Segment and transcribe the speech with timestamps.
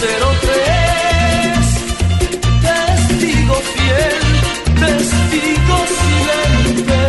[0.00, 0.08] 303.
[2.64, 4.18] Testigo fiel,
[4.80, 7.02] testigo silente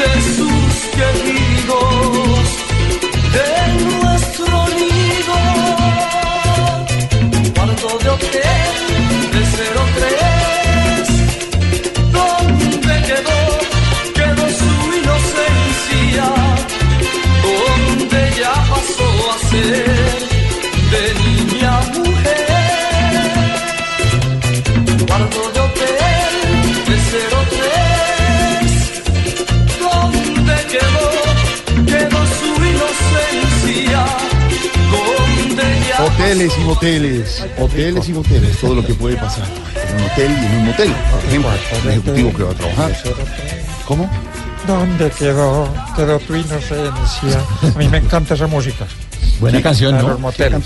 [0.00, 2.44] de sus queridos,
[3.36, 3.50] de
[3.84, 5.36] nuestro nido.
[7.54, 8.63] Cuarto de hotel,
[36.24, 40.46] Hoteles y moteles, hoteles y moteles, todo lo que puede pasar en un hotel y
[40.46, 40.92] en un motel.
[41.10, 41.50] Por ejemplo,
[41.84, 42.96] un ejecutivo que va a trabajar.
[43.86, 44.10] ¿Cómo?
[44.66, 47.44] ¿Dónde quedó, quedó tu inocencia?
[47.74, 48.86] A mí me encanta esa música.
[49.38, 50.08] Buena canción, ¿no?
[50.08, 50.62] los moteles.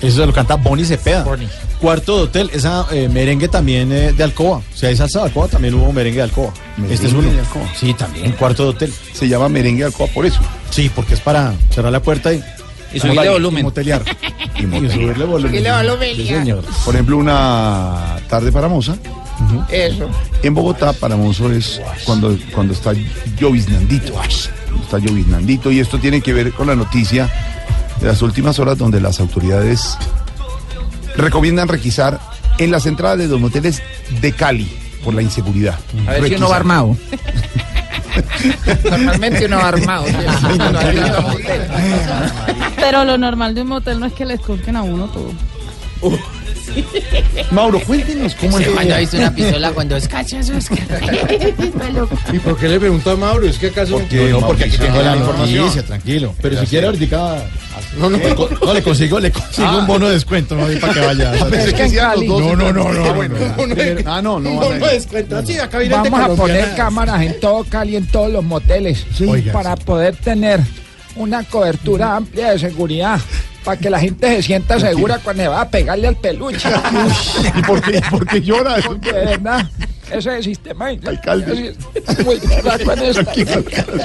[0.00, 1.22] Eso lo canta Bonnie Cepeda.
[1.22, 1.50] Bonnie.
[1.82, 4.56] Cuarto de hotel, esa eh, merengue también eh, de Alcoba.
[4.56, 6.54] O sea, hay salsa de Alcoba, también hubo merengue de Alcoba.
[6.88, 7.30] este es uno.
[7.30, 7.66] de Alcoba.
[7.78, 8.94] Sí, también, cuarto de hotel.
[9.12, 10.40] Se llama merengue de alcoba por eso.
[10.70, 12.42] Sí, porque es para cerrar la puerta y,
[12.94, 13.64] Y subirle y volumen.
[13.64, 14.02] motelear.
[14.56, 16.16] Y y subirle volumen.
[16.16, 16.64] Sí, señor.
[16.84, 18.96] Por ejemplo, una tarde para Moza.
[19.70, 20.08] Eso.
[20.42, 22.92] En Bogotá, para Mozo es cuando, cuando está
[23.38, 24.12] lloviznandito.
[24.12, 25.70] Cuando Está lloviznandito.
[25.70, 27.30] Y esto tiene que ver con la noticia
[28.00, 29.96] de las últimas horas donde las autoridades
[31.16, 32.20] recomiendan requisar
[32.58, 33.82] en las entradas de los moteles
[34.20, 34.70] de Cali
[35.04, 35.78] por la inseguridad.
[36.06, 36.96] A ver si uno va armado.
[38.90, 40.04] Normalmente uno armado.
[42.76, 45.32] Pero lo normal de un motel no es que le esculquen a uno todo.
[47.50, 48.68] Mauro, cuéntenos cómo es.
[48.68, 50.66] Cuando viste una pistola con dos cachazos.
[52.32, 53.46] ¿Y por qué le preguntó a Mauro?
[53.46, 56.34] ¿Es que acaso Porque, No, porque aquí tengo la ah, noticia, tranquilo.
[56.40, 57.46] Pero si quiere ahorita...
[57.98, 60.66] No, no, le co- no, le consigo, le consigo un bono de descuento, ¿no?
[60.80, 61.32] Para que vaya.
[61.50, 62.40] Pensé que hacían los dos.
[62.40, 63.04] No, no, no, no.
[63.04, 64.16] Ah.
[64.16, 64.50] Ah, no, no.
[64.50, 65.46] no, van no a- descuento.
[65.46, 68.44] Sí, acá viene el de Vamos a poner cámaras en todo Cali, en todos los
[68.44, 69.06] moteles,
[69.52, 70.60] para poder tener
[71.16, 73.20] una cobertura amplia de seguridad,
[73.64, 76.68] para que la gente se sienta segura cuando se va a pegarle al peluche.
[77.58, 78.76] ¿Y por qué, y por qué llora?
[78.86, 79.68] Porque de verdad,
[80.10, 81.72] ese sistema es esta- Tranquilo,
[83.54, 84.04] alcalde.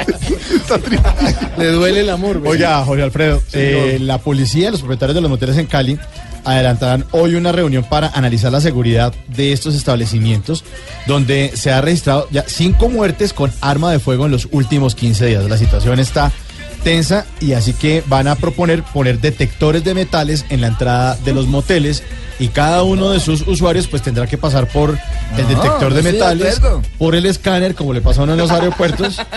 [1.57, 2.41] Le duele el amor.
[2.45, 5.99] Oiga, Jorge Alfredo, eh, la policía y los propietarios de los moteles en Cali
[6.45, 10.63] adelantarán hoy una reunión para analizar la seguridad de estos establecimientos,
[11.05, 15.25] donde se ha registrado ya cinco muertes con arma de fuego en los últimos 15
[15.25, 15.43] días.
[15.49, 16.31] La situación está
[16.79, 21.33] tensa y así que van a proponer poner detectores de metales en la entrada de
[21.33, 22.03] los moteles
[22.39, 24.97] y cada uno de sus usuarios pues tendrá que pasar por
[25.37, 26.59] el detector de metales,
[26.97, 29.21] por el escáner, como le pasa a uno en los aeropuertos.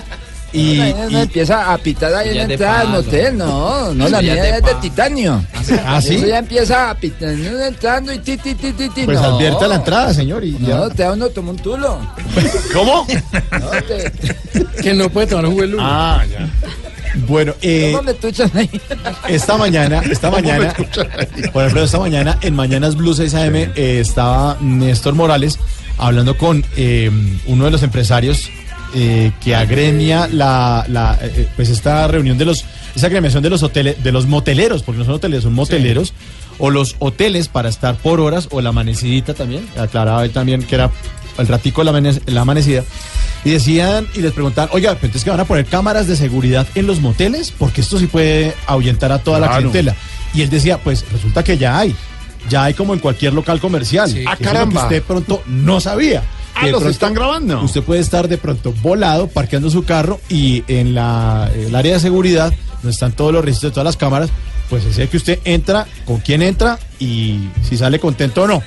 [0.55, 4.05] Y, Ahí no y- empieza a pitar ahí en la entrada del motel, no, no,
[4.05, 5.43] Eso la ya mía es de titanio.
[5.87, 6.17] ¿Ah, sí?
[6.17, 9.29] Eso ya empieza a pitar, entrando y ti, ti, ti, ti, ti, Pues no.
[9.29, 10.45] advierta la entrada, señor.
[10.45, 10.77] Y ya.
[10.77, 11.99] No, te da uno toma un tulo.
[12.75, 13.07] ¿Cómo?
[13.51, 14.13] No, te,
[14.83, 15.79] Que no puede tomar el lunes.
[15.89, 16.47] Ah, ya.
[17.27, 17.97] Bueno, eh,
[19.29, 20.75] esta mañana, esta mañana,
[21.53, 23.71] por ejemplo, esta mañana en Mañanas Blue 6 AM eh,
[24.01, 25.59] estaba Néstor Morales
[25.99, 27.11] hablando con eh,
[27.47, 28.51] uno de los empresarios
[28.95, 32.65] eh, que agremia la, la, eh, pues esta reunión de los,
[32.95, 36.13] esa agremiación de los hoteles, de los moteleros, porque no son hoteles, son moteleros,
[36.59, 40.75] o los hoteles para estar por horas, o la amanecidita también, aclaraba él también que
[40.75, 40.91] era
[41.39, 42.85] el ratico de la, la amanecida.
[43.45, 46.67] Y decían y les preguntaban, oiga, pero entonces que van a poner cámaras de seguridad
[46.75, 49.97] en los moteles, porque esto sí puede ahuyentar a toda la clientela.
[50.35, 51.95] Y él decía, pues resulta que ya hay.
[52.49, 54.11] Ya hay como en cualquier local comercial.
[54.11, 54.25] Sí.
[54.27, 54.83] Ah, es lo que caramba.
[54.83, 56.23] usted pronto no sabía.
[56.55, 57.63] Ah, los están grabando.
[57.63, 62.01] Usted puede estar de pronto volado, parqueando su carro y en la, el área de
[62.01, 62.53] seguridad,
[62.83, 64.31] donde están todos los registros de todas las cámaras,
[64.73, 68.63] pues decía que usted entra, con quién entra y si sale contento o no.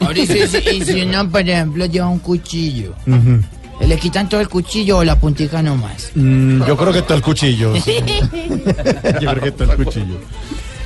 [0.00, 3.42] Ahora, y si, y si uno, por ejemplo, lleva un cuchillo, Ujú.
[3.86, 6.12] ¿le quitan todo el cuchillo o la puntica nomás?
[6.14, 7.74] Mm, yo creo que todo el cuchillo.
[7.78, 7.96] sí.
[9.20, 10.18] yo creo que todo el cuchillo.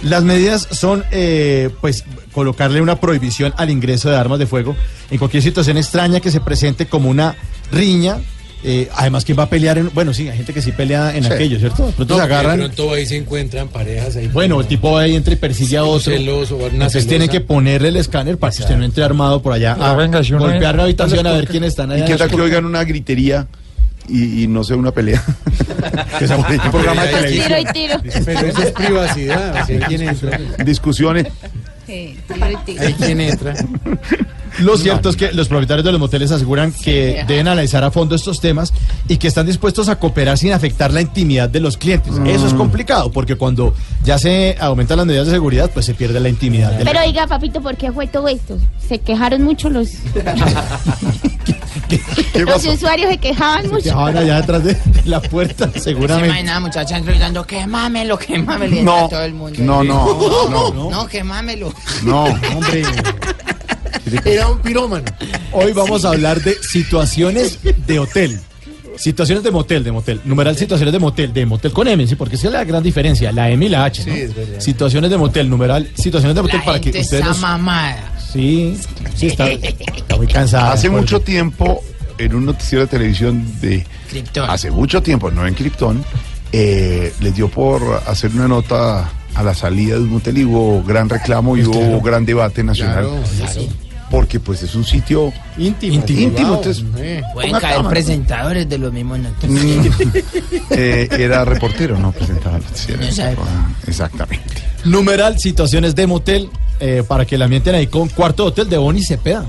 [0.02, 4.74] Las medidas son, eh, pues, colocarle una prohibición al ingreso de armas de fuego
[5.08, 7.36] en cualquier situación extraña que se presente como una
[7.70, 8.16] riña.
[8.64, 9.76] Eh, además, ¿quién va a pelear?
[9.78, 11.32] En, bueno, sí, hay gente que sí pelea en Sí.
[11.32, 11.86] aquello, ¿cierto?
[11.86, 12.58] De pronto se De agarran.
[12.58, 14.26] pronto ahí se encuentran parejas ahí.
[14.28, 16.12] Bueno, el tipo ahí entra y persigue a otro.
[16.12, 17.08] celoso, una Entonces celosa.
[17.08, 20.24] tienen que ponerle el escáner para que usted no entre armado por allá a venga,
[20.24, 22.04] si uno golpear es- la habitación a ver quién están ¿Y allá.
[22.06, 23.46] qué tal que oigan una gritería
[24.08, 25.22] y, y no sea una pelea?
[26.18, 27.46] Que sea un programa de Pero hay televisión.
[27.46, 27.72] Tiro y
[28.02, 28.24] tiro.
[28.24, 29.66] Pero eso es privacidad.
[30.64, 31.26] Discusiones.
[31.86, 32.82] Sí, tiro y tiro.
[32.82, 33.54] Ahí quién entra.
[34.60, 38.14] Lo cierto es que los propietarios de los moteles aseguran que deben analizar a fondo
[38.14, 38.72] estos temas
[39.08, 42.14] y que están dispuestos a cooperar sin afectar la intimidad de los clientes.
[42.24, 46.20] Eso es complicado porque cuando ya se aumentan las medidas de seguridad, pues se pierde
[46.20, 46.78] la intimidad.
[46.84, 48.58] Pero oiga, papito, ¿por qué fue todo esto?
[48.86, 49.88] Se quejaron mucho los,
[51.88, 53.92] ¿Qué los usuarios, se quejaban que mucho.
[53.92, 56.28] ahora allá detrás de, de la puerta, Se seguramente.
[56.28, 59.58] imagina, muchachas, gritando, quemámelo, quémamelo, y No, todo el mundo.
[59.62, 61.72] no, no, no, No, quemámelo.
[62.02, 62.24] no.
[62.24, 62.82] Hombre,
[64.24, 65.04] Era un pirómano.
[65.52, 68.40] hoy vamos a hablar de situaciones de hotel.
[68.96, 70.20] Situaciones de motel, de motel.
[70.24, 73.32] Numeral situaciones de motel, de motel con M, sí, porque esa es la gran diferencia,
[73.32, 74.04] la M y la H.
[74.06, 74.14] ¿no?
[74.14, 74.60] Sí, es verdad.
[74.60, 78.12] Situaciones de motel, numeral, situaciones de motel La para que gente ustedes está nos- mamada.
[78.32, 78.76] Sí,
[79.14, 80.72] sí, está, está muy cansada.
[80.72, 81.82] Hace mucho tiempo,
[82.18, 83.86] en un noticiero de televisión de...
[84.10, 84.48] Krypton.
[84.50, 86.04] Hace mucho tiempo, no en Krypton,
[86.52, 90.82] eh, les dio por hacer una nota a la salida de un motel y hubo
[90.84, 93.04] gran reclamo y hubo gran debate nacional.
[93.04, 93.60] Claro, claro.
[94.10, 95.94] Porque pues es un sitio íntimo.
[95.94, 97.22] íntimo, entonces eh.
[97.32, 97.88] Pueden caer cámara.
[97.88, 99.18] presentadores de los mismos.
[99.18, 99.86] Mm,
[100.70, 102.14] eh, era reportero, no
[103.00, 103.48] esa época.
[103.50, 104.62] Ah, Exactamente.
[104.84, 108.76] Numeral, situaciones de motel, eh, para que la ambienten ahí con cuarto de hotel de
[108.76, 109.46] Bonnie Cepeda.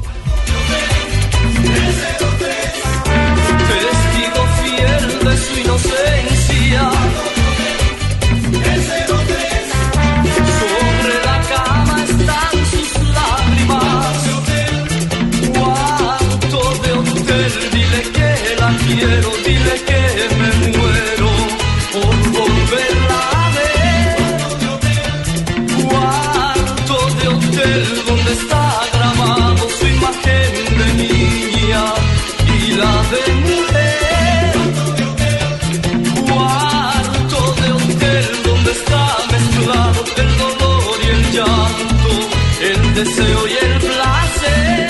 [43.09, 44.89] El placer.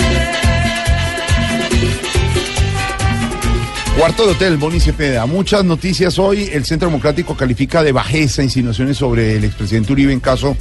[3.97, 5.25] Cuarto de hotel, Boni Cepeda.
[5.25, 6.49] Muchas noticias hoy.
[6.51, 10.55] El Centro Democrático califica de bajeza insinuaciones sobre el expresidente Uribe en caso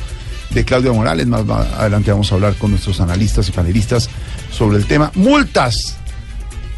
[0.50, 1.26] de Claudia Morales.
[1.26, 4.08] Más va- adelante vamos a hablar con nuestros analistas y panelistas
[4.52, 5.10] sobre el tema.
[5.14, 5.96] Multas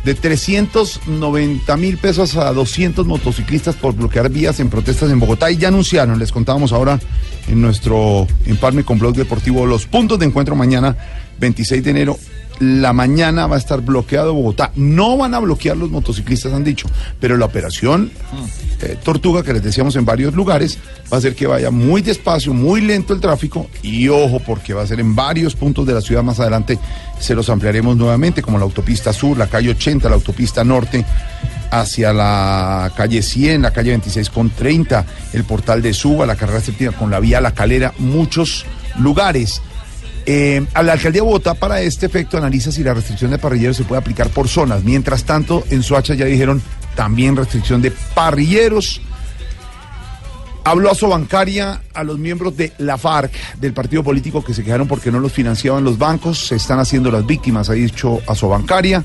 [0.04, 5.50] de 390 mil pesos a 200 motociclistas por bloquear vías en protestas en Bogotá.
[5.50, 6.98] Y ya anunciaron, les contábamos ahora
[7.48, 10.96] en nuestro empalme con Blog Deportivo, los puntos de encuentro mañana,
[11.38, 12.18] 26 de enero.
[12.60, 14.72] La mañana va a estar bloqueado Bogotá.
[14.76, 16.88] No van a bloquear los motociclistas, han dicho,
[17.20, 18.10] pero la operación
[18.82, 20.78] eh, Tortuga, que les decíamos en varios lugares,
[21.10, 24.82] va a hacer que vaya muy despacio, muy lento el tráfico y ojo, porque va
[24.82, 26.78] a ser en varios puntos de la ciudad más adelante,
[27.18, 31.04] se los ampliaremos nuevamente, como la autopista sur, la calle 80, la autopista norte,
[31.70, 36.60] hacia la calle 100, la calle 26 con 30, el portal de Suba, la carrera
[36.60, 38.66] séptima con la vía La Calera, muchos
[38.98, 39.62] lugares.
[40.28, 43.76] Eh, a la alcaldía de Bogotá para este efecto analiza si la restricción de parrilleros
[43.76, 44.82] se puede aplicar por zonas.
[44.82, 46.60] Mientras tanto, en Soacha ya dijeron
[46.96, 49.00] también restricción de parrilleros.
[50.64, 53.30] Habló a Sobancaria, a los miembros de la FARC,
[53.60, 57.12] del partido político que se quejaron porque no los financiaban los bancos, se están haciendo
[57.12, 59.04] las víctimas, ha dicho a Sobancaria.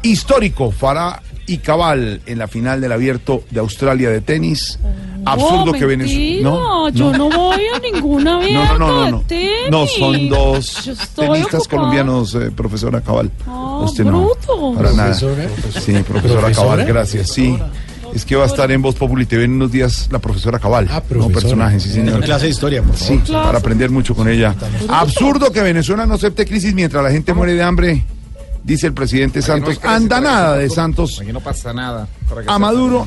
[0.00, 4.78] Histórico, Farah y Cabal en la final del abierto de Australia de tenis.
[5.26, 6.42] Absurdo que Venezuela.
[6.50, 9.20] No, yo no voy a ninguna No, abierta no, no, no, de no.
[9.22, 9.50] tenis.
[9.70, 10.74] No, son dos
[11.16, 11.68] tenistas ocupada.
[11.70, 13.30] colombianos, eh, profesora Cabal.
[13.46, 14.22] Ah, Usted no.
[14.26, 14.74] bruto.
[14.74, 15.04] Para nada.
[15.18, 15.48] Profesora.
[15.72, 16.52] Sí, profesora ¿Profesora?
[16.52, 17.30] Cabal, gracias.
[17.30, 17.56] Sí.
[18.14, 20.86] Es que va a estar en Voz Populi TV en unos días la profesora Cabal.
[20.90, 21.40] Ah, no profesora.
[21.40, 22.22] personaje, sí, señor.
[22.22, 23.22] Clase de historia, por favor.
[23.26, 24.54] Sí, para aprender mucho con ella.
[24.88, 28.04] Absurdo que Venezuela no acepte crisis mientras la gente muere de hambre
[28.64, 29.78] dice el presidente Santos.
[29.84, 32.08] Anda nada de Santos Aquí no pasa nada.
[32.46, 32.58] A.
[32.58, 33.06] Maduro.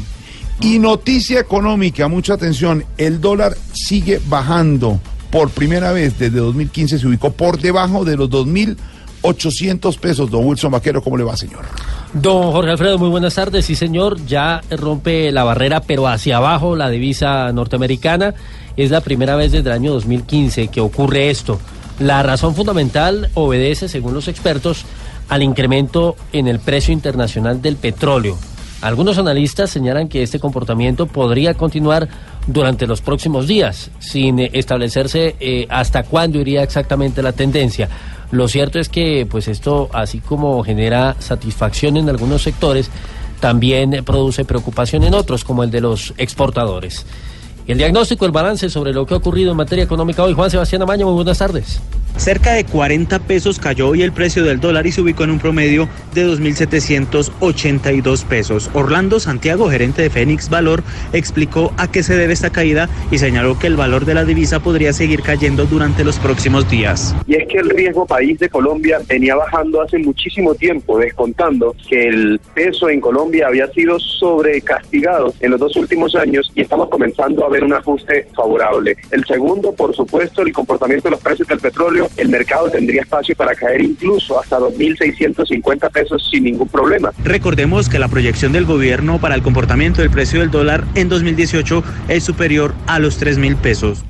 [0.59, 4.99] Y noticia económica, mucha atención, el dólar sigue bajando.
[5.29, 10.31] Por primera vez desde 2015 se ubicó por debajo de los 2.800 pesos.
[10.31, 11.65] Don Wilson Vaquero, ¿cómo le va, señor?
[12.13, 13.65] Don Jorge Alfredo, muy buenas tardes.
[13.65, 18.33] Sí, señor, ya rompe la barrera, pero hacia abajo la divisa norteamericana.
[18.77, 21.59] Es la primera vez desde el año 2015 que ocurre esto.
[21.99, 24.85] La razón fundamental obedece, según los expertos,
[25.29, 28.37] al incremento en el precio internacional del petróleo.
[28.81, 32.07] Algunos analistas señalan que este comportamiento podría continuar
[32.45, 37.89] durante los próximos días, sin eh, establecerse eh, hasta cuándo iría exactamente la tendencia.
[38.31, 42.91] Lo cierto es que, pues esto, así como genera satisfacción en algunos sectores,
[43.39, 47.05] también produce preocupación en otros, como el de los exportadores.
[47.67, 50.33] El diagnóstico, el balance sobre lo que ha ocurrido en materia económica hoy.
[50.33, 51.81] Juan Sebastián Amaño, muy buenas tardes.
[52.15, 55.39] Cerca de 40 pesos cayó hoy el precio del dólar y se ubicó en un
[55.39, 58.71] promedio de 2.782 pesos.
[58.73, 60.81] Orlando Santiago, gerente de Fénix Valor,
[61.13, 64.61] explicó a qué se debe esta caída y señaló que el valor de la divisa
[64.61, 67.15] podría seguir cayendo durante los próximos días.
[67.27, 72.07] Y es que el riesgo país de Colombia venía bajando hace muchísimo tiempo, descontando que
[72.07, 77.45] el peso en Colombia había sido sobrecastigado en los dos últimos años y estamos comenzando
[77.45, 78.95] a ver un ajuste favorable.
[79.11, 83.35] El segundo, por supuesto, el comportamiento de los precios del petróleo, el mercado tendría espacio
[83.35, 87.11] para caer incluso hasta 2.650 pesos sin ningún problema.
[87.23, 91.83] Recordemos que la proyección del gobierno para el comportamiento del precio del dólar en 2018
[92.07, 94.03] es superior a los 3.000 pesos.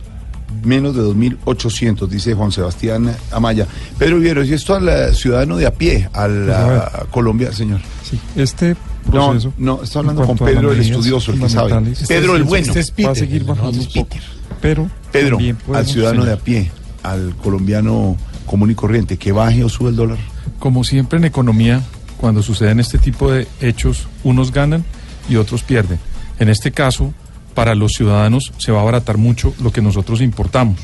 [0.63, 3.67] Menos de 2.800, dice Juan Sebastián Amaya.
[3.97, 7.79] Pedro Vivieros, y esto al eh, ciudadano de a pie, a la Pues Colombia, señor.
[8.03, 8.75] Sí, este
[9.07, 9.53] proceso.
[9.57, 11.93] no, está hablando con Pedro, el estudioso, el que sabe.
[12.07, 12.67] Pedro el bueno.
[12.67, 14.17] Este es va a seguir bajando poco,
[14.61, 15.37] pero Pedro,
[15.73, 16.71] al ciudadano de a pie,
[17.03, 20.17] al colombiano común y corriente, que baje o sube el dólar.
[20.59, 21.81] Como siempre en economía,
[22.17, 24.83] cuando suceden este tipo de hechos, unos ganan
[25.29, 25.99] y otros pierden.
[26.39, 27.13] En este caso,
[27.53, 30.77] para los ciudadanos se va a abaratar mucho lo que nosotros importamos.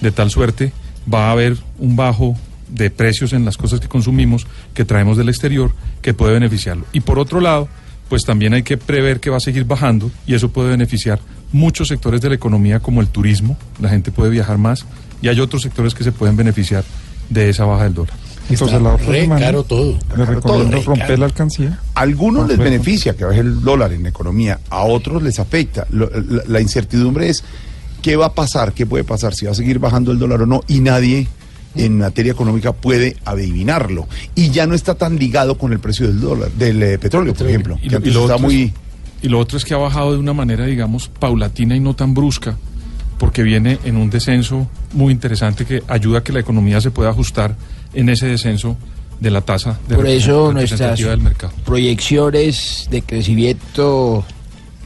[0.00, 0.72] De tal suerte,
[1.12, 2.36] va a haber un bajo
[2.68, 5.72] de precios en las cosas que consumimos, que traemos del exterior,
[6.02, 6.84] que puede beneficiarlo.
[6.92, 7.68] Y por otro lado,
[8.08, 11.20] pues también hay que prever que va a seguir bajando y eso puede beneficiar
[11.52, 14.84] muchos sectores de la economía como el turismo, la gente puede viajar más
[15.22, 16.84] y hay otros sectores que se pueden beneficiar
[17.30, 18.14] de esa baja del dólar.
[18.50, 19.92] Entonces la otra re semana caro todo.
[19.92, 21.18] les Caro recomiendo romper caro.
[21.18, 21.78] la alcancía.
[21.94, 25.86] A algunos les beneficia que baje el dólar en la economía, a otros les afecta.
[25.90, 27.44] Lo- la, la incertidumbre es
[28.00, 30.46] qué va a pasar, qué puede pasar, si va a seguir bajando el dólar o
[30.46, 31.28] no, y nadie
[31.78, 34.06] en materia económica puede adivinarlo.
[34.34, 37.46] Y ya no está tan ligado con el precio del dólar, del eh, petróleo, por
[37.48, 38.62] ejemplo, Y que lo, antes y lo está otro muy...
[38.64, 38.72] es,
[39.22, 42.14] y lo otro es que ha bajado de una manera, digamos, paulatina y no tan
[42.14, 42.56] brusca,
[43.18, 47.10] porque viene en un descenso muy interesante que ayuda a que la economía se pueda
[47.10, 47.56] ajustar
[47.94, 48.76] en ese descenso
[49.20, 51.52] de la tasa de Por eso nuestras del mercado.
[51.64, 54.24] proyecciones de crecimiento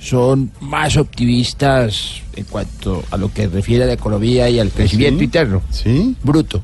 [0.00, 5.18] son más optimistas en cuanto a lo que refiere a la economía y al crecimiento
[5.18, 5.24] ¿Sí?
[5.24, 5.62] interno.
[5.70, 6.16] ¿Sí?
[6.24, 6.62] Bruto.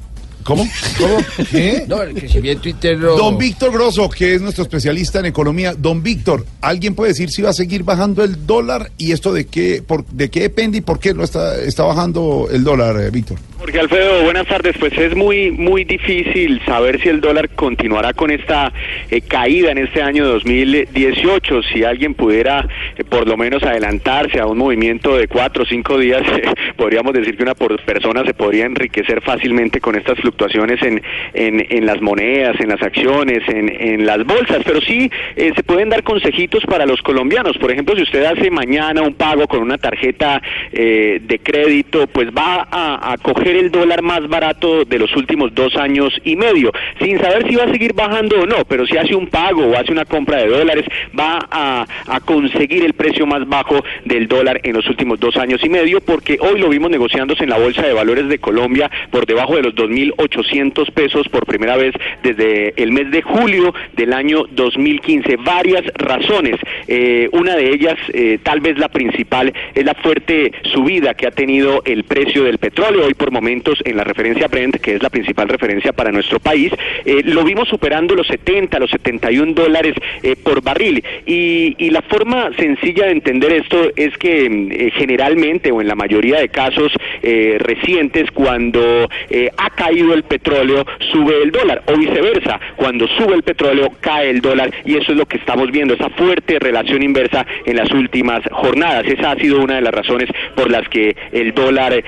[0.49, 0.67] ¿Cómo?
[0.97, 1.19] ¿Cómo?
[1.51, 1.85] ¿Qué?
[1.87, 3.17] No, el crecimiento interno.
[3.17, 5.75] Don Víctor Grosso, que es nuestro especialista en economía.
[5.75, 9.47] Don Víctor, ¿alguien puede decir si va a seguir bajando el dólar y esto de
[9.47, 13.11] qué, por, de qué depende y por qué no está, está bajando el dólar, eh,
[13.11, 13.39] Víctor?
[13.59, 14.77] Jorge Alfredo, buenas tardes.
[14.79, 18.73] Pues es muy muy difícil saber si el dólar continuará con esta
[19.11, 21.65] eh, caída en este año 2018.
[21.65, 25.99] Si alguien pudiera eh, por lo menos adelantarse a un movimiento de cuatro o cinco
[25.99, 26.23] días,
[26.77, 31.03] podríamos decir que una por persona se podría enriquecer fácilmente con estas fluctuaciones en,
[31.35, 34.63] en, las monedas, en las acciones, en, en las bolsas.
[34.65, 37.59] Pero sí eh, se pueden dar consejitos para los colombianos.
[37.59, 42.69] Por ejemplo, si usted hace mañana un pago con una tarjeta de crédito, pues va
[42.71, 47.19] a, a coger el dólar más barato de los últimos dos años y medio, sin
[47.19, 49.93] saber si va a seguir bajando o no, pero si hace un pago o hace
[49.93, 50.85] una compra de dólares,
[51.19, 55.61] va a, a conseguir el precio más bajo del dólar en los últimos dos años
[55.65, 59.27] y medio, porque hoy lo vimos negociándose en la Bolsa de Valores de Colombia por
[59.27, 64.45] debajo de los 2.800 pesos por primera vez desde el mes de julio del año
[64.51, 65.37] 2015.
[65.37, 66.57] Varias razones.
[66.87, 71.31] Eh, una de ellas, eh, tal vez la principal, es la fuerte subida que ha
[71.31, 73.07] tenido el precio del petróleo.
[73.07, 76.73] Hoy por momentos en la referencia Brent, que es la principal referencia para nuestro país,
[77.05, 81.05] eh, lo vimos superando los 70, los 71 dólares eh, por barril.
[81.25, 85.87] Y, y la forma sencilla de entender esto es que mm, eh, generalmente o en
[85.87, 89.09] la mayoría de casos recientes, cuando
[89.57, 94.41] ha caído el petróleo, sube el dólar, o viceversa, cuando sube el petróleo, cae el
[94.41, 98.41] dólar, y eso es lo que estamos viendo, esa fuerte relación inversa en las últimas
[98.51, 99.05] jornadas.
[99.07, 102.03] Esa ha sido una de las razones por las que el dólar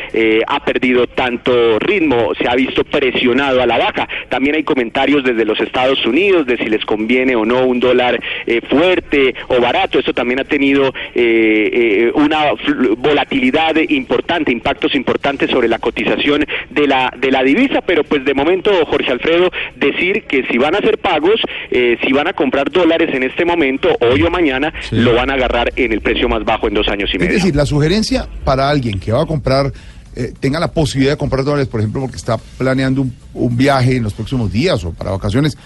[0.46, 4.08] ha perdido tanto ritmo se ha visto presionado a la baja.
[4.30, 8.18] También hay comentarios desde los Estados Unidos de si les conviene o no un dólar
[8.46, 9.98] eh, fuerte o barato.
[9.98, 12.52] Esto también ha tenido eh, eh, una
[12.96, 18.32] volatilidad importante, impactos importantes sobre la cotización de la de la divisa, pero pues de
[18.32, 21.38] momento Jorge Alfredo decir que si van a hacer pagos,
[21.70, 25.34] eh, si van a comprar dólares en este momento, hoy o mañana, lo van a
[25.34, 27.34] agarrar en el precio más bajo en dos años y Es medio.
[27.34, 29.70] decir, la sugerencia para alguien que va a comprar,
[30.16, 33.96] eh, tenga la posibilidad de comprar dólares, por ejemplo, porque está planeando un, un viaje
[33.96, 35.56] en los próximos días o para vacaciones,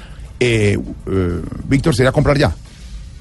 [0.41, 2.55] eh, eh, Víctor, sería comprar ya.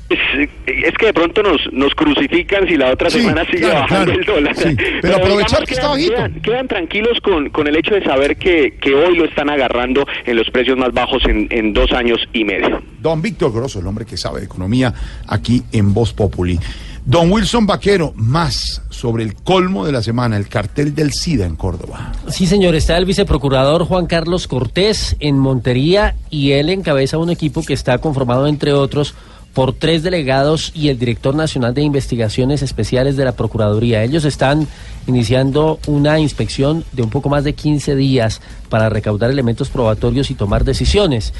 [0.10, 3.80] Es, es que de pronto nos, nos crucifican si la otra Sí, semana sigue claro,
[3.80, 4.20] bajando claro.
[4.20, 4.56] el dólar.
[4.56, 6.14] Sí, pero aprovechar que está bajito.
[6.14, 10.06] Quedan, quedan tranquilos con, con el hecho de saber que, que hoy lo están agarrando
[10.26, 12.84] en los precios más bajos en, en dos años y medio.
[13.02, 14.94] Don Víctor Grosso, el hombre que sabe de economía
[15.28, 16.60] aquí en Voz Populi.
[17.06, 21.58] Don Wilson Vaquero, más sobre el colmo de la semana, el cartel del SIDA en
[21.58, 22.14] Córdoba.
[22.30, 27.62] Sí, señor, está el viceprocurador Juan Carlos Cortés en Montería y él encabeza un equipo
[27.62, 29.16] que está conformado, entre otros,
[29.54, 34.04] por tres delegados y el director nacional de investigaciones especiales de la Procuraduría.
[34.04, 34.68] Ellos están
[35.06, 40.36] iniciando una inspección de un poco más de 15 días para recaudar elementos probatorios y
[40.36, 41.34] tomar decisiones.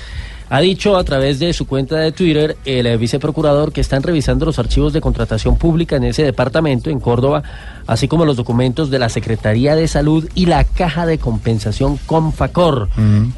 [0.54, 4.60] Ha dicho a través de su cuenta de Twitter el viceprocurador que están revisando los
[4.60, 7.42] archivos de contratación pública en ese departamento, en Córdoba,
[7.88, 12.88] así como los documentos de la Secretaría de Salud y la Caja de Compensación Confacor,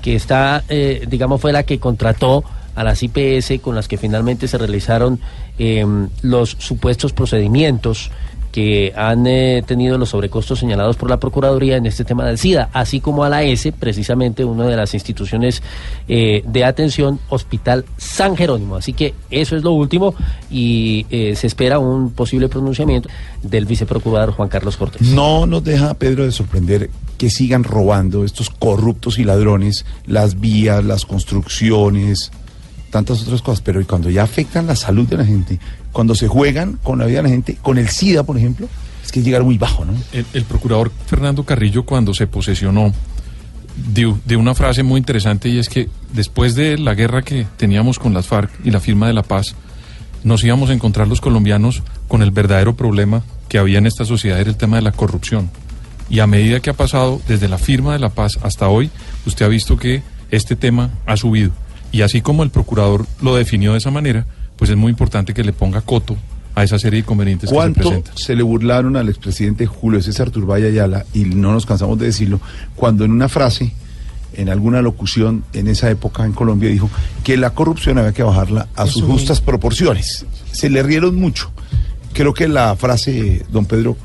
[0.01, 2.43] que está, eh, digamos, fue la que contrató
[2.75, 5.21] a las IPS con las que finalmente se realizaron
[5.57, 5.85] eh,
[6.21, 8.11] los supuestos procedimientos
[8.55, 12.69] que han eh, tenido los sobrecostos señalados por la Procuraduría en este tema del SIDA,
[12.71, 15.61] así como a la S, precisamente una de las instituciones
[16.07, 18.77] eh, de atención, Hospital San Jerónimo.
[18.77, 20.15] Así que eso es lo último
[20.49, 23.09] y eh, se espera un posible pronunciamiento
[23.43, 25.01] del viceprocurador Juan Carlos Cortés.
[25.01, 30.81] No nos deja, Pedro, de sorprender que sigan robando estos corruptos y ladrones las vías,
[30.85, 32.31] las construcciones,
[32.95, 35.59] tantas otras cosas, pero y cuando ya afectan la salud de la gente,
[35.91, 38.69] cuando se juegan con la vida de la gente, con el SIDA, por ejemplo,
[39.03, 39.91] es que es llegar muy bajo, ¿no?
[40.13, 42.93] El, procurador Fernando Carrillo, cuando se posesionó,
[43.93, 48.13] dio una frase muy interesante y es que después de la guerra que teníamos con
[48.13, 49.55] las FARC y la firma de la paz,
[50.23, 54.39] nos íbamos a encontrar los colombianos con el verdadero problema que había en esta sociedad,
[54.39, 55.49] era el tema de la corrupción.
[56.09, 58.89] Y a medida que ha pasado desde la firma de la paz hasta hoy,
[59.25, 61.51] usted ha visto que este tema ha subido.
[61.95, 64.25] Y así como el procurador lo definió de esa manera,
[64.57, 66.17] pues es muy importante que le ponga coto
[66.53, 68.17] a esa serie de inconvenientes que se ¿Cuánto presentan.
[68.17, 72.41] se le burlaron al expresidente Julio César Turbay Ayala, y no nos cansamos de decirlo,
[72.75, 73.71] cuando en una frase,
[74.33, 76.89] en alguna locución en esa época en Colombia, dijo
[77.23, 80.25] que la corrupción había que bajarla a sus justas proporciones?
[80.51, 81.49] Se le rieron mucho.
[82.11, 83.95] Creo que la frase, don Pedro,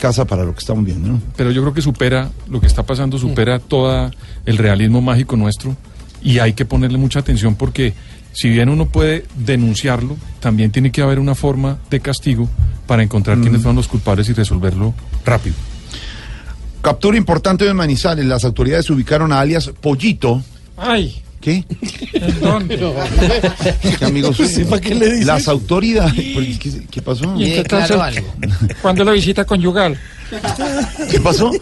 [0.00, 1.20] casa para lo que estamos viendo, ¿no?
[1.36, 4.10] pero yo creo que supera, lo que está pasando supera todo
[4.46, 5.76] el realismo mágico nuestro
[6.26, 7.94] y hay que ponerle mucha atención porque
[8.32, 12.48] si bien uno puede denunciarlo, también tiene que haber una forma de castigo
[12.88, 14.92] para encontrar quiénes son los culpables y resolverlo
[15.24, 15.54] rápido.
[16.82, 18.26] Captura importante de Manizales.
[18.26, 20.42] Las autoridades ubicaron a alias Pollito.
[20.76, 21.22] Ay.
[21.40, 21.64] ¿Qué?
[22.12, 22.68] Perdón.
[22.68, 24.36] ¿Qué amigos?
[24.36, 25.26] Sí, ¿para qué le dices?
[25.26, 26.12] Las autoridades.
[26.14, 27.34] ¿Qué, qué pasó?
[27.38, 28.02] ¿Y caso?
[28.82, 29.96] ¿Cuándo la visita conyugal?
[31.08, 31.52] ¿Qué pasó?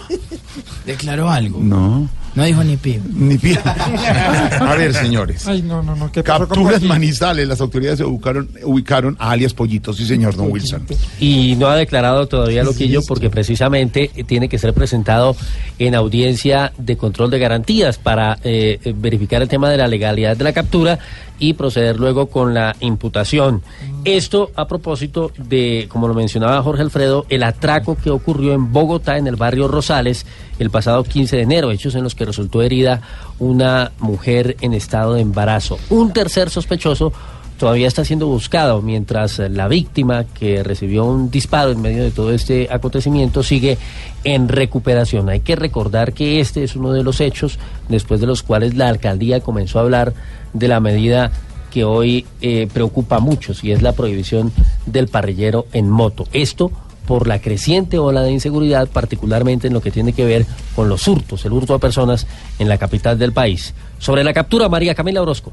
[0.87, 1.61] Declaró algo.
[1.61, 2.09] No.
[2.35, 3.01] No dijo ni pío.
[3.13, 3.59] Ni pie.
[3.65, 5.47] A ver, señores.
[5.47, 6.11] Ay, no, no, no.
[6.11, 6.83] ¿Qué pasó Capturas?
[6.83, 7.47] Manizales.
[7.47, 9.93] Las autoridades se ubicaron, ubicaron a alias Pollito.
[9.93, 10.85] Sí, señor, don Wilson.
[11.21, 15.37] Y no ha declarado todavía Loquillo porque precisamente eh, tiene que ser presentado
[15.79, 20.37] en audiencia de control de garantías para eh, eh, verificar el tema de la legalidad
[20.37, 20.99] de la captura
[21.39, 23.63] y proceder luego con la imputación.
[24.05, 29.19] Esto a propósito de, como lo mencionaba Jorge Alfredo, el atraco que ocurrió en Bogotá,
[29.19, 30.27] en el barrio Rosales,
[30.59, 33.01] el pasado 15 de enero, hechos en los que resultó herida
[33.39, 35.79] una mujer en estado de embarazo.
[35.91, 37.13] Un tercer sospechoso
[37.59, 42.33] todavía está siendo buscado, mientras la víctima que recibió un disparo en medio de todo
[42.33, 43.79] este acontecimiento sigue
[44.25, 45.29] en recuperación.
[45.29, 48.89] Hay que recordar que este es uno de los hechos después de los cuales la
[48.89, 50.15] alcaldía comenzó a hablar
[50.53, 51.31] de la medida
[51.71, 54.53] que hoy eh, preocupa a muchos y es la prohibición
[54.87, 56.25] del parrillero en moto.
[56.33, 56.71] Esto
[57.07, 61.07] por la creciente ola de inseguridad, particularmente en lo que tiene que ver con los
[61.07, 62.27] hurtos, el hurto a personas
[62.59, 63.75] en la capital del país.
[63.99, 65.53] Sobre la captura, María Camila Orozco.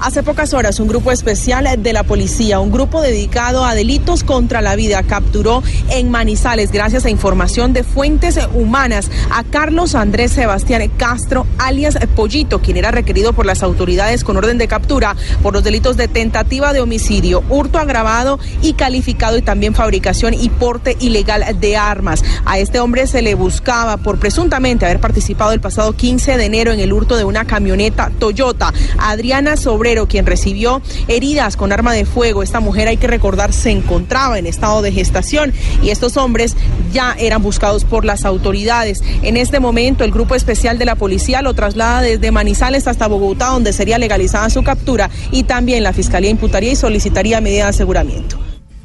[0.00, 4.60] Hace pocas horas un grupo especial de la policía, un grupo dedicado a delitos contra
[4.60, 10.90] la vida, capturó en Manizales, gracias a información de fuentes humanas, a Carlos Andrés Sebastián
[10.96, 15.64] Castro, alias Pollito, quien era requerido por las autoridades con orden de captura por los
[15.64, 21.44] delitos de tentativa de homicidio, hurto agravado y calificado y también fabricación y porte ilegal
[21.60, 22.24] de armas.
[22.44, 26.72] A este hombre se le buscaba por presuntamente haber participado el pasado 15 de enero
[26.72, 28.72] en el hurto de una camioneta Toyota.
[28.98, 32.42] Adriana Sobrero, quien recibió heridas con arma de fuego.
[32.42, 36.56] Esta mujer, hay que recordar, se encontraba en estado de gestación y estos hombres
[36.92, 39.02] ya eran buscados por las autoridades.
[39.22, 43.48] En este momento, el grupo especial de la policía lo traslada desde Manizales hasta Bogotá,
[43.48, 48.38] donde sería legalizada su captura y también la fiscalía imputaría y solicitaría medida de aseguramiento.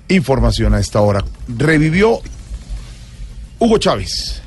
[0.10, 1.24] Información a esta hora.
[1.48, 2.22] Revivió
[3.60, 4.42] Hugo Chávez.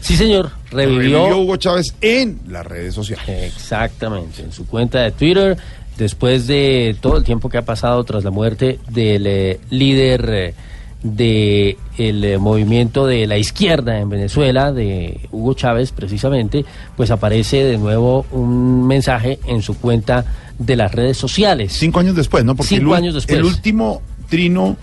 [0.00, 0.59] Sí, señor.
[0.70, 1.36] Revivió.
[1.36, 3.28] Hugo Chávez en las redes sociales.
[3.28, 5.56] Exactamente, en su cuenta de Twitter,
[5.98, 10.54] después de todo el tiempo que ha pasado tras la muerte del eh, líder eh,
[11.02, 16.64] de el eh, movimiento de la izquierda en Venezuela, de Hugo Chávez precisamente,
[16.96, 20.24] pues aparece de nuevo un mensaje en su cuenta
[20.58, 21.72] de las redes sociales.
[21.72, 22.54] Cinco años después, ¿no?
[22.54, 23.38] Porque Cinco el, años después.
[23.38, 24.76] El último trino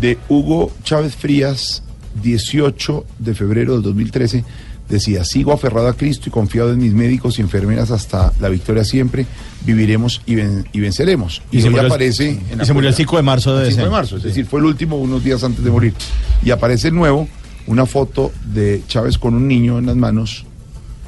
[0.00, 1.82] de Hugo Chávez Frías,
[2.22, 4.44] 18 de febrero del 2013,
[4.88, 8.84] decía, sigo aferrado a Cristo y confiado en mis médicos y enfermeras hasta la victoria
[8.84, 9.26] siempre,
[9.64, 11.42] viviremos y, ven- y venceremos.
[11.50, 12.24] Y, Y se hoy murió aparece...
[12.48, 14.16] y en la se murió el cuenta- 5 de marzo de el 5 de marzo,
[14.16, 15.92] es decir, fue el último unos días antes de morir.
[16.44, 17.28] Y aparece el nuevo,
[17.66, 20.44] una foto de Chávez con un niño en las manos,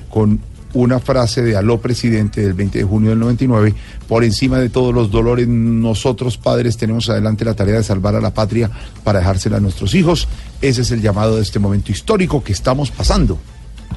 [0.09, 0.41] con
[0.75, 3.75] una frase de aló presidente del 20 de junio del 99,
[4.07, 8.21] por encima de todos los dolores, nosotros padres tenemos adelante la tarea de salvar a
[8.21, 8.71] la patria
[9.03, 10.29] para dejársela a nuestros hijos.
[10.61, 13.39] Ese es el llamado de este momento histórico que estamos pasando.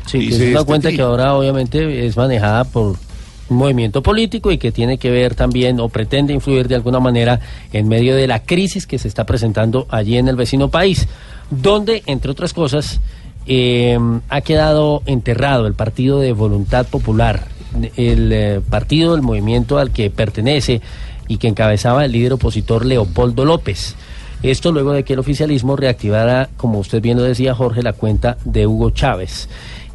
[0.05, 0.97] Sí, que es una este cuenta trino.
[0.97, 2.97] que ahora obviamente es manejada por
[3.49, 7.39] un movimiento político y que tiene que ver también o pretende influir de alguna manera
[7.73, 11.07] en medio de la crisis que se está presentando allí en el vecino país,
[11.49, 13.01] donde, entre otras cosas,
[13.47, 13.97] eh,
[14.29, 17.47] ha quedado enterrado el partido de Voluntad Popular,
[17.97, 20.81] el eh, partido del movimiento al que pertenece
[21.27, 23.95] y que encabezaba el líder opositor Leopoldo López.
[24.43, 28.37] Esto luego de que el oficialismo reactivara, como usted bien lo decía, Jorge, la cuenta
[28.43, 29.47] de Hugo Chávez.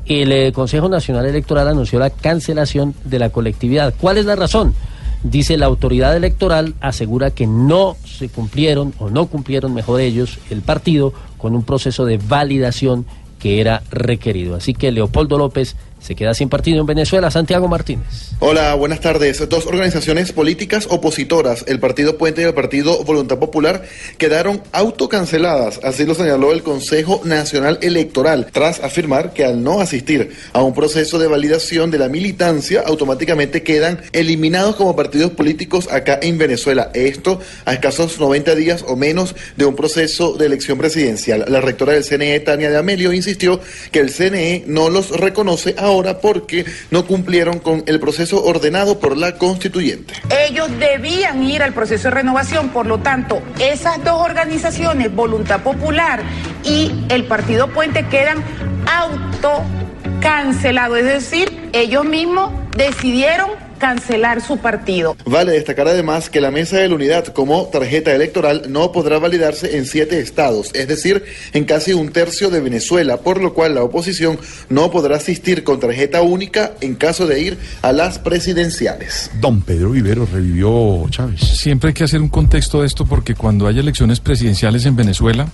[0.07, 3.95] El eh, Consejo Nacional Electoral anunció la cancelación de la colectividad.
[4.01, 4.75] ¿Cuál es la razón?
[5.23, 10.63] Dice la autoridad electoral asegura que no se cumplieron o no cumplieron, mejor ellos, el
[10.63, 13.07] partido, con un proceso de validación
[13.41, 14.55] que era requerido.
[14.55, 17.31] Así que Leopoldo López se queda sin partido en Venezuela.
[17.31, 18.07] Santiago Martínez.
[18.39, 19.49] Hola, buenas tardes.
[19.49, 23.85] Dos organizaciones políticas opositoras, el Partido Puente y el Partido Voluntad Popular,
[24.19, 30.33] quedaron autocanceladas, así lo señaló el Consejo Nacional Electoral, tras afirmar que al no asistir
[30.53, 36.19] a un proceso de validación de la militancia, automáticamente quedan eliminados como partidos políticos acá
[36.23, 36.91] en Venezuela.
[36.95, 41.45] Esto a escasos 90 días o menos de un proceso de elección presidencial.
[41.49, 43.61] La rectora del CNE, Tania de Amelio, insistió
[43.93, 49.17] que el CNE no los reconoce ahora porque no cumplieron con el proceso ordenado por
[49.17, 50.13] la constituyente.
[50.49, 56.23] Ellos debían ir al proceso de renovación, por lo tanto, esas dos organizaciones, Voluntad Popular
[56.65, 58.43] y el Partido Puente, quedan
[58.87, 65.17] autocancelados, es decir, ellos mismos decidieron cancelar su partido.
[65.27, 69.77] Vale destacar además que la Mesa de la Unidad como tarjeta electoral no podrá validarse
[69.77, 73.83] en siete estados, es decir, en casi un tercio de Venezuela, por lo cual la
[73.83, 79.31] oposición no podrá asistir con tarjeta única en caso de ir a las presidenciales.
[79.41, 81.41] Don Pedro Vivero revivió Chávez.
[81.41, 85.49] Siempre hay que hacer un contexto de esto porque cuando hay elecciones presidenciales en Venezuela,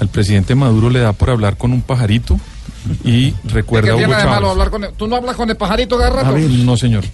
[0.00, 2.38] al presidente Maduro le da por hablar con un pajarito
[3.04, 4.50] y recuerda ¿Qué tiene de malo Chávez.
[4.50, 6.34] hablar con el- ¿Tú no hablas con el pajarito cada A rato?
[6.34, 7.04] ver, no, señor.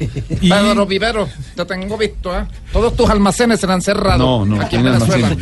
[0.41, 2.45] Y- Pedro Vivero, te tengo visto, ¿eh?
[2.73, 4.19] Todos tus almacenes serán cerrados.
[4.19, 5.37] No, no, aquí en Venezuela.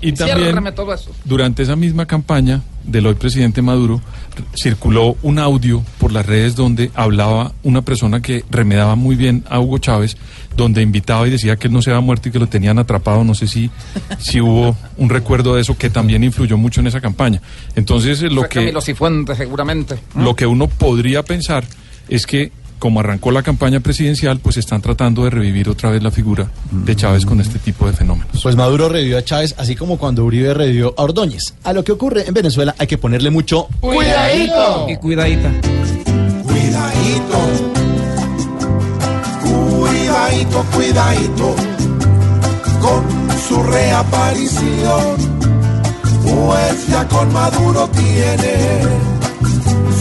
[0.00, 1.10] Y también- todo eso.
[1.24, 4.00] Durante esa misma campaña del hoy presidente Maduro,
[4.54, 9.58] circuló un audio por las redes donde hablaba una persona que remedaba muy bien a
[9.60, 10.16] Hugo Chávez,
[10.56, 13.24] donde invitaba y decía que él no se había muerto y que lo tenían atrapado.
[13.24, 13.70] No sé si,
[14.18, 17.40] si hubo un recuerdo de eso que también influyó mucho en esa campaña.
[17.74, 19.98] Entonces, lo Fue que, Camilo Cifuentes, seguramente.
[20.14, 21.64] lo que uno podría pensar
[22.08, 26.10] es que como arrancó la campaña presidencial, pues están tratando de revivir otra vez la
[26.10, 28.42] figura de Chávez con este tipo de fenómenos.
[28.42, 31.54] Pues Maduro revivió a Chávez, así como cuando Uribe revivió a Ordóñez.
[31.64, 34.86] A lo que ocurre en Venezuela hay que ponerle mucho Cuidadito.
[34.90, 35.50] Y cuidadita.
[36.42, 37.75] Cuidadito.
[40.26, 41.54] Cuidadito, cuidadito.
[42.80, 43.06] Con
[43.48, 45.16] su reaparición.
[46.24, 48.82] Pues ya con Maduro tiene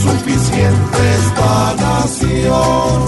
[0.02, 3.06] suficiente esta nación.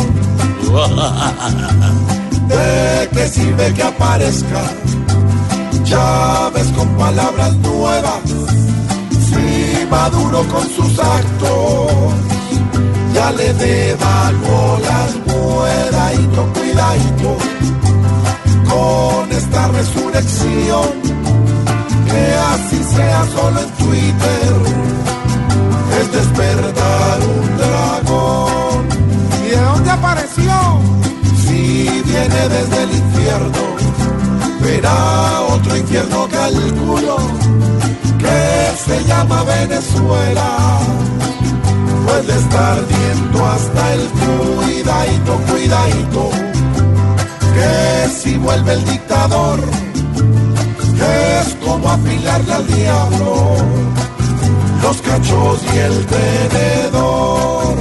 [3.14, 4.64] qué sirve que aparezca
[5.86, 8.22] Chávez con palabras nuevas?
[9.10, 12.14] Si Maduro con sus actos
[13.14, 15.17] ya le devaluó las
[15.58, 17.38] cuidadito, cuidadito
[18.70, 20.90] con esta resurrección,
[22.06, 24.54] que así sea solo en Twitter,
[26.00, 28.88] es despertar un dragón.
[29.46, 30.54] ¿Y de dónde apareció?
[31.44, 33.64] Si viene desde el infierno,
[34.62, 37.18] verá otro infierno calculo,
[38.20, 40.80] que se llama Venezuela.
[42.08, 46.30] Puede estar viendo hasta el cuidadito, cuidadito
[47.54, 49.60] que si vuelve el dictador,
[51.40, 53.56] es como afilarle al diablo
[54.82, 57.76] los cachos y el tenedor.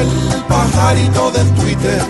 [0.00, 2.02] El pajarito del Twitter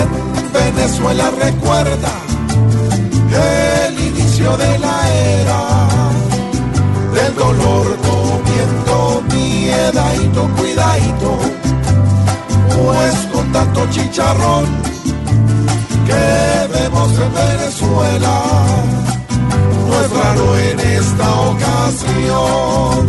[0.00, 2.12] en Venezuela recuerda
[3.86, 5.62] el inicio de la era
[7.12, 8.03] del dolor
[9.84, 11.38] miedadito, cuidadito,
[12.74, 14.64] pues con tanto chicharrón
[16.06, 18.42] que vemos en Venezuela.
[19.86, 23.08] No es raro en esta ocasión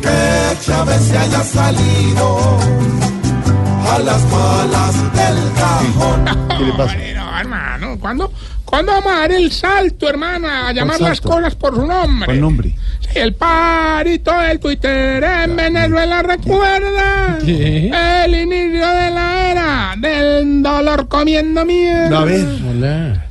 [0.00, 2.58] que Chávez se haya salido
[3.92, 6.48] a las malas del cajón.
[6.58, 6.94] ¿Qué le pasa?
[7.16, 8.32] No, hermano, ¿cuándo,
[8.64, 10.48] ¿cuándo vamos a dar el salto, hermano?
[10.48, 12.26] A llamar las cosas por su nombre.
[12.26, 12.73] ¿Cuál nombre?
[13.12, 21.08] Sí, el parito del Twitter en Venezuela recuerda el inicio de la era del dolor
[21.08, 22.20] comiendo mierda.
[22.20, 22.46] A ver.
[22.70, 23.24] Hola.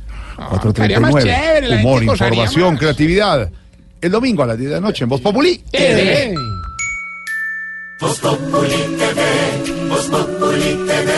[0.68, 1.24] estaría más 439.
[1.24, 2.80] chévere, la Humor, información, más.
[2.80, 3.50] creatividad.
[4.00, 5.62] El domingo a las 10 de la noche en Voz Populi.
[5.70, 6.34] TV.
[8.00, 11.13] Voz Populi TV, Voz Populi TV,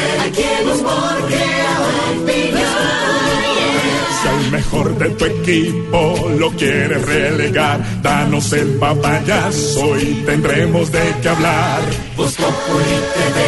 [4.50, 11.80] mejor de tu equipo lo quieres relegar, danos el papayazo y tendremos de qué hablar.
[12.16, 13.38] Voz Populi TV,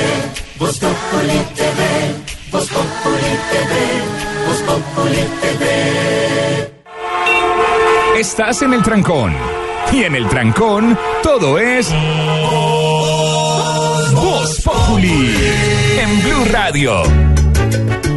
[0.58, 1.80] Voz Populi TV,
[2.50, 3.72] Voz Populi TV,
[4.46, 5.58] Voz Populi TV.
[8.18, 9.32] Estás en el trancón.
[9.92, 11.88] Y en el trancón, todo es.
[14.12, 15.34] Voz Populi.
[16.00, 18.07] En Blue Radio.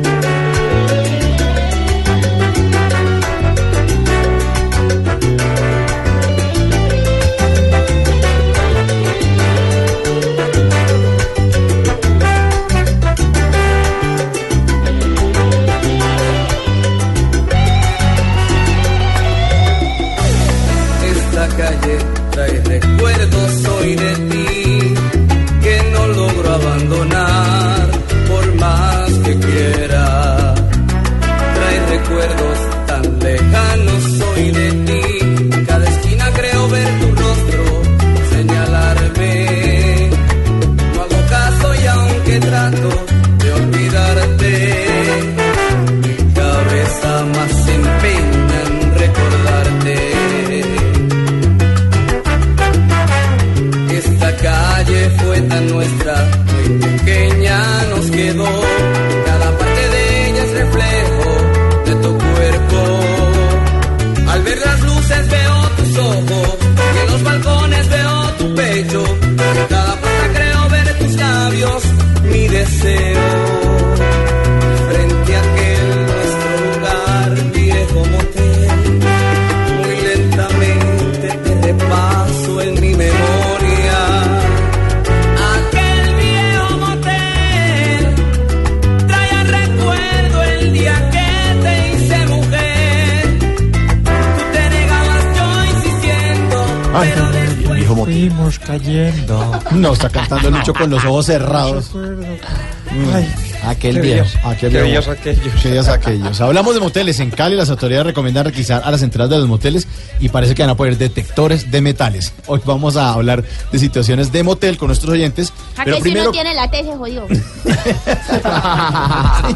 [98.21, 99.60] Fuimos cayendo.
[99.71, 101.89] No, está cantando el Lucho con los ojos cerrados.
[101.95, 104.86] Mm, Aquel bellos- Aquel qué viejo.
[104.86, 105.53] bellos aquellos.
[105.62, 106.39] Qué aquellos.
[106.41, 107.19] Hablamos de moteles.
[107.19, 109.88] En Cali las autoridades recomiendan requisar a las entradas de los moteles
[110.19, 112.34] y parece que van a poner detectores de metales.
[112.45, 115.51] Hoy vamos a hablar de situaciones de motel con nuestros oyentes.
[115.77, 117.25] ¿A Pero que si no tiene la T se jodió?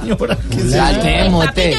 [0.01, 1.01] señora, ¿qué es La eso?
[1.01, 1.71] T, Papito, motel.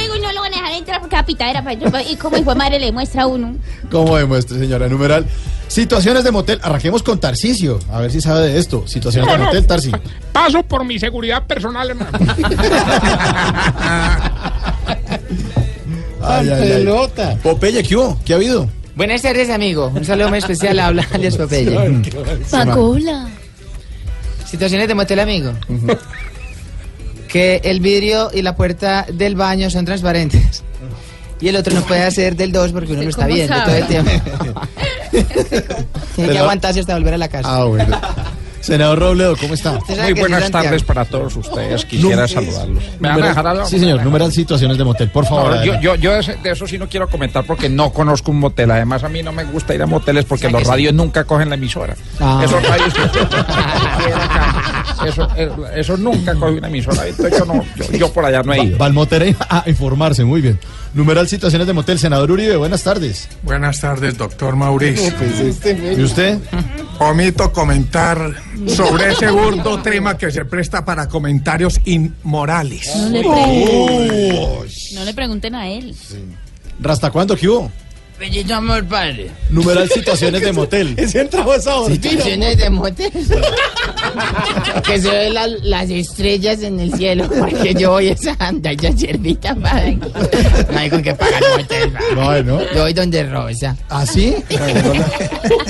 [0.76, 2.36] Digo, y no lo van a dejar entrar porque la pitadera para yo, y como
[2.36, 3.56] hijo de madre le muestra a uno.
[3.90, 4.88] ¿Cómo demuestre, señora?
[4.88, 5.26] Numeral.
[5.68, 6.60] Situaciones de motel.
[6.62, 7.78] Arranquemos con Tarcisio.
[7.90, 8.86] A ver si sabe de esto.
[8.86, 9.92] Situaciones de motel, Tarsi.
[10.32, 12.18] Paso por mi seguridad personal, hermano.
[16.28, 16.68] Ay, ay, ay.
[16.68, 17.38] pelota.
[17.40, 18.18] Popeye, ¿qué hubo?
[18.24, 18.68] ¿Qué ha habido?
[18.96, 19.92] Buenas tardes, amigo.
[19.94, 20.78] Un saludo muy especial.
[20.80, 22.02] Habla alias Popeye.
[22.50, 23.28] Pacola.
[24.44, 25.52] Situaciones de motel, amigo.
[27.36, 30.64] Que el vidrio y la puerta del baño son transparentes.
[31.38, 33.66] Y el otro no puede hacer del 2 porque uno lo está viendo sabe?
[33.66, 34.62] todo el tiempo.
[36.16, 37.54] Tiene que aguantarse hasta volver a la casa.
[37.54, 38.00] Ah, bueno.
[38.60, 39.78] Senador Robledo, ¿cómo está?
[39.88, 41.84] Muy buenas tardes para todos ustedes.
[41.84, 42.82] Quisiera Num- saludarlos.
[42.98, 43.66] ¿Me van a dejar hablar?
[43.66, 44.02] Sí, señor.
[44.02, 45.54] Numeral situaciones de motel, por favor.
[45.56, 48.70] No, yo, yo, yo de eso sí no quiero comentar porque no conozco un motel.
[48.70, 51.54] Además, a mí no me gusta ir a moteles porque los radios nunca cogen la
[51.54, 51.94] emisora.
[52.20, 52.42] Ah.
[52.44, 52.94] Esos radios.
[55.06, 55.28] eso,
[55.74, 57.06] eso nunca coge una emisora.
[57.06, 58.78] Entonces, yo, no, yo, yo por allá no he ido.
[58.78, 60.58] Va al motel a informarse, muy bien.
[60.94, 63.28] Numeral situaciones de motel, senador Uribe, buenas tardes.
[63.42, 65.12] Buenas tardes, doctor Mauricio.
[65.96, 66.38] ¿Y usted?
[66.98, 68.32] Omito comentar
[68.66, 72.90] sobre ese burdo tema que se presta para comentarios inmorales.
[72.96, 75.94] No le, pregunten, no le pregunten a él.
[76.80, 77.70] ¿Rasta cuándo que hubo?
[78.18, 79.30] Bendito amor, padre.
[79.50, 80.94] Numeral situaciones de motel.
[80.98, 83.10] Ese entraba esa Situaciones de motel.
[84.86, 87.28] que se ven la- las estrellas en el cielo.
[87.28, 89.98] Porque yo voy a esa andalla ciervita, padre.
[90.72, 92.06] No hay con qué pagar motel, padre.
[92.14, 92.60] No hay, ¿no?
[92.74, 93.76] Yo voy donde Rosa.
[93.90, 94.34] ¿Ah, sí?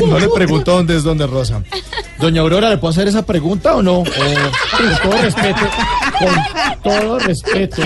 [0.07, 1.63] No le pregunto dónde es donde Rosa.
[2.21, 3.99] Doña Aurora, ¿le puedo hacer esa pregunta o no?
[3.99, 5.61] O- Con todo respeto,
[6.19, 7.83] con todo respeto.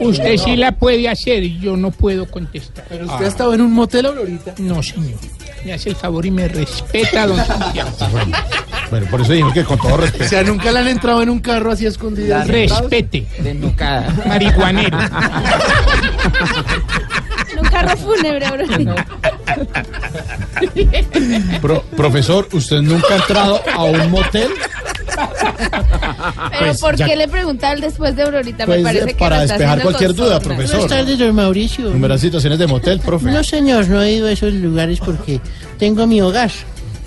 [0.00, 2.84] Usted sí la puede hacer y yo no puedo contestar.
[2.88, 4.54] ¿Pero usted ha estado en un motel, Aurorita?
[4.58, 5.18] No, señor.
[5.64, 7.90] Me hace el favor y me respeta, don Santiago.
[8.90, 10.28] Bueno, por eso dijimos que con todo O respeto.
[10.28, 12.42] sea, nunca le han entrado en un carro así escondido.
[12.44, 13.26] Respete.
[13.38, 14.12] Desnucada.
[14.26, 14.98] Marihuanero.
[17.74, 18.94] Carro fúnebre, bro.
[21.60, 24.48] Pro- profesor, ¿usted nunca ha entrado a un motel?
[25.16, 28.64] Pero Pues, ¿por ya- qué le preguntar después de Aurorita?
[28.66, 30.76] Pues, Me parece que para despejar cualquier duda, profesor.
[30.80, 31.90] Buenas tardes, don Mauricio.
[31.90, 33.30] Numeral situaciones de motel, profe.
[33.30, 35.40] No, señor, no he ido a esos lugares porque
[35.78, 36.50] tengo mi hogar.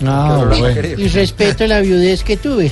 [0.06, 0.88] Ah, bueno.
[0.96, 2.70] Y respeto la viudez que tuve.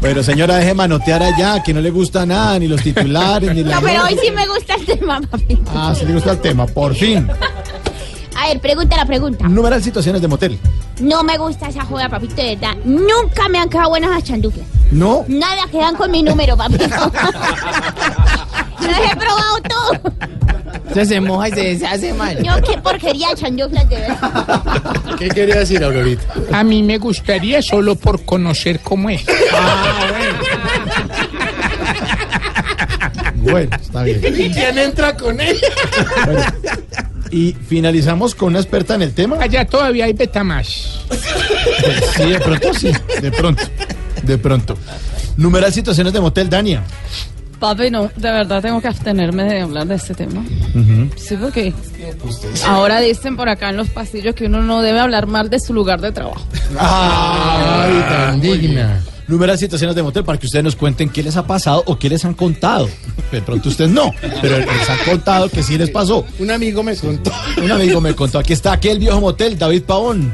[0.00, 3.76] Bueno, señora, deje manotear allá, que no le gusta nada, ni los titulares, ni la...
[3.76, 5.58] No, pero hoy sí me gusta el tema, papi.
[5.68, 7.28] Ah, sí le gusta el tema, por fin.
[8.36, 9.46] A ver, pregunta la pregunta.
[9.46, 10.58] Numeral situaciones de motel.
[11.00, 12.76] No me gusta esa joda, papito, de verdad.
[12.84, 14.66] Nunca me han quedado buenas las chanduflas.
[14.90, 15.24] ¿No?
[15.28, 16.84] Nada quedan con mi número, papito.
[18.86, 20.12] Las he probado todo.
[20.74, 22.36] Entonces se moja y se deshace, man.
[22.42, 24.96] Yo qué porquería de chanduflas, de verdad.
[25.18, 26.22] ¿Qué quería decir, Aurorita?
[26.52, 29.24] A mí me gustaría solo por conocer cómo es.
[33.36, 34.20] Bueno, está bien.
[34.22, 35.66] ¿Y quién entra con ella?
[37.30, 39.38] Y finalizamos con una experta en el tema.
[39.40, 40.66] Allá todavía hay Betamax.
[42.16, 43.62] Sí, de pronto sí, de pronto,
[44.22, 44.76] de pronto.
[45.38, 46.82] Numeral situaciones de motel, Dania.
[47.62, 50.40] Papi, no, de verdad tengo que abstenerme de hablar de este tema.
[50.74, 51.08] Ujú.
[51.14, 51.72] Sí, porque
[52.66, 55.72] ahora dicen por acá en los pasillos que uno no debe hablar mal de su
[55.72, 56.44] lugar de trabajo.
[56.76, 59.00] Ay, tan digna.
[59.28, 62.08] Numeral situaciones de motel para que ustedes nos cuenten qué les ha pasado o qué
[62.08, 62.88] les han contado.
[63.30, 66.26] De pronto ustedes no, pero les han contado que sí les pasó.
[66.40, 67.30] Un amigo me contó.
[67.62, 70.32] Un amigo me contó, aquí está aquel viejo motel, David Pavón.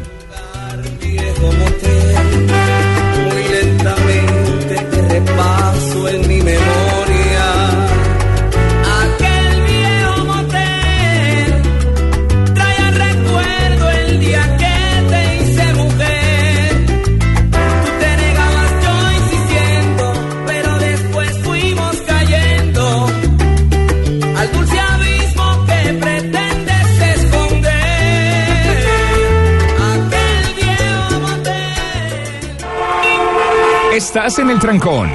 [34.29, 35.09] Estás en el trancón.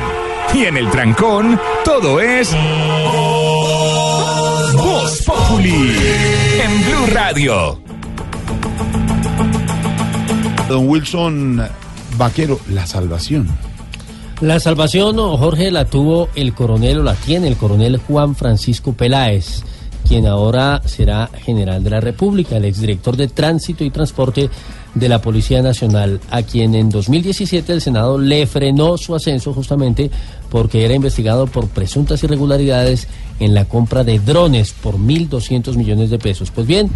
[0.56, 2.52] Y en el trancón, todo es.
[4.74, 5.96] Voz Populi.
[6.60, 7.80] En Blue Radio.
[10.68, 11.62] Don Wilson
[12.18, 13.48] Vaquero, la salvación.
[14.42, 19.64] La salvación, Jorge, la tuvo el coronel o la tiene el coronel Juan Francisco Peláez,
[20.08, 24.50] quien ahora será general de la República, el exdirector de Tránsito y Transporte
[24.96, 30.12] de la Policía Nacional, a quien en 2017 el Senado le frenó su ascenso justamente
[30.50, 33.08] porque era investigado por presuntas irregularidades
[33.40, 36.52] en la compra de drones por 1.200 millones de pesos.
[36.52, 36.92] Pues bien,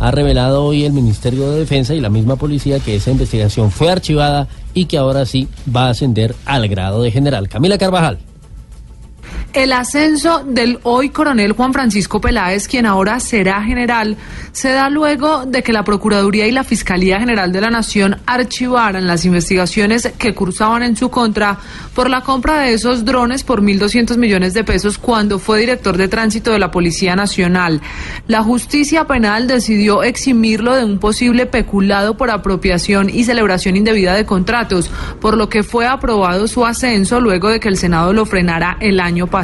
[0.00, 3.90] ha revelado hoy el Ministerio de Defensa y la misma policía que esa investigación fue
[3.90, 7.48] archivada y que ahora sí va a ascender al grado de general.
[7.48, 8.31] Camila Carvajal.
[9.52, 14.16] El ascenso del hoy coronel Juan Francisco Peláez, quien ahora será general,
[14.52, 19.06] se da luego de que la Procuraduría y la Fiscalía General de la Nación archivaran
[19.06, 21.58] las investigaciones que cursaban en su contra
[21.94, 26.08] por la compra de esos drones por 1.200 millones de pesos cuando fue director de
[26.08, 27.82] tránsito de la Policía Nacional.
[28.28, 34.24] La justicia penal decidió eximirlo de un posible peculado por apropiación y celebración indebida de
[34.24, 34.90] contratos,
[35.20, 38.98] por lo que fue aprobado su ascenso luego de que el Senado lo frenara el
[38.98, 39.41] año pasado.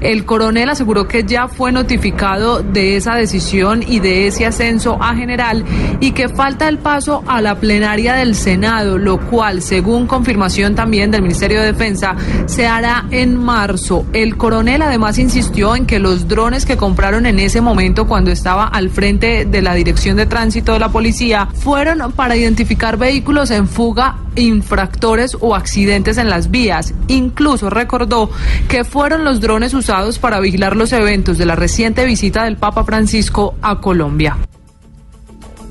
[0.00, 5.14] El coronel aseguró que ya fue notificado de esa decisión y de ese ascenso a
[5.14, 5.64] general
[6.00, 11.10] y que falta el paso a la plenaria del Senado, lo cual, según confirmación también
[11.10, 12.14] del Ministerio de Defensa,
[12.46, 14.04] se hará en marzo.
[14.12, 18.66] El coronel además insistió en que los drones que compraron en ese momento cuando estaba
[18.66, 23.68] al frente de la Dirección de Tránsito de la Policía fueron para identificar vehículos en
[23.68, 26.94] fuga infractores o accidentes en las vías.
[27.08, 28.30] Incluso recordó
[28.68, 32.84] que fueron los drones usados para vigilar los eventos de la reciente visita del Papa
[32.84, 34.36] Francisco a Colombia.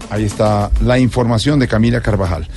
[0.09, 2.47] Ahí está la información de Camila Carvajal.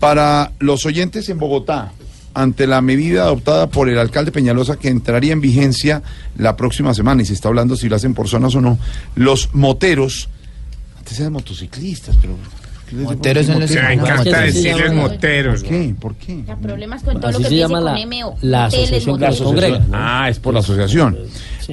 [0.00, 1.92] Para los oyentes en Bogotá,
[2.34, 6.02] ante la medida adoptada por el alcalde Peñalosa que entraría en vigencia
[6.36, 8.78] la próxima semana, y se está hablando si lo hacen por zonas o no,
[9.14, 10.28] los moteros,
[10.98, 12.36] antes eran motociclistas, pero
[12.92, 15.62] Moteros son los Me encanta decirles moteros.
[15.62, 15.94] ¿Por qué?
[15.98, 16.44] ¿Por qué?
[16.48, 19.20] El problema es con todo Así lo que se llama con asociación.
[19.20, 19.86] La asociación.
[19.92, 21.18] Ah, es por la asociación.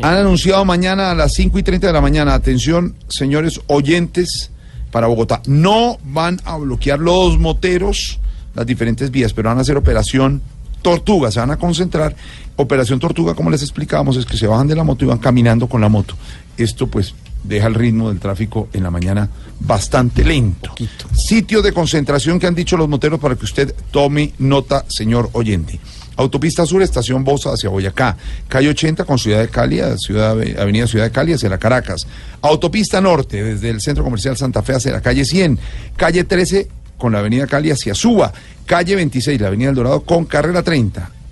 [0.01, 4.51] Han anunciado mañana a las 5 y 30 de la mañana, atención, señores oyentes,
[4.91, 5.41] para Bogotá.
[5.45, 8.19] No van a bloquear los moteros,
[8.55, 10.41] las diferentes vías, pero van a hacer operación
[10.81, 12.15] Tortuga, se van a concentrar.
[12.55, 15.67] Operación Tortuga, como les explicábamos, es que se bajan de la moto y van caminando
[15.67, 16.15] con la moto.
[16.57, 19.29] Esto pues deja el ritmo del tráfico en la mañana
[19.59, 20.73] bastante lento.
[21.13, 25.79] Sitio de concentración que han dicho los moteros para que usted tome nota, señor oyente.
[26.15, 28.17] Autopista Sur, Estación Bosa hacia Boyacá.
[28.47, 32.05] Calle 80 con Ciudad de Cali, Ciudad, Avenida Ciudad de Cali hacia la Caracas.
[32.41, 35.57] Autopista Norte, desde el Centro Comercial Santa Fe hacia la calle 100.
[35.97, 36.67] Calle 13
[36.97, 38.31] con la Avenida Cali hacia Suba.
[38.65, 41.22] Calle 26, la Avenida El Dorado con Carrera 30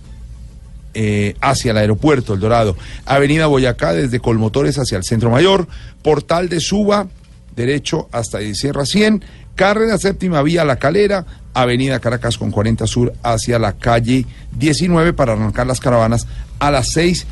[0.93, 2.75] eh, hacia el aeropuerto El Dorado.
[3.05, 5.67] Avenida Boyacá desde Colmotores hacia el Centro Mayor.
[6.01, 7.07] Portal de Suba,
[7.55, 9.23] derecho hasta Sierra 100.
[9.55, 11.25] Carrera séptima vía La Calera.
[11.53, 14.25] Avenida Caracas con 40 Sur hacia la calle
[14.57, 16.27] 19 para arrancar las caravanas
[16.59, 17.25] a las 6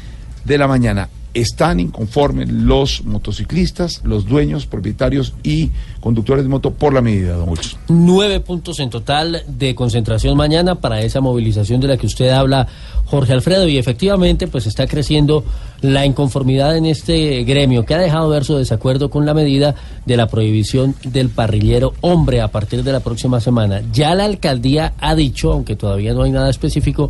[0.43, 1.10] de la mañana.
[1.34, 7.49] Están inconformes los motociclistas, los dueños, propietarios y conductores de moto por la medida, don
[7.49, 7.80] Wilson.
[7.88, 12.67] Nueve puntos en total de concentración mañana para esa movilización de la que usted habla,
[13.05, 15.43] Jorge Alfredo, y efectivamente pues está creciendo
[15.82, 19.75] la inconformidad en este gremio que ha dejado ver su desacuerdo con la medida
[20.05, 23.82] de la prohibición del parrillero hombre a partir de la próxima semana.
[23.93, 27.09] Ya la alcaldía ha dicho, aunque todavía no hay nada específico,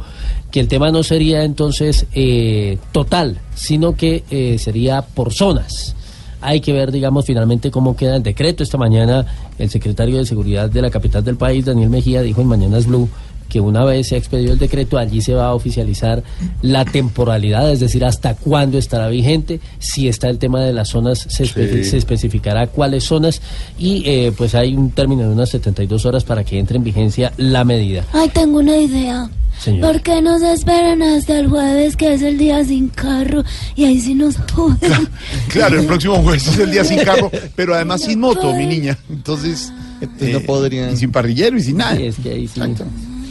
[0.51, 5.95] que el tema no sería entonces eh, total, sino que eh, sería por zonas.
[6.41, 8.63] Hay que ver, digamos, finalmente cómo queda el decreto.
[8.63, 9.25] Esta mañana
[9.57, 13.09] el secretario de Seguridad de la capital del país, Daniel Mejía, dijo en Mañanas Blue
[13.49, 16.23] que una vez se ha expedido el decreto, allí se va a oficializar
[16.61, 21.25] la temporalidad, es decir, hasta cuándo estará vigente, si está el tema de las zonas,
[21.27, 21.83] se, espe- Sí.
[21.83, 23.41] se especificará cuáles zonas
[23.77, 27.33] y eh, pues hay un término de unas 72 horas para que entre en vigencia
[27.37, 28.05] la medida.
[28.13, 29.29] Ay, tengo una idea.
[29.59, 29.91] Señor.
[29.91, 33.43] ¿Por qué no se esperan hasta el jueves, que es el día sin carro?
[33.75, 34.77] Y ahí sí nos joden.
[35.49, 38.97] Claro, el próximo jueves es el día sin carro, pero además sin moto, mi niña.
[39.09, 39.73] Entonces,
[40.21, 40.93] no podrían.
[40.93, 41.97] Y sin parrillero y sin nada.
[41.97, 42.61] Sí, es que ahí sí.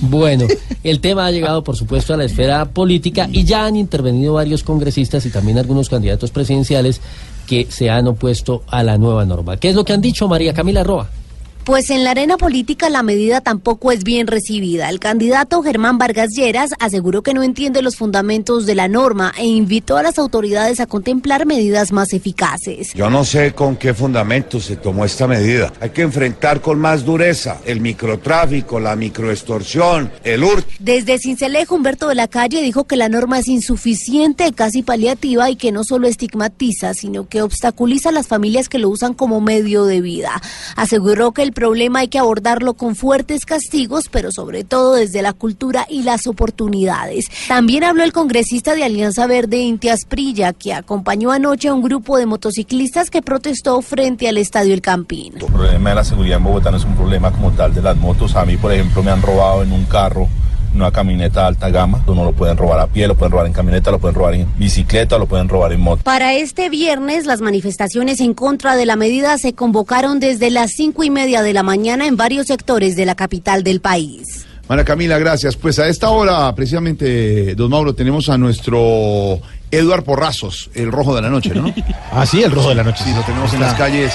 [0.00, 0.46] Bueno,
[0.84, 4.62] el tema ha llegado, por supuesto, a la esfera política y ya han intervenido varios
[4.62, 7.00] congresistas y también algunos candidatos presidenciales
[7.46, 9.56] que se han opuesto a la nueva norma.
[9.56, 11.08] ¿Qué es lo que han dicho María Camila Roa?
[11.68, 14.88] Pues en la arena política la medida tampoco es bien recibida.
[14.88, 19.44] El candidato Germán Vargas Lleras aseguró que no entiende los fundamentos de la norma e
[19.44, 22.94] invitó a las autoridades a contemplar medidas más eficaces.
[22.94, 25.70] Yo no sé con qué fundamento se tomó esta medida.
[25.78, 30.70] Hay que enfrentar con más dureza el microtráfico, la microextorsión, el hurto.
[30.78, 35.56] Desde Cincelejo, Humberto de la Calle dijo que la norma es insuficiente, casi paliativa y
[35.56, 39.84] que no solo estigmatiza, sino que obstaculiza a las familias que lo usan como medio
[39.84, 40.40] de vida.
[40.74, 45.32] Aseguró que el problema hay que abordarlo con fuertes castigos, pero sobre todo desde la
[45.32, 47.26] cultura y las oportunidades.
[47.48, 52.16] También habló el congresista de Alianza Verde, Intias Prilla, que acompañó anoche a un grupo
[52.16, 55.32] de motociclistas que protestó frente al Estadio El Campín.
[55.34, 57.96] El problema de la seguridad en Bogotá no es un problema como tal de las
[57.96, 58.36] motos.
[58.36, 60.28] A mí, por ejemplo, me han robado en un carro,
[60.74, 62.02] una camioneta de alta gama.
[62.06, 64.46] No lo pueden robar a pie, lo pueden robar en camioneta, lo pueden robar en
[64.56, 66.02] bicicleta, lo pueden robar en moto.
[66.02, 71.04] Para este viernes, las manifestaciones en contra de la medida se convocaron desde las cinco
[71.04, 74.46] y media de la mañana en varios sectores de la capital del país.
[74.68, 75.56] María Camila, gracias.
[75.56, 79.40] Pues a esta hora, precisamente, don Mauro, tenemos a nuestro
[79.70, 81.72] Eduard Porrazos, el rojo de la noche, ¿no?
[82.12, 83.02] Ah, sí, el rojo de la noche.
[83.04, 84.12] Sí, lo tenemos en las calles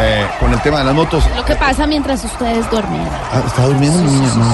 [0.00, 1.24] eh, con el tema de las motos.
[1.34, 3.06] Lo que pasa mientras ustedes duermen.
[3.32, 4.34] Ah, ¿Está durmiendo mi niña?
[4.34, 4.44] No.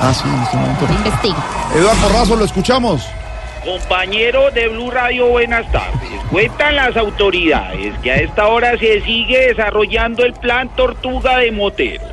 [0.00, 0.84] Ah, sí, en este momento.
[0.90, 1.44] Investiga.
[1.74, 3.08] Eduard Porrazos, lo escuchamos.
[3.64, 6.10] Compañero de Blue Radio, buenas tardes.
[6.30, 12.10] Cuentan las autoridades que a esta hora se sigue desarrollando el plan Tortuga de Moteros.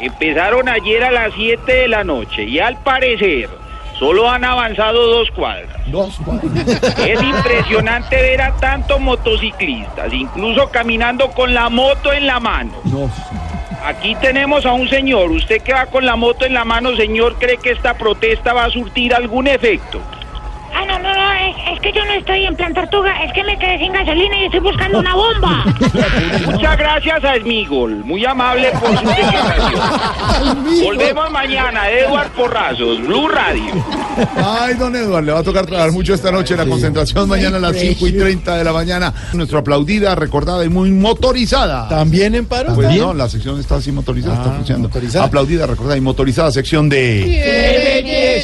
[0.00, 3.50] Empezaron ayer a las 7 de la noche y al parecer
[4.00, 5.68] solo han avanzado dos cuadras.
[5.86, 6.18] Dos
[7.06, 12.72] Es impresionante ver a tantos motociclistas, incluso caminando con la moto en la mano.
[13.84, 15.30] Aquí tenemos a un señor.
[15.30, 18.64] Usted que va con la moto en la mano, señor, ¿cree que esta protesta va
[18.64, 20.00] a surtir algún efecto?
[20.72, 23.42] Ah, no, no, no, es, es que yo no estoy en plan tortuga, es que
[23.44, 25.64] me quedé sin gasolina y estoy buscando una bomba.
[26.46, 29.80] Muchas gracias a Smigol, muy amable por su declaración.
[30.84, 33.72] Volvemos mañana, Eduard Porrazos, Blue Radio.
[34.36, 37.56] Ay, don Eduardo, le va a tocar trabajar mucho esta noche en la concentración, mañana
[37.56, 39.12] a las 5 y 30 de la mañana.
[39.32, 41.88] Nuestra aplaudida, recordada y muy motorizada.
[41.88, 42.74] ¿También en paro?
[42.74, 43.06] Pues ¿También?
[43.06, 44.88] no, la sección está así motorizada, está Ah, funcionando.
[44.88, 45.24] motorizada.
[45.26, 48.42] Aplaudida, recordada y motorizada sección de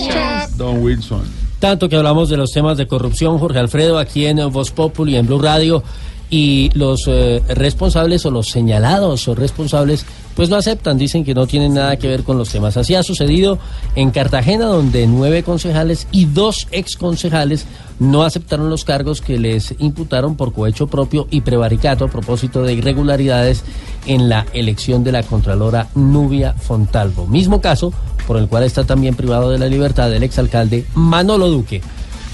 [0.56, 1.45] Don Wilson.
[1.58, 5.26] Tanto que hablamos de los temas de corrupción, Jorge Alfredo, aquí en Voz Populi, en
[5.26, 5.82] Blue Radio,
[6.28, 10.04] y los eh, responsables o los señalados o responsables,
[10.36, 12.76] pues no aceptan, dicen que no tienen nada que ver con los temas.
[12.76, 13.58] Así ha sucedido
[13.94, 17.66] en Cartagena, donde nueve concejales y dos exconcejales
[17.98, 22.74] no aceptaron los cargos que les imputaron por cohecho propio y prevaricato a propósito de
[22.74, 23.64] irregularidades
[24.06, 27.26] en la elección de la Contralora Nubia Fontalvo.
[27.26, 27.94] Mismo caso
[28.26, 31.80] por el cual está también privado de la libertad el exalcalde Manolo Duque.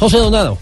[0.01, 0.59] José Donado.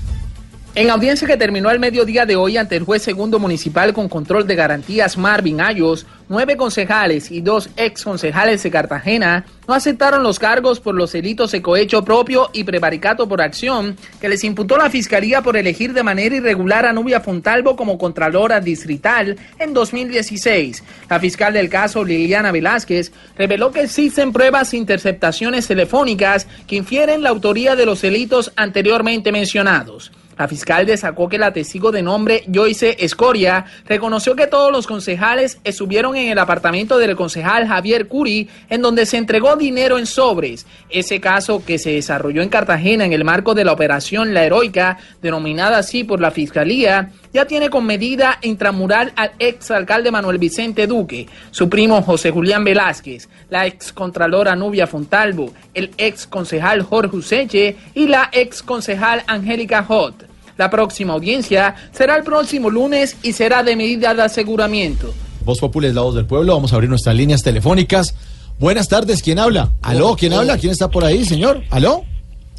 [0.75, 4.47] En audiencia que terminó al mediodía de hoy ante el juez segundo municipal con control
[4.47, 10.39] de garantías Marvin Ayos, nueve concejales y dos ex concejales de Cartagena no aceptaron los
[10.39, 14.89] cargos por los delitos de cohecho propio y prevaricato por acción que les imputó la
[14.89, 20.85] fiscalía por elegir de manera irregular a Nubia Fontalvo como contralora distrital en 2016.
[21.11, 27.25] La fiscal del caso, Liliana Velázquez, reveló que existen pruebas e interceptaciones telefónicas que infieren
[27.25, 30.13] la autoría de los delitos anteriormente mencionados.
[30.41, 35.59] La fiscal destacó que la testigo de nombre Joyce Escoria reconoció que todos los concejales
[35.65, 40.67] estuvieron en el apartamento del concejal Javier Curi, en donde se entregó dinero en sobres.
[40.89, 44.97] Ese caso que se desarrolló en Cartagena en el marco de la operación La Heroica,
[45.21, 50.87] denominada así por la fiscalía, ya tiene con medida intramural al ex alcalde Manuel Vicente
[50.87, 57.15] Duque, su primo José Julián Velázquez, la ex contralora Nubia Fontalvo, el ex concejal Jorge
[57.15, 60.30] Useche y la ex concejal Angélica Hot.
[60.61, 65.15] La próxima audiencia será el próximo lunes y será de medida de aseguramiento.
[65.43, 66.53] Voz Populi es la voz del pueblo.
[66.53, 68.15] Vamos a abrir nuestras líneas telefónicas.
[68.59, 69.71] Buenas tardes, ¿quién habla?
[69.81, 70.17] ¿Aló?
[70.17, 70.59] ¿Quién habla?
[70.59, 71.63] ¿Quién está por ahí, señor?
[71.71, 72.05] ¿Aló?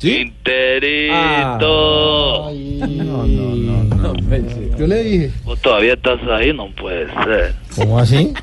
[0.02, 1.12] Interito.
[2.88, 4.14] No, no, no, no.
[4.80, 5.32] Yo le dije.
[5.46, 7.54] Vos todavía estás ahí, no puede ser.
[7.76, 8.34] ¿Cómo así?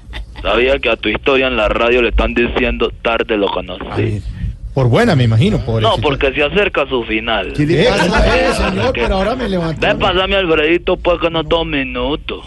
[0.40, 4.22] Sabía que a tu historia en la radio le están diciendo tarde lo conocí.
[4.78, 7.52] Por buena, me imagino, por No, porque se acerca su final.
[7.52, 8.36] ¿Qué le pasa?
[8.38, 9.84] Eh, señor, pero ahora me levantó.
[9.84, 12.46] Ven, pasame Alfredito, pues que no dos minutos.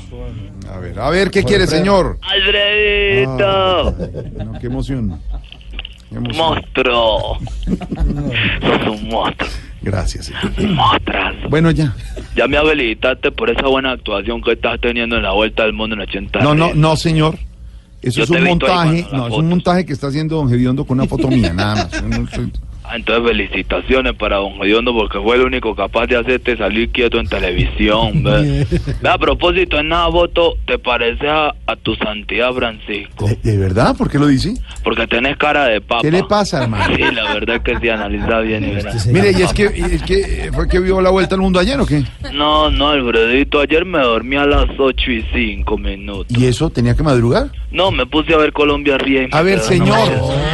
[0.73, 2.19] A ver, a ver, ¿qué quiere, señor?
[2.21, 3.93] Alfredito, Ah,
[4.45, 5.19] no, qué emoción.
[6.09, 6.37] Qué emoción.
[6.37, 7.37] monstruo.
[7.65, 9.49] Sos un monstruo.
[9.81, 10.27] Gracias.
[10.27, 10.53] señor.
[11.49, 11.93] Bueno, ya.
[12.37, 15.95] Ya me habilitaste por esa buena actuación que estás teniendo en la Vuelta al Mundo
[15.95, 17.37] en 80 No, no, no, señor.
[18.01, 20.99] Eso Yo es un montaje, no, es un montaje que está haciendo Don Gediondo con
[20.99, 21.89] una foto mía, nada más.
[22.91, 27.19] No Entonces felicitaciones para Don Gediondo porque fue el único capaz de hacerte salir quieto
[27.19, 28.23] en televisión.
[28.23, 28.67] ¿ve?
[29.01, 33.29] Ve, a propósito, en nada voto te parece a, a tu santidad Francisco.
[33.41, 33.95] ¿De verdad?
[33.95, 34.53] ¿Por qué lo dice?
[34.83, 36.01] Porque tenés cara de papa.
[36.01, 36.81] ¿Qué le pasa, hermano?
[37.01, 38.63] Sí, la verdad es que si analiza bien.
[38.65, 38.93] y verá.
[39.07, 41.79] Mire, ¿y es que, y es que fue que vio la vuelta al mundo ayer
[41.79, 42.03] o qué?
[42.33, 46.37] No, no, Alfredito, ayer me dormí a las 8 y 5 minutos.
[46.37, 47.49] ¿Y eso tenía que madrugar?
[47.71, 49.29] No, me puse a ver Colombia Ríe.
[49.31, 49.97] A ver, señor,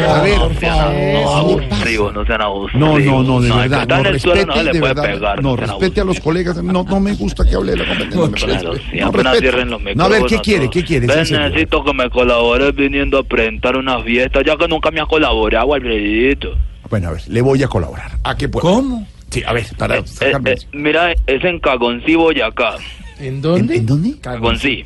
[0.07, 0.37] a ver.
[0.37, 2.79] No abusivos, no sean abusivos.
[2.79, 4.93] No, no, no, de que verdad, no en el suelo respete, no se de puede
[4.93, 5.41] verdad, pegar.
[5.43, 8.27] no respete a los colegas, no, no me gusta que hable de la competencia.
[8.29, 9.39] me Claro, sí, No, apenas respete.
[9.41, 10.69] cierren los No, a ver, ¿qué quiere?
[10.69, 11.07] ¿Qué quiere?
[11.07, 14.99] Ven, Sí, necesito que me colabores viniendo a presentar una fiesta, ya que nunca me
[15.01, 16.55] has colaborado, Alfredito.
[16.89, 18.11] Bueno, a ver, le voy a colaborar.
[18.23, 18.65] ¿A qué puedo?
[18.67, 19.07] ¿Cómo?
[19.29, 20.51] Sí, a ver, para Eh, sacarme.
[20.51, 22.75] eh, mira, es en Cagoncí, Boyacá.
[23.19, 23.75] ¿En dónde?
[23.77, 24.19] ¿En dónde?
[24.21, 24.85] Cagoncí.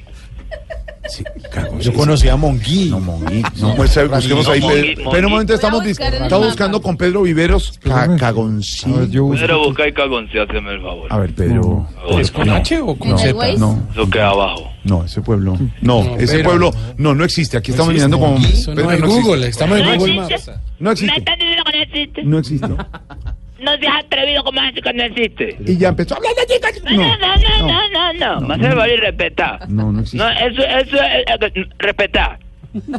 [1.80, 2.90] Yo conocí a Monguí.
[2.90, 3.44] No, Monguí.
[3.60, 4.60] No, pues eh, busquemos ahí.
[4.62, 4.82] No, Pedro.
[4.82, 5.30] Monguí, Pero un Monguí.
[5.30, 7.80] momento, estamos, estamos buscando con Pedro Viveros.
[7.84, 9.10] Ca- Cagoncín.
[9.12, 11.12] Pero busca y Cagoncí, hazme el favor.
[11.12, 11.88] A ver, Pedro.
[12.20, 13.34] ¿Es con No, H o con no, Z?
[13.58, 14.72] No, Eso queda abajo.
[14.84, 15.58] no, ese pueblo.
[15.82, 17.58] No, No, ese pero- pueblo no, no existe.
[17.58, 18.44] Aquí estamos mirando no Pedro, en
[19.04, 19.22] existe.
[19.22, 20.16] Google, estamos en No Google.
[20.16, 20.52] Maps.
[20.80, 21.24] No existe.
[22.24, 22.68] No existe?
[23.62, 25.56] No seas atrevido como que no existe.
[25.66, 26.82] Y ya empezó a hablar de chicas.
[26.84, 28.48] No, no, no, no, no, no.
[28.48, 29.70] Más se vale respetar.
[29.70, 30.18] No, no existe.
[30.18, 32.40] No, eso, eso es, es- respetar.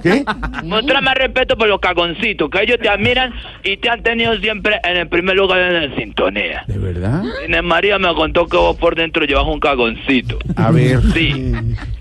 [0.03, 0.25] ¿Qué?
[0.64, 3.33] Muestra más respeto por los cagoncitos, que ellos te admiran
[3.64, 6.64] y te han tenido siempre en el primer lugar en la sintonía.
[6.66, 7.23] ¿De verdad?
[7.47, 10.39] Inés María me contó que vos por dentro llevas un cagoncito.
[10.57, 11.01] A ver.
[11.14, 11.53] Sí,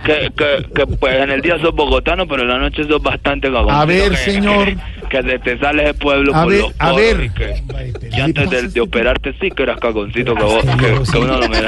[0.06, 3.48] que, que, que pues en el día sos bogotano, pero en la noche sos bastante
[3.52, 3.76] cagoncito.
[3.80, 4.68] A ver, que- señor.
[5.10, 7.24] Que, de- te sales del pueblo A por ver, los a ver.
[7.26, 11.38] y que, antes de, de operarte sí que eras cagoncito, que, vos, que, que uno
[11.38, 11.68] lo mira.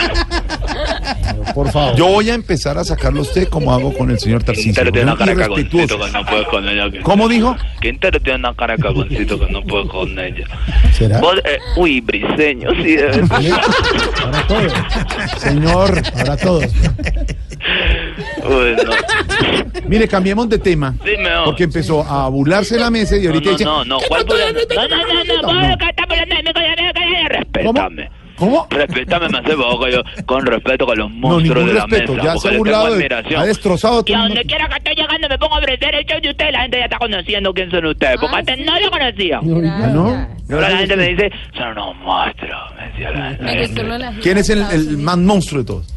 [1.54, 1.96] Por favor.
[1.96, 4.74] Yo voy a empezar a sacarlo a usted como hago con el señor Tarcísio.
[4.92, 5.98] Tiene una cara de Irrespetuoso.
[6.00, 6.92] cagoncito que no puedes con ella.
[6.92, 7.56] que- ¿Cómo dijo?
[7.82, 10.46] Quintero tiene una cara de cagoncito que no puedes con ella.
[10.94, 11.20] ¿Será?
[11.20, 13.54] Vos, eh, uy, briseño, sí, debe ser.
[14.24, 14.74] Ahora todos.
[15.38, 16.66] Señor, ahora todos.
[18.46, 18.92] Uy, no.
[19.88, 20.96] Mire, cambiemos de tema.
[21.04, 21.46] Sí, mejor.
[21.46, 23.64] Porque empezó a burlarse la mesa y ahorita no, dice.
[23.66, 26.54] no, no, ¿cuál por el- No, no, no, no, vos que estás hablando de mí,
[26.54, 28.10] coño, coño, respétame.
[28.46, 28.68] ¿Cómo?
[28.70, 32.14] Respétame, me hace boca yo, con respeto con los No, monstruos de la respeto.
[32.14, 32.24] mesa.
[32.24, 33.42] Ya porque se ha les burlado, tengo de- admiración.
[33.42, 36.20] ha destrozado Y a donde quiera que estoy llegando me pongo a ofrecer el show
[36.22, 39.38] de ustedes, la gente ya está conociendo quién son ustedes, porque antes no lo conocía.
[39.38, 40.28] Ah, ¿no?
[40.56, 43.44] Ahora la gente me dice, son unos monstruos, me decía la gente.
[43.46, 45.94] de ¿Quién es de el, el más monstruo de todos?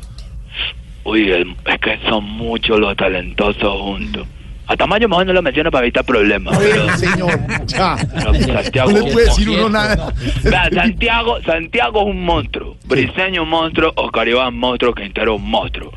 [1.04, 4.26] Uy, el- es que son muchos los talentosos juntos.
[4.68, 6.58] A Tamayo mejor no lo menciono para evitar problemas.
[6.58, 7.40] Pero- señor.
[7.66, 7.96] Ya.
[8.14, 10.12] pero Santiago, No le puede decir uno nada.
[10.42, 12.76] Vea, Santiago, Santiago es un monstruo.
[12.86, 15.92] Briseño un monstruo, Oscar Iván monstruo, Quintero un monstruo.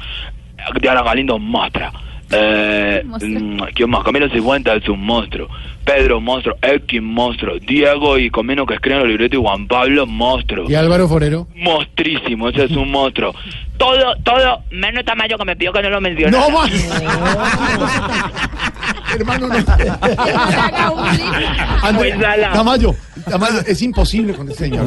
[0.82, 1.90] Diana Galindo un monstruo.
[2.32, 4.04] Eh, mm, ¿Quién más?
[4.04, 5.48] Camilo Cifuentes es un monstruo.
[5.84, 6.56] Pedro monstruo.
[6.62, 7.56] X monstruo.
[7.60, 10.70] Diego y Comino que escriben los libretos y Juan Pablo monstruo.
[10.70, 11.48] ¿Y Álvaro Forero?
[11.56, 13.34] Monstrísimo, ese es un monstruo.
[13.80, 16.38] Todo, todo, menos Tamayo que me pidió que no lo mencione.
[16.38, 16.70] No más.
[19.16, 19.56] Hermano, no.
[21.82, 22.54] André, salado.
[22.54, 22.96] Tamayo,
[23.28, 24.86] Tamayo, es imposible con este señor.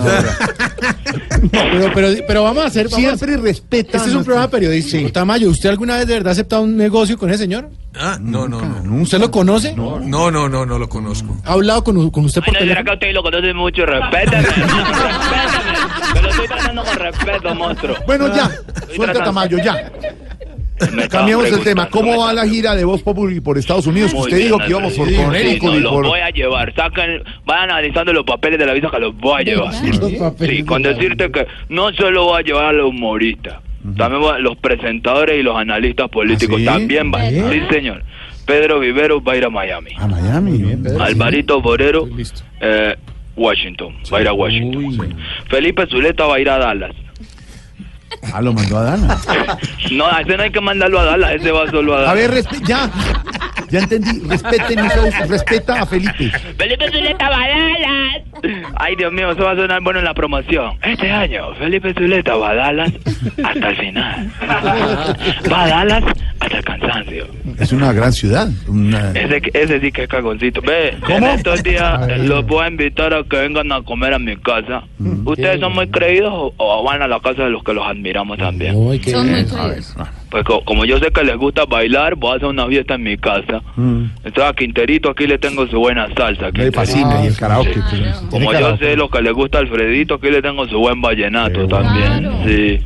[1.50, 2.88] Pero, pero, pero vamos a hacer.
[2.88, 3.96] Siempre respeta.
[3.96, 5.10] Este es un programa periodístico.
[5.10, 7.70] Tamayo, ¿usted alguna vez de verdad ha aceptado un negocio con ese señor?
[7.98, 9.02] Ah, no, no, no.
[9.02, 9.74] ¿Usted lo conoce?
[9.74, 11.36] No, no, no, no, no lo conozco.
[11.44, 12.84] ¿Ha hablado con, con usted por Ay, no, será teléfono?
[12.84, 14.42] que usted lo conoce mucho, respétame.
[16.14, 16.31] respétame.
[16.42, 17.96] Estoy tratando con respeto, monstruo.
[18.06, 18.44] Bueno, ya.
[18.44, 19.92] Estoy Suelta tratando- Tamayo, ya.
[20.92, 21.86] Me estaban Cambiemos el tema.
[21.86, 24.12] preguntando, ¿Cómo va la gira de Voz Populi por Estados Unidos?
[24.14, 25.24] Muy Usted bien, dijo que íbamos por Andrés.
[25.24, 26.06] Connecticut Sí, no, y los por...
[26.06, 26.74] voy a llevar.
[26.74, 29.74] Saquen, vayan analizando los papeles de la visa que los voy a llevar.
[29.74, 33.58] Sí, con decirte que no solo voy a llevar a los humoristas,
[33.96, 36.64] también voy a- los presentadores y los analistas políticos ¿Ah, sí?
[36.64, 37.30] también van.
[37.30, 37.50] Bien.
[37.52, 38.02] Sí, señor.
[38.44, 39.90] Pedro Vivero va a ir a Miami.
[39.96, 40.74] A Miami.
[40.98, 42.08] Alvarito Borero,
[42.60, 42.96] eh,
[43.36, 43.96] Washington.
[44.10, 45.16] Va a ir a Washington.
[45.48, 46.96] Felipe Zuleta va a ir a Dallas.
[48.32, 49.18] Ah, lo mandó a Dana.
[49.92, 52.10] No, a ese no hay que mandarlo a Dallas, ese va solo a Dallas.
[52.10, 52.88] A ver, respe- ya.
[53.68, 54.20] Ya entendí.
[54.28, 55.28] Respeten mis.
[55.28, 56.30] Respeta a Felipe.
[56.58, 58.22] Felipe Zuleta Dallas.
[58.76, 60.76] Ay, Dios mío, eso va a sonar bueno en la promoción.
[60.82, 62.92] Este año, Felipe Zuleta va a Dallas
[63.42, 64.30] hasta el final.
[65.50, 66.04] Va a Dallas
[66.40, 67.26] hasta el cansancio.
[67.58, 68.48] Es una gran ciudad.
[68.66, 69.10] Una...
[69.12, 70.60] Ese, ese sí que es cagoncito.
[70.62, 74.36] Ve, en estos días los voy a invitar a que vengan a comer a mi
[74.36, 74.82] casa.
[75.24, 78.36] ¿Ustedes son muy creídos o, o van a la casa de los que los admiramos
[78.38, 78.72] también?
[78.74, 79.94] Son muy creídos.
[80.30, 83.02] Pues co- como yo sé que les gusta bailar, voy a hacer una fiesta en
[83.04, 83.60] mi casa.
[83.76, 86.46] Entonces a Quinterito aquí le tengo su buena salsa.
[86.46, 86.80] Quinterito.
[86.80, 87.70] fascina y el karaoke.
[87.74, 88.84] pues, tiene Como yo karaoke.
[88.84, 92.30] sé lo que le gusta a Alfredito, aquí le tengo su buen vallenato también.
[92.46, 92.80] Sí.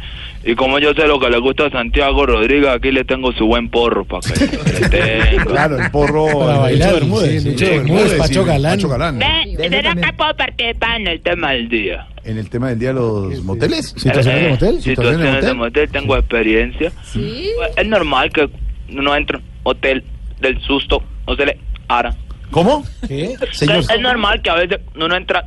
[0.49, 3.47] Y como yo sé lo que le gusta a Santiago Rodríguez, aquí le tengo su
[3.47, 5.45] buen porro para que le tenga.
[5.45, 6.39] Claro, el porro.
[6.39, 8.77] Para bailar, Bermúdez, sí, Bermúdez, sí, Pacho Galán.
[8.77, 9.19] Pacho Galán.
[9.19, 12.07] Ve, ¿será que puedo participar en el tema del día?
[12.23, 13.93] En el tema del día de los moteles.
[13.97, 14.83] ¿Situaciones de Eh, motel?
[14.83, 16.93] Situaciones de motel, tengo experiencia.
[17.03, 17.51] Sí.
[17.57, 18.49] Pues, Es normal que
[18.91, 19.27] uno un
[19.65, 20.05] hotel
[20.41, 22.15] del susto, no se le ara.
[22.53, 22.85] ¿Cómo?
[23.09, 23.35] ¿Qué?
[23.53, 23.79] Señor.
[23.79, 25.45] Es, normal que a veces uno entra,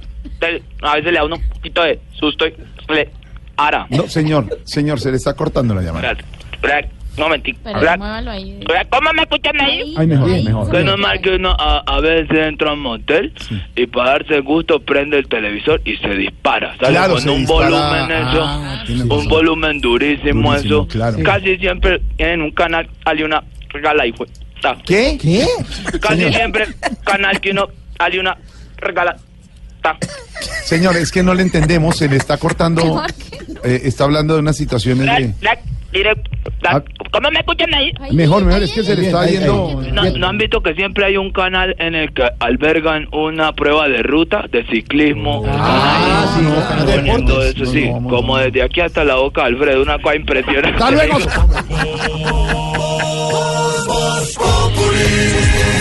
[0.81, 2.51] a veces le da uno un poquito de susto y
[2.85, 3.09] se le
[3.67, 3.85] ara.
[3.89, 6.15] No, señor, señor, se le está cortando la llamada.
[7.97, 8.59] Muévalo ahí.
[8.89, 9.93] ¿Cómo me escuchan ahí?
[9.97, 10.71] Ay, mejor, mejor.
[10.71, 13.33] Que es normal que uno a, a veces entra a un motel
[13.75, 16.77] y para darse gusto prende el televisor y se dispara.
[16.79, 16.91] ¿Sale?
[16.93, 17.69] Claro, Con se un dispara.
[17.69, 19.27] volumen eso, Ah, un razón.
[19.27, 20.87] volumen durísimo, Durísimo, eso.
[20.87, 21.17] claro.
[21.23, 24.27] Casi siempre en un canal hay una regala y fue.
[24.85, 25.17] ¿Qué?
[25.21, 25.45] ¿Qué?
[25.99, 26.33] Casi Señor.
[26.33, 26.67] siempre
[27.03, 28.37] canal que uno hay una
[28.77, 29.15] regala.
[30.65, 33.03] Señor, es que no le entendemos, se le está cortando.
[33.63, 35.33] eh, está hablando de unas situaciones La- de.
[35.41, 35.57] la-
[37.11, 37.91] ¿Cómo me escuchan ahí?
[38.11, 39.81] Mejor, mejor, es que se le está Ahí, ahí, yendo.
[39.91, 43.87] ¿No, no han visto que siempre hay un canal en el que albergan una prueba
[43.87, 45.43] de ruta de ciclismo?
[45.47, 47.55] Ah, sí, no, canal de poniendo deportes.
[47.61, 50.83] eso, sí, No, no, vamos, como desde aquí hasta la boca, Alfredo, una cosa impresionante.
[50.83, 51.17] ¡Hasta luego!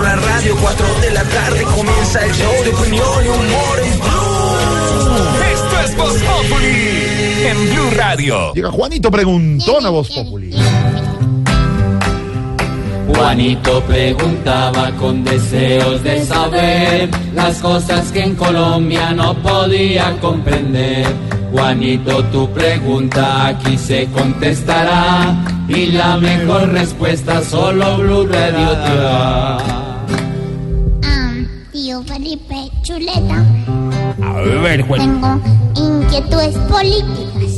[0.00, 5.24] La radio, 4 de la tarde comienza el show de opinión y humor en Blue.
[5.52, 8.52] Esto es Voz Populi en Blue Radio.
[8.54, 10.50] Llega Juanito Preguntón a Voz Populi.
[13.06, 21.06] Juanito preguntaba con deseos de saber las cosas que en Colombia no podía comprender.
[21.52, 25.36] Juanito, tu pregunta aquí se contestará
[25.68, 29.83] y la mejor respuesta solo Blue Radio te da.
[32.24, 33.44] Felipe Chuleta,
[34.22, 34.98] A ver, Juan.
[34.98, 35.40] tengo
[35.76, 37.52] inquietudes políticas.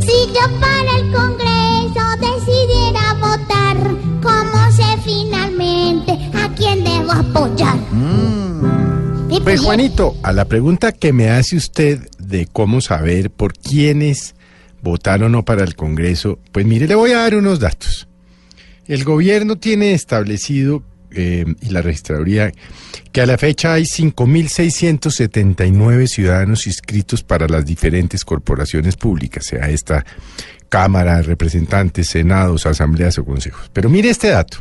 [0.00, 3.76] Si yo para el Congreso decidiera votar,
[4.22, 7.76] ¿cómo sé finalmente a quién debo apoyar?
[9.44, 14.34] Pues Juanito, a la pregunta que me hace usted de cómo saber por quiénes
[14.80, 18.08] votaron o no para el Congreso, pues mire, le voy a dar unos datos.
[18.86, 20.82] El gobierno tiene establecido,
[21.12, 22.52] eh, y la registraduría,
[23.12, 30.04] que a la fecha hay 5.679 ciudadanos inscritos para las diferentes corporaciones públicas, sea esta
[30.70, 33.70] Cámara, representantes, senados, asambleas o consejos.
[33.72, 34.58] Pero mire este dato.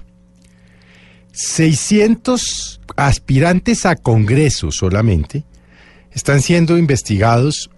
[1.33, 5.43] 600 aspirantes a Congreso solamente
[6.11, 7.69] están siendo investigados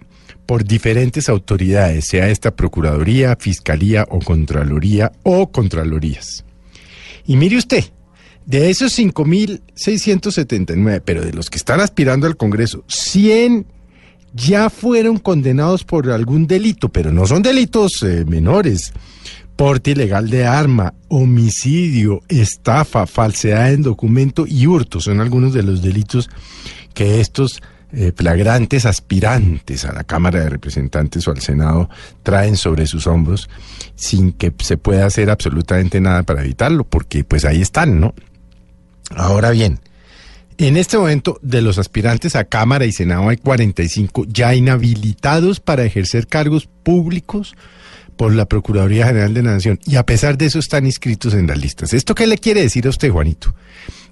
[0.45, 6.45] por diferentes autoridades, sea esta Procuraduría, Fiscalía o Contraloría o Contralorías.
[7.25, 7.83] Y mire usted,
[8.45, 13.65] de esos 5.679, pero de los que están aspirando al Congreso, 100
[14.33, 18.93] ya fueron condenados por algún delito, pero no son delitos eh, menores.
[19.55, 25.83] Porte ilegal de arma, homicidio, estafa, falsedad en documento y hurto son algunos de los
[25.83, 26.29] delitos
[26.93, 27.61] que estos
[27.93, 31.89] eh, flagrantes aspirantes a la Cámara de Representantes o al Senado
[32.23, 33.49] traen sobre sus hombros
[33.95, 38.15] sin que se pueda hacer absolutamente nada para evitarlo, porque pues ahí están, ¿no?
[39.15, 39.79] Ahora bien,
[40.57, 45.83] en este momento de los aspirantes a Cámara y Senado hay 45 ya inhabilitados para
[45.83, 47.55] ejercer cargos públicos
[48.15, 51.47] por la Procuraduría General de la Nación y a pesar de eso están inscritos en
[51.47, 51.93] las listas.
[51.93, 53.55] ¿Esto qué le quiere decir a usted, Juanito?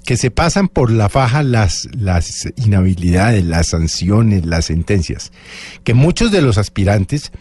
[0.04, 5.32] Que se pasan por la faja las, las inhabilidades, las sanciones, las sentencias.
[5.84, 7.32] Que muchos de los aspirantes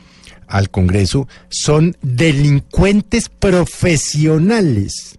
[0.47, 5.18] al Congreso son delincuentes profesionales,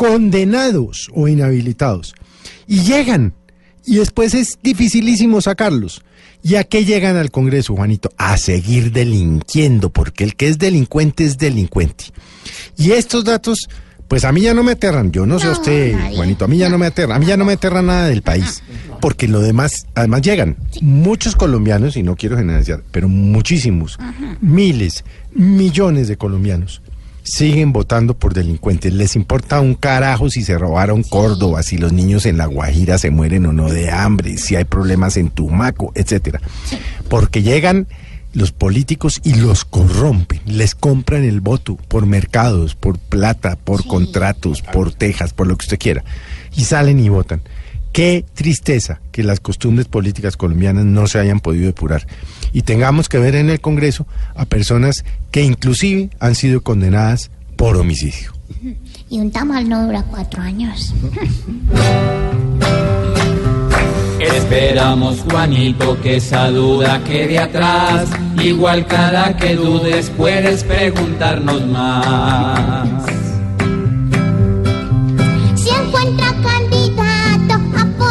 [0.00, 2.14] condenados o inhabilitados.
[2.66, 3.34] Y llegan,
[3.84, 6.00] y después es dificilísimo sacarlos.
[6.42, 8.10] ¿Y a qué llegan al Congreso, Juanito?
[8.16, 12.06] A seguir delinquiendo, porque el que es delincuente es delincuente.
[12.78, 13.68] Y estos datos,
[14.08, 15.12] pues a mí ya no me aterran.
[15.12, 17.16] Yo no, sé a usted, Juanito, a mí ya no me aterra.
[17.16, 18.62] A mí ya no me aterra nada del país.
[19.02, 23.98] Porque lo demás, además llegan muchos colombianos, y no quiero generalizar, pero muchísimos,
[24.40, 26.80] miles, millones de colombianos
[27.22, 28.92] siguen votando por delincuentes.
[28.92, 33.10] Les importa un carajo si se robaron Córdoba, si los niños en La Guajira se
[33.10, 36.40] mueren o no de hambre, si hay problemas en Tumaco, etcétera.
[37.08, 37.86] Porque llegan
[38.32, 44.62] los políticos y los corrompen, les compran el voto por mercados, por plata, por contratos,
[44.62, 46.04] por tejas, por lo que usted quiera,
[46.54, 47.42] y salen y votan.
[47.92, 52.06] Qué tristeza que las costumbres políticas colombianas no se hayan podido depurar
[52.52, 57.76] y tengamos que ver en el Congreso a personas que inclusive han sido condenadas por
[57.76, 58.32] homicidio.
[59.08, 60.94] Y un tamal no dura cuatro años.
[64.20, 68.10] Esperamos, Juanito, que esa duda quede atrás.
[68.42, 73.09] Igual cada que dudes puedes preguntarnos más.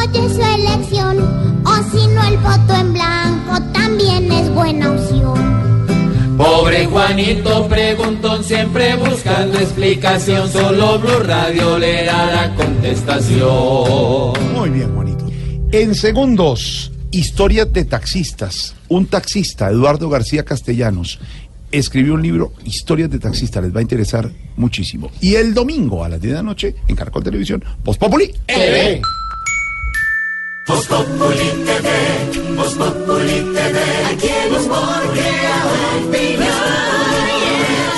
[0.09, 1.19] Apoye su elección.
[1.65, 6.37] O si no, el voto en blanco también es buena opción.
[6.37, 10.49] Pobre Juanito preguntón siempre buscando explicación.
[10.49, 14.53] Solo Blue Radio le da la contestación.
[14.53, 15.25] Muy bien, Juanito.
[15.71, 18.75] En segundos, historias de taxistas.
[18.87, 21.19] Un taxista, Eduardo García Castellanos,
[21.71, 23.63] escribió un libro, Historias de taxistas.
[23.63, 25.11] Les va a interesar muchísimo.
[25.19, 28.33] Y el domingo a las 10 de la noche, en Caracol Televisión, Voz Populi.
[28.47, 29.01] TV.
[30.69, 33.77] Voz Populi TV, Voz Populi TV,
[34.11, 34.29] aquí
[35.13, 35.57] crea
[35.97, 36.53] opinión.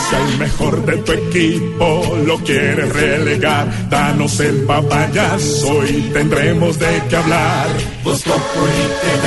[0.07, 7.03] Si al mejor de tu equipo lo quieres relegar, danos el papayazo y tendremos de
[7.09, 7.67] qué hablar.
[8.05, 9.25] Voz Populi TV,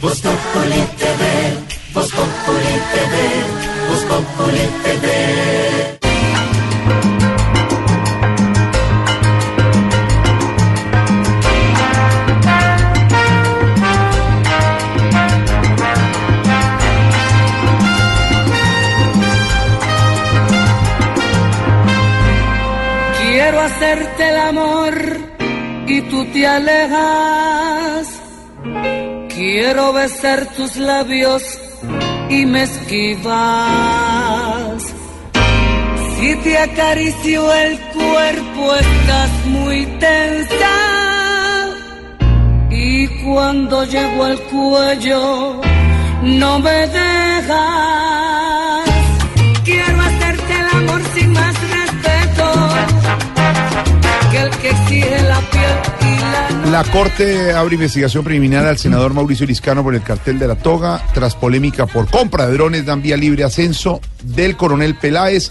[0.00, 1.22] Voz Populi TV,
[1.94, 3.14] Voz Populi TV,
[3.88, 5.67] Voz Populi TV.
[23.78, 24.94] Hacerte el amor
[25.86, 28.08] y tú te alejas.
[29.28, 31.44] Quiero besar tus labios
[32.28, 33.22] y me esquivas.
[36.16, 40.76] Si te acaricio el cuerpo estás muy tensa.
[42.70, 45.60] Y cuando llego al cuello
[46.24, 48.27] no me dejas.
[56.70, 61.02] La Corte abre investigación preliminar al senador Mauricio Liscano por el cartel de la toga,
[61.14, 65.50] tras polémica por compra de drones, dan vía libre ascenso del coronel Peláez.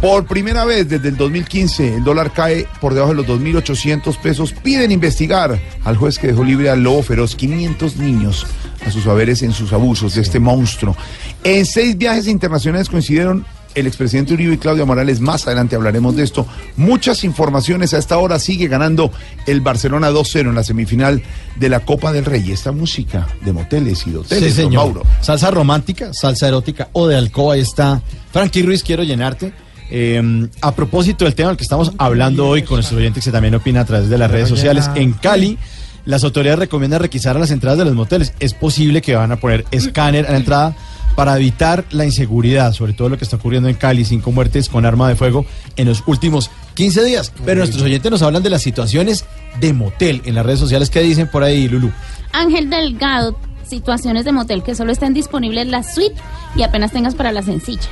[0.00, 4.52] Por primera vez desde el 2015, el dólar cae por debajo de los 2.800 pesos.
[4.52, 8.46] Piden investigar al juez que dejó libre al lobo feroz, 500 niños
[8.84, 10.96] a sus haberes en sus abusos de este monstruo.
[11.44, 15.20] En seis viajes internacionales coincidieron el expresidente Uribe y Claudia Morales.
[15.20, 16.46] Más adelante hablaremos de esto.
[16.76, 17.94] Muchas informaciones.
[17.94, 19.10] A esta hora sigue ganando
[19.46, 21.22] el Barcelona 2-0 en la semifinal
[21.56, 22.50] de la Copa del Rey.
[22.50, 24.84] Esta música de moteles y de hoteles, Sí, don señor.
[24.86, 25.02] Mauro.
[25.20, 27.54] Salsa romántica, salsa erótica o de alcoba.
[27.54, 28.00] Ahí está
[28.32, 29.52] Frankie Ruiz, quiero llenarte.
[29.92, 33.56] Eh, a propósito del tema del que estamos hablando hoy con nuestros oyentes que también
[33.56, 35.58] opina a través de las redes sociales, en Cali
[36.04, 38.32] las autoridades recomiendan requisar a las entradas de los moteles.
[38.40, 40.76] Es posible que van a poner escáner a la entrada
[41.14, 44.86] para evitar la inseguridad, sobre todo lo que está ocurriendo en Cali, cinco muertes con
[44.86, 45.44] arma de fuego
[45.76, 47.32] en los últimos 15 días.
[47.44, 49.24] Pero nuestros oyentes nos hablan de las situaciones
[49.60, 50.90] de motel en las redes sociales.
[50.90, 51.90] ¿Qué dicen por ahí, Lulu?
[52.32, 53.36] Ángel Delgado,
[53.70, 56.14] situaciones de motel que solo estén disponibles la suite
[56.56, 57.88] y apenas tengas para la sencilla.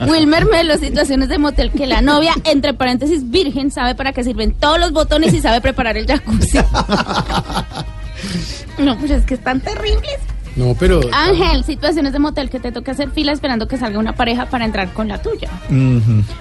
[0.08, 4.52] Wilmer Melo, situaciones de motel que la novia, entre paréntesis, virgen, sabe para qué sirven
[4.52, 6.58] todos los botones y sabe preparar el jacuzzi.
[8.78, 10.20] no, pues es que están terribles.
[10.56, 11.00] No, pero.
[11.12, 14.64] Ángel, situaciones de motel que te toca hacer fila esperando que salga una pareja para
[14.64, 15.50] entrar con la tuya.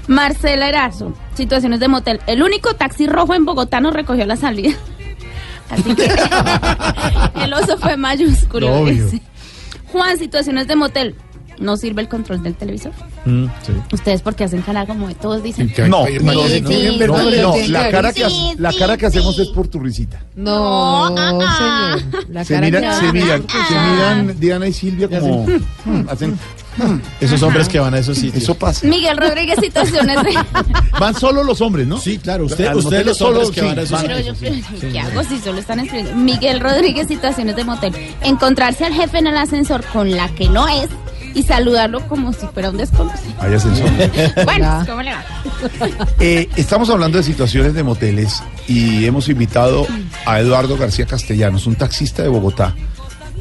[0.08, 2.20] Marcela Erazo, situaciones de motel.
[2.28, 4.76] El único taxi rojo en Bogotá nos recogió la salida.
[5.70, 6.06] Así que
[7.44, 8.68] el oso fue mayúsculo.
[8.68, 9.08] Lo obvio.
[9.08, 9.22] ese.
[9.92, 11.16] Juan, situaciones de motel.
[11.60, 12.92] No sirve el control del televisor.
[13.26, 13.72] Mm, sí.
[13.92, 15.68] Ustedes porque hacen cara como de todos dicen.
[15.88, 18.52] No, Sí, no, no, sí, no, sí, no, sí, no, sí, la cara que, sí,
[18.58, 20.20] ha- la cara que hacemos es por tu risita.
[20.36, 22.26] No, ah, señor.
[22.30, 26.32] La Se cara miran, que- se miran, se miran Diana y Silvia como mm, hacen
[26.32, 27.02] mm.
[27.22, 28.42] Esos hombres que van a esos sitios.
[28.44, 28.88] Eso pasa.
[28.88, 30.34] Miguel Rodríguez, situaciones de.
[31.00, 32.00] Van solo los hombres, ¿no?
[32.00, 34.20] Sí, claro, usted- A los ustedes moteles los hombres que sí, van a esos Pero
[34.20, 36.16] yo, Sí, ¿qué hago si solo están escribiendo?
[36.16, 37.94] Miguel Rodríguez, situaciones de motel.
[38.22, 40.90] Encontrarse al jefe en el ascensor con la que no es
[41.34, 43.34] y saludarlo como si fuera un desconocido.
[43.40, 43.90] Ascensor.
[44.46, 45.24] Bueno, ¿cómo le va?
[46.20, 49.88] Eh, estamos hablando de situaciones de moteles y hemos invitado
[50.26, 52.76] a Eduardo García Castellanos, un taxista de Bogotá.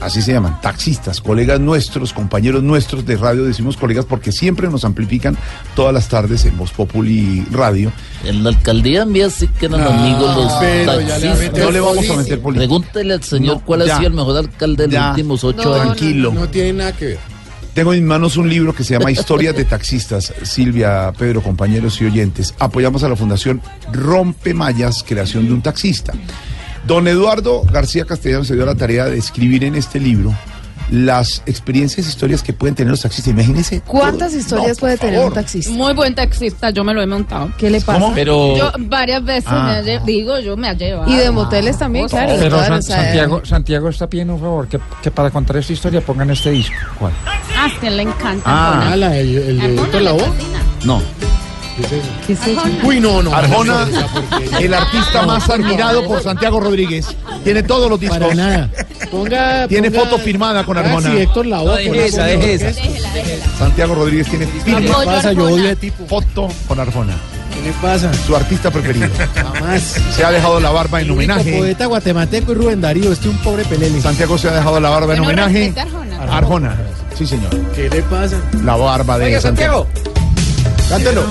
[0.00, 4.84] Así se llaman, taxistas, colegas nuestros, compañeros nuestros de radio, decimos colegas porque siempre nos
[4.84, 5.36] amplifican
[5.76, 7.92] todas las tardes en Voz Populi Radio.
[8.24, 11.58] En la alcaldía mía sí que eran No, amigos los le taxistas.
[11.64, 12.60] No le vamos a meter política.
[12.66, 13.94] Pregúntele al señor No, cuál ya.
[13.94, 15.96] ha sido el mejor alcalde de los últimos ocho No, años.
[15.96, 16.32] tranquilo.
[16.32, 17.18] No tiene nada que ver.
[17.74, 20.34] Tengo en mis manos un libro que se llama Historias de Taxistas.
[20.42, 22.54] Silvia, Pedro, compañeros y oyentes.
[22.58, 26.12] Apoyamos a la Fundación Rompe Mallas, creación de un taxista.
[26.86, 30.34] Don Eduardo García Castellanos se dio la tarea de escribir en este libro
[30.90, 33.32] las experiencias, historias que pueden tener los taxistas.
[33.32, 33.80] Imagínense.
[33.86, 35.72] ¿Cuántas todo- historias No, puede tener un taxista?
[35.72, 37.50] Muy buen taxista, yo me lo he montado.
[37.58, 37.98] ¿Qué le pasa?
[38.00, 38.14] ¿Cómo?
[38.14, 39.64] Pero- Yo varias veces Ah.
[39.64, 41.10] me ha lle- digo, yo me ha llevado.
[41.10, 42.34] Y de moteles también, claro.
[42.38, 45.56] Pero todas, San- o sea, Santiago, Santiago está pidiendo un favor, que, que para contar
[45.56, 46.74] esta historia pongan este disco.
[46.98, 47.12] ¿Cuál?
[47.26, 48.42] Ah, que le encanta.
[48.46, 48.90] Ah.
[48.92, 50.20] Ah, la- el, el de Lavoe.
[50.20, 50.62] fascina.
[50.84, 51.00] No.
[51.76, 52.08] ¿Qué es eso?
[52.26, 52.62] ¿Qué es eso?
[52.82, 53.34] Uy, no, no.
[53.34, 53.86] Arjona,
[54.60, 57.06] el artista más admirado por Santiago Rodríguez.
[57.44, 58.18] Tiene todos los discos.
[58.18, 58.68] Para nada.
[59.10, 59.66] Ponga.
[59.68, 61.10] Tiene ponga- foto firmada con Ah, Arjona.
[61.10, 61.66] sí, Héctor Lavoe.
[61.86, 62.72] No, deje esa, deje esa.
[63.58, 65.32] Santiago Rodríguez tiene ¿Qué le firma, Apoyo pasa?
[65.32, 66.06] Yo odio a tipo.
[66.06, 67.14] foto con Arjona.
[67.54, 68.10] ¿Qué le pasa?
[68.26, 69.08] Su artista preferido.
[69.34, 69.82] Jamás.
[70.14, 71.58] Se ha dejado la barba en El único homenaje.
[71.58, 73.12] poeta guatemalteco es Rubén Darío.
[73.12, 74.00] Este es un pobre pelele.
[74.00, 75.74] Santiago se ha dejado la barba en homenaje
[76.30, 76.76] Arjona.
[77.16, 77.50] Sí, señor.
[77.74, 78.36] ¿Qué le pasa?
[78.64, 79.86] La barba de Santiago.
[80.92, 81.24] Cántelo.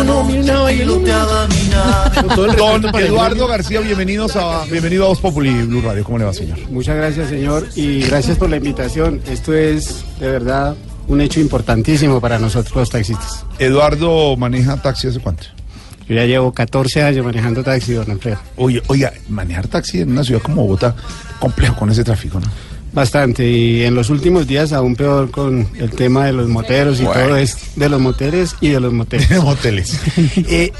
[0.00, 3.46] Uno, mira una vaina, Con todo el Don Eduardo.
[3.46, 6.02] García, bienvenidos a, bienvenido a Voz Populi Blue Radio.
[6.02, 6.58] ¿Cómo le va, señor?
[6.70, 9.20] Muchas gracias, señor, y gracias por la invitación.
[9.26, 10.76] Esto es, de verdad,
[11.08, 13.44] un hecho importantísimo para nosotros los taxistas.
[13.58, 15.44] Eduardo maneja taxi hace cuánto?
[16.08, 18.38] Yo ya llevo 14 años manejando taxi, don Alfredo.
[18.56, 20.96] Oye, oiga, manejar taxi en una ciudad como Bogotá,
[21.38, 22.46] complejo con ese tráfico, ¿no?
[22.92, 27.04] Bastante, y en los últimos días aún peor con el tema de los moteros y
[27.04, 27.20] Bueno.
[27.22, 29.28] todo es de los moteles y de los moteles.
[29.30, 30.00] De moteles.
[30.48, 30.72] Eh,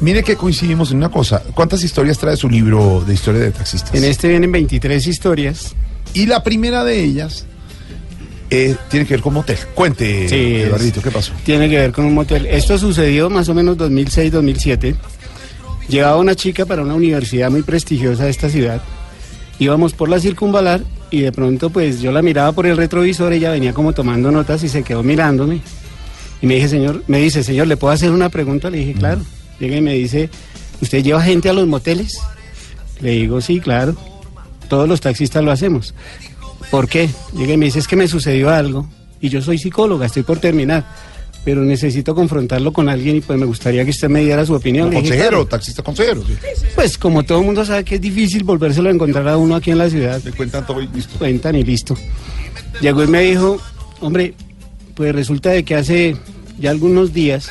[0.00, 1.42] mire que coincidimos en una cosa.
[1.54, 3.94] ¿Cuántas historias trae su libro de historia de taxistas?
[3.94, 5.74] En este vienen 23 historias.
[6.12, 7.46] Y la primera de ellas
[8.50, 9.56] eh, tiene que ver con motel.
[9.74, 11.32] Cuente, Sí, Eduardito, ¿qué pasó?
[11.44, 12.46] Tiene que ver con un motel.
[12.46, 14.94] Esto sucedió más o menos 2006-2007.
[15.88, 18.82] Llegaba una chica para una universidad muy prestigiosa de esta ciudad.
[19.58, 23.50] Íbamos por la circunvalar y de pronto pues yo la miraba por el retrovisor, ella
[23.50, 25.60] venía como tomando notas y se quedó mirándome.
[26.42, 28.68] Y me dije, señor, me dice, señor, ¿le puedo hacer una pregunta?
[28.68, 29.22] Le dije, claro.
[29.58, 30.28] Llega y me dice,
[30.82, 32.20] ¿usted lleva gente a los moteles?
[33.00, 33.96] Le digo, sí, claro.
[34.68, 35.94] Todos los taxistas lo hacemos.
[36.70, 37.08] ¿Por qué?
[37.34, 38.86] Llega y me dice, es que me sucedió algo.
[39.20, 40.84] Y yo soy psicóloga, estoy por terminar.
[41.46, 44.92] Pero necesito confrontarlo con alguien y pues me gustaría que usted me diera su opinión.
[44.92, 45.46] Consejero, "Claro".
[45.46, 46.24] taxista consejero.
[46.26, 46.34] sí.
[46.74, 49.70] Pues como todo el mundo sabe que es difícil volvérselo a encontrar a uno aquí
[49.70, 50.20] en la ciudad.
[50.24, 51.16] Le cuentan todo y listo.
[51.18, 51.96] Cuentan y listo.
[52.80, 53.58] Llegó y me dijo,
[54.00, 54.34] hombre,
[54.96, 56.16] pues resulta de que hace
[56.58, 57.48] ya algunos días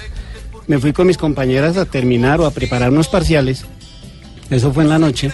[0.67, 3.65] me fui con mis compañeras a terminar o a preparar unos parciales.
[4.49, 5.31] Eso fue en la noche.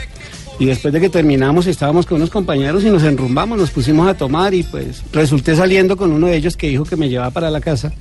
[0.59, 4.13] Y después de que terminamos estábamos con unos compañeros y nos enrumbamos, nos pusimos a
[4.13, 7.49] tomar y pues resulté saliendo con uno de ellos que dijo que me llevaba para
[7.49, 7.91] la casa.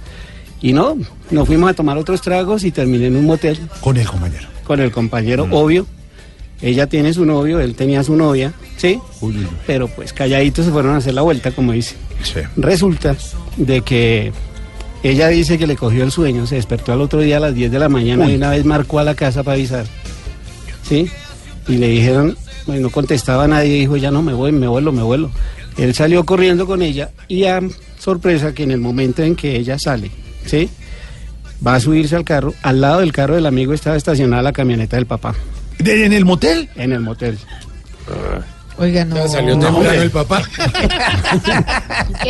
[0.63, 0.97] Y no,
[1.31, 3.59] nos fuimos a tomar otros tragos y terminé en un motel.
[3.81, 4.49] Con el compañero.
[4.65, 5.87] Con el compañero, obvio.
[6.63, 9.01] Ella tiene su novio, él tenía su novia, ¿sí?
[9.67, 11.97] Pero pues calladitos se fueron a hacer la vuelta, como dice.
[12.23, 12.41] Sí.
[12.57, 13.17] Resulta
[13.57, 14.31] de que
[15.03, 17.73] ella dice que le cogió el sueño, se despertó al otro día a las 10
[17.73, 18.33] de la mañana Uy.
[18.33, 19.87] y una vez marcó a la casa para avisar.
[20.83, 21.11] ¿Sí?
[21.67, 22.37] Y le dijeron,
[22.67, 25.31] pues, no contestaba nadie, dijo, ya no me voy, me vuelo, me vuelo.
[25.79, 27.63] Él salió corriendo con ella y a
[27.99, 30.11] sorpresa que en el momento en que ella sale,
[30.51, 30.69] ¿sí?
[31.65, 34.97] Va a subirse al carro, al lado del carro del amigo estaba estacionada la camioneta
[34.97, 35.35] del papá.
[35.79, 36.69] ¿En el motel?
[36.75, 37.39] En el motel.
[38.79, 39.29] Oiga, no.
[39.29, 40.03] salió No, temprano hombre.
[40.03, 40.43] el papá.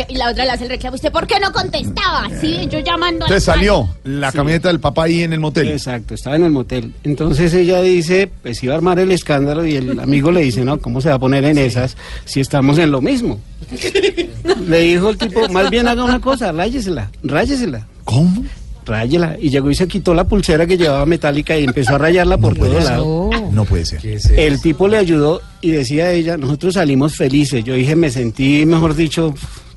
[0.09, 0.95] Y la otra le hace el reclamo.
[0.95, 2.27] ¿Usted por qué no contestaba?
[2.41, 5.69] Sí, yo llamando a la Entonces salió la camioneta del papá ahí en el motel.
[5.69, 6.93] Exacto, estaba en el motel.
[7.05, 10.77] Entonces ella dice, pues iba a armar el escándalo y el amigo le dice, no,
[10.79, 11.95] ¿cómo se va a poner en esas
[12.25, 13.39] si estamos en lo mismo?
[14.67, 17.87] Le dijo el tipo, más bien haga una cosa, ráyesela, ráyesela.
[18.05, 18.43] ¿Cómo?
[18.85, 19.37] Ráyela.
[19.39, 22.55] Y llegó y se quitó la pulsera que llevaba metálica y empezó a rayarla por
[22.57, 23.05] todos lados.
[23.51, 23.99] No puede ser.
[24.39, 27.63] El tipo le ayudó y decía a ella, nosotros salimos felices.
[27.63, 29.33] Yo dije, me sentí, mejor dicho,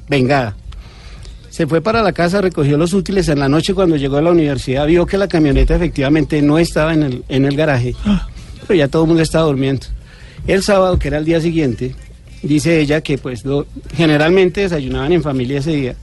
[0.08, 0.56] vengada.
[1.50, 4.30] Se fue para la casa, recogió los útiles en la noche cuando llegó a la
[4.32, 7.94] universidad, vio que la camioneta efectivamente no estaba en el, en el garaje,
[8.66, 9.86] pero ya todo el mundo estaba durmiendo.
[10.48, 11.94] El sábado, que era el día siguiente,
[12.42, 13.66] dice ella que pues lo-
[13.96, 15.94] generalmente desayunaban en familia ese día.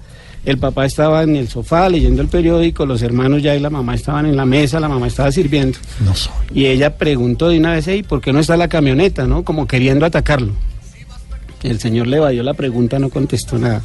[0.44, 3.94] El papá estaba en el sofá leyendo el periódico, los hermanos ya y la mamá
[3.94, 5.78] estaban en la mesa, la mamá estaba sirviendo.
[6.04, 6.34] No soy.
[6.54, 9.44] Y ella preguntó de una vez, ¿y por qué no está la camioneta, no?
[9.44, 10.54] Como queriendo atacarlo.
[11.62, 13.84] El señor le evadió la pregunta, no contestó nada.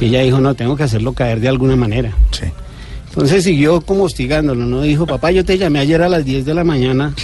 [0.00, 2.12] Y ella dijo, no, tengo que hacerlo caer de alguna manera.
[2.32, 2.44] Sí.
[3.08, 4.82] Entonces siguió como hostigándolo, ¿no?
[4.82, 7.14] Dijo, papá, yo te llamé ayer a las 10 de la mañana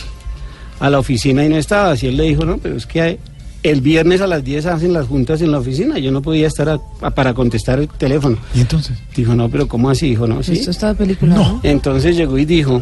[0.80, 2.02] a la oficina y no estabas.
[2.02, 3.18] Y él le dijo, no, pero es que hay-
[3.64, 5.98] el viernes a las 10 hacen las juntas en la oficina.
[5.98, 8.36] Yo no podía estar a- a- para contestar el teléfono.
[8.54, 8.96] ¿Y entonces?
[9.16, 10.10] Dijo, no, pero ¿cómo así?
[10.10, 10.52] Dijo, no, sí.
[10.52, 11.34] Esto está de película.
[11.34, 11.60] ¿no?
[11.64, 12.80] Entonces llegó y dijo,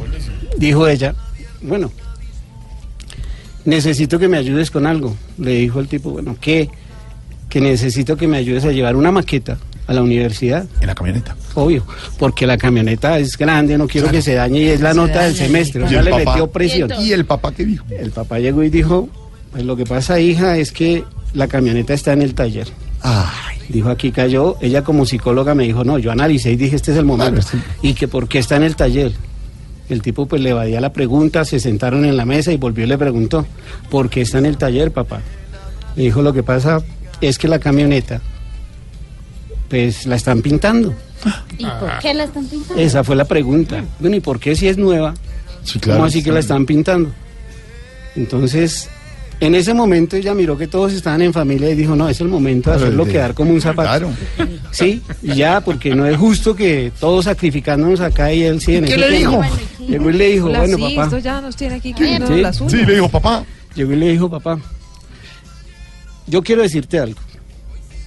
[0.58, 1.14] dijo ella,
[1.62, 1.90] bueno,
[3.64, 5.16] necesito que me ayudes con algo.
[5.38, 6.68] Le dijo el tipo, bueno, ¿qué?
[7.48, 10.66] Que necesito que me ayudes a llevar una maqueta a la universidad.
[10.80, 11.36] En la camioneta.
[11.54, 11.84] Obvio,
[12.18, 15.34] porque la camioneta es grande, no quiero que se dañe y es la nota del
[15.36, 15.82] semestre.
[15.82, 16.30] O ¿Y sea, le papá?
[16.32, 16.90] metió presión.
[17.00, 17.84] ¿Y el papá qué dijo?
[17.90, 19.08] El papá llegó y dijo,
[19.52, 22.68] pues lo que pasa, hija, es que la camioneta está en el taller.
[23.02, 24.56] Ay, Dijo, aquí cayó.
[24.60, 27.40] Ella como psicóloga me dijo, no, yo analicé y dije, este es el momento.
[27.42, 29.12] Claro, Y que por qué está en el taller.
[29.88, 32.88] El tipo pues le evadía la pregunta, se sentaron en la mesa y volvió y
[32.88, 33.46] le preguntó,
[33.90, 35.20] ¿por qué está en el taller, papá?
[35.96, 36.82] Le dijo, lo que pasa
[37.20, 38.20] es que la camioneta,
[39.68, 40.94] pues la están pintando.
[41.58, 42.82] ¿Y por qué la están pintando?
[42.82, 43.84] Esa fue la pregunta.
[43.98, 45.14] Bueno, ¿y por qué si es nueva?
[45.64, 45.98] sí, claro.
[45.98, 47.10] ¿Cómo así que la están pintando?
[48.16, 48.88] Entonces,
[49.42, 52.28] en ese momento ella miró que todos estaban en familia y dijo, no, es el
[52.28, 53.88] momento de hacerlo quedar como un zapato.
[53.88, 54.10] Claro.
[54.70, 58.84] Sí, y ya, porque no es justo que todos sacrificándonos acá y él sí en
[58.84, 59.42] ¿Qué ese le dijo?
[59.80, 61.04] Llegó y le dijo, bueno, sí, papá.
[61.04, 62.72] esto ya nos tiene aquí cayendo Sí, las uñas.
[62.72, 63.44] Sí, le dijo papá.
[63.74, 64.60] Llegó y le dijo, papá,
[66.28, 67.18] yo quiero decirte algo.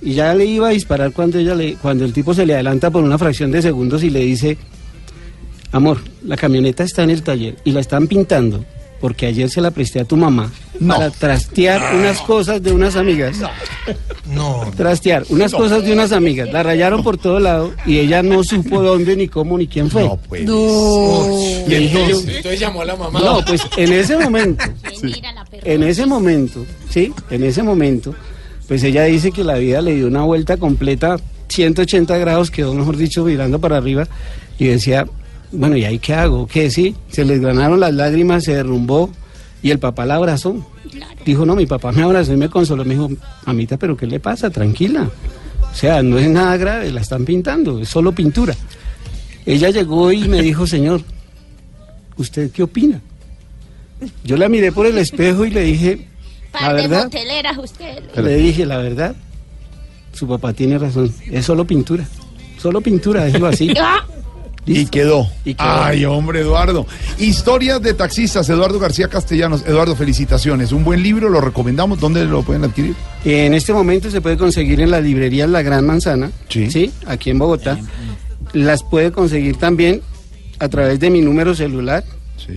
[0.02, 2.92] Y ya le iba a disparar cuando ella le, cuando el tipo se le adelanta
[2.92, 4.58] por una fracción de segundos y le dice,
[5.74, 8.64] amor, la camioneta está en el taller y la están pintando
[9.00, 10.96] porque ayer se la presté a tu mamá No.
[10.96, 13.38] para trastear unas cosas de unas amigas.
[14.32, 14.72] No.
[14.76, 16.52] Trastear unas cosas de unas amigas.
[16.52, 20.04] La rayaron por todo lado y ella no supo dónde ni cómo ni quién fue.
[20.04, 20.42] No, pues.
[20.42, 23.20] Y dije yo, Entonces llamó a la mamá.
[23.20, 24.64] no, pues en ese momento,
[25.64, 28.16] en ese momento, sí, en ese momento,
[28.68, 31.18] pues ella dice que la vida le dio una vuelta completa,
[31.50, 34.08] 180 grados, quedó mejor dicho mirando para arriba
[34.58, 35.06] y decía,
[35.56, 36.48] bueno, ¿y ahí qué hago?
[36.48, 36.70] ¿Qué?
[36.70, 39.10] Sí, se les ganaron las lágrimas, se derrumbó
[39.62, 40.56] y el papá la abrazó.
[41.26, 43.10] Dijo, no, mi papá me abrazó y me consoló, me dijo,
[43.46, 44.50] mamita, pero ¿qué le pasa?
[44.50, 45.10] Tranquila.
[45.72, 48.56] O sea, no es nada grave, la están pintando, es solo pintura.
[49.46, 51.02] Ella llegó y me dijo, señor,
[52.18, 53.02] ¿usted qué opina?
[54.24, 56.08] Yo la miré por el espejo y le dije,
[56.54, 58.04] la verdad, moteleras usted.
[58.16, 59.16] le dije, la verdad,
[60.14, 62.06] su papá tiene razón, es solo pintura,
[62.58, 63.74] solo pintura, déjelo así.
[64.66, 65.28] Y quedó.
[65.44, 65.84] Y quedó.
[65.84, 66.88] Ay, hombre, Eduardo.
[67.20, 69.64] Historias de taxistas, Eduardo García Castellanos.
[69.66, 70.72] Eduardo, felicitaciones.
[70.72, 72.00] Un buen libro, lo recomendamos.
[72.00, 72.96] ¿Dónde lo pueden adquirir?
[73.24, 77.40] En este momento se puede conseguir en la librería La Gran Manzana, sí, aquí en
[77.40, 77.80] Bogotá.
[78.54, 80.02] Las puede conseguir también
[80.60, 82.04] a través de mi número celular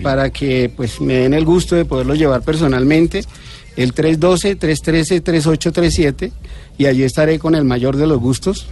[0.03, 3.25] para que pues me den el gusto de poderlo llevar personalmente.
[3.77, 6.33] El 312-313-3837
[6.79, 8.67] y allí estaré con el mayor de los gustos.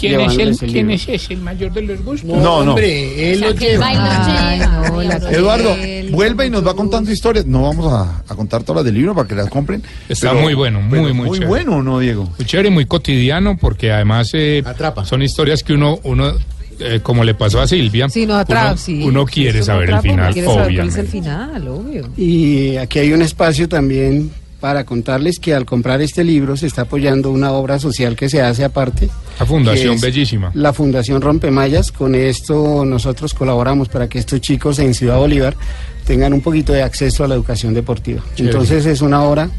[0.00, 0.92] ¿Quién es, el, llevándoles ¿Quién libro.
[0.94, 2.24] es ese, el mayor de los gustos?
[2.30, 2.70] No, no.
[2.72, 3.86] Hombre, él lo que lleva.
[3.88, 5.76] Ay, no, la- Eduardo,
[6.10, 7.46] vuelva y nos va contando historias.
[7.46, 9.82] No vamos a, a contar todas las del libro para que las compren.
[10.08, 11.46] Está pero- muy bueno, muy, muy Muy chévere.
[11.48, 12.28] bueno, ¿no, Diego?
[12.38, 14.62] Muy chévere y muy cotidiano porque además eh,
[15.04, 16.32] son historias que uno, uno
[16.80, 19.02] eh, como le pasó a Silvia, Sí, atrapa, uno, sí.
[19.02, 21.00] uno quiere saber el final, quiere saber cuál es obviamente.
[21.00, 22.08] el final, obvio.
[22.16, 24.30] Y aquí hay un espacio también
[24.60, 28.42] para contarles que al comprar este libro se está apoyando una obra social que se
[28.42, 29.08] hace aparte.
[29.38, 30.50] La fundación bellísima.
[30.54, 31.90] La Fundación Rompemayas.
[31.90, 35.56] Con esto nosotros colaboramos para que estos chicos en Ciudad Bolívar
[36.04, 38.22] tengan un poquito de acceso a la educación deportiva.
[38.34, 38.52] Chévere.
[38.52, 39.50] Entonces es una obra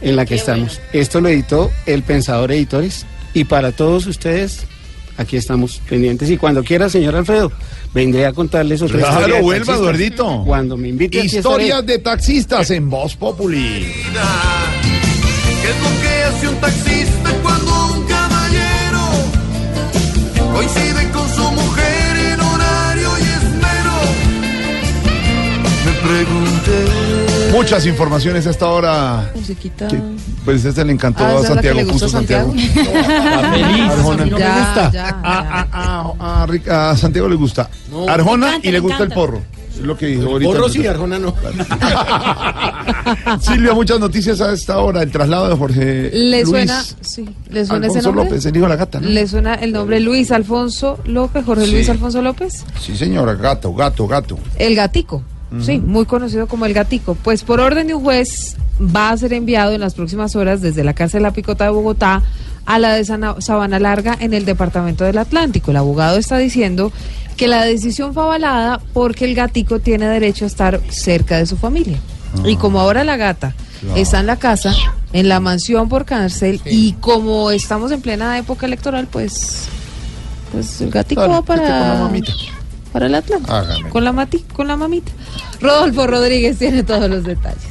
[0.00, 0.80] en la que estamos.
[0.92, 4.66] Esto lo editó El Pensador Editores y para todos ustedes
[5.16, 7.52] aquí estamos pendientes y cuando quiera, señor Alfredo,
[7.94, 9.26] vendré a contarles otra historia.
[9.26, 9.74] Claro, vuelva.
[9.74, 10.42] Eduardito.
[10.44, 13.86] Cuando me invite Historias de taxistas en Voz Populi.
[15.62, 19.00] ¿Qué es lo que hace un taxista cuando un caballero
[20.54, 23.94] coincide con su mujer en horario y esmero?
[25.84, 27.15] Me pregunté.
[27.56, 29.32] Muchas informaciones a esta hora.
[29.34, 29.88] Musiquita.
[29.88, 29.98] que,
[30.44, 32.54] pues este le encantó Ah, a Santiago le gusta Custo a Santiago.
[36.68, 37.68] A, Santiago le gusta.
[37.90, 38.08] No.
[38.08, 39.42] Arjona encanta, y le gusta el porro.
[39.70, 40.52] Es lo que dijo ahorita.
[40.52, 41.34] Porro sí, Arjona no.
[43.40, 45.02] Silvia, muchas noticias a esta hora.
[45.02, 48.24] El traslado de Jorge ¿Le Luis suena, sí, ¿le suena ese Alfonso nombre?
[48.36, 49.00] López, el hijo de la gata.
[49.00, 49.08] ¿no?
[49.08, 51.72] ¿Le suena el nombre Luis Alfonso López, Jorge Sí.
[51.72, 52.64] Luis Alfonso López?
[52.80, 54.38] Sí, señora, gato, gato, gato.
[54.58, 55.22] El gatico.
[55.60, 57.14] Sí, muy conocido como el gatico.
[57.14, 60.82] Pues por orden de un juez va a ser enviado en las próximas horas desde
[60.84, 62.22] la cárcel La Picota de Bogotá
[62.66, 65.70] a la de Sabana Larga en el departamento del Atlántico.
[65.70, 66.92] El abogado está diciendo
[67.36, 71.56] que la decisión fue avalada porque el gatico tiene derecho a estar cerca de su
[71.56, 71.98] familia.
[72.44, 73.96] Y como ahora la gata Claro.
[74.00, 74.74] está en la casa,
[75.12, 79.64] en la mansión por cárcel, y como estamos en plena época electoral, pues,
[80.50, 82.32] pues el gatico Dale, va vete con la para, mamita.
[82.96, 83.52] Para el Atlántico.
[83.54, 83.90] Hágame.
[83.90, 85.12] Con la, mati, con la mamita.
[85.60, 87.68] Rodolfo Rodríguez tiene todos los detalles.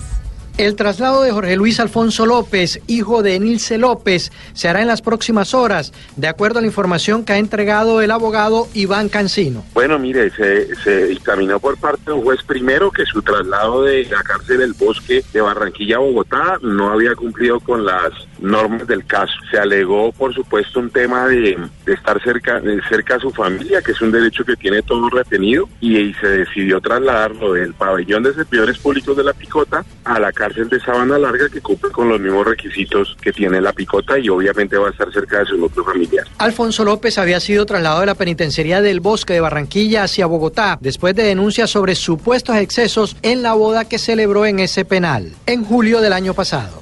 [0.60, 5.02] El traslado de Jorge Luis Alfonso López, hijo de Nilce López, se hará en las
[5.02, 9.66] próximas horas, de acuerdo a la información que ha entregado el abogado Iván Cancino.
[9.74, 14.06] Bueno, mire, se, se dictaminó por parte de un juez primero que su traslado de
[14.06, 19.06] la cárcel del bosque de Barranquilla a Bogotá no había cumplido con las normas del
[19.08, 19.34] caso.
[19.50, 23.82] Se alegó, por supuesto, un tema de, de estar cerca, de cerca a su familia,
[23.82, 28.24] que es un derecho que tiene todo retenido, y, y se decidió trasladarlo del pabellón
[28.24, 32.10] de servidores públicos de la Picota a la cárcel de Sabana Larga, que cumple con
[32.10, 35.58] los mismos requisitos que tiene la Picota y obviamente va a estar cerca de su
[35.58, 36.26] núcleo familiar.
[36.38, 41.16] Alfonso López había sido trasladado de la penitenciaría del Bosque de Barranquilla hacia Bogotá después
[41.16, 46.02] de denuncias sobre supuestos excesos en la boda que celebró en ese penal en julio
[46.02, 46.82] del año pasado.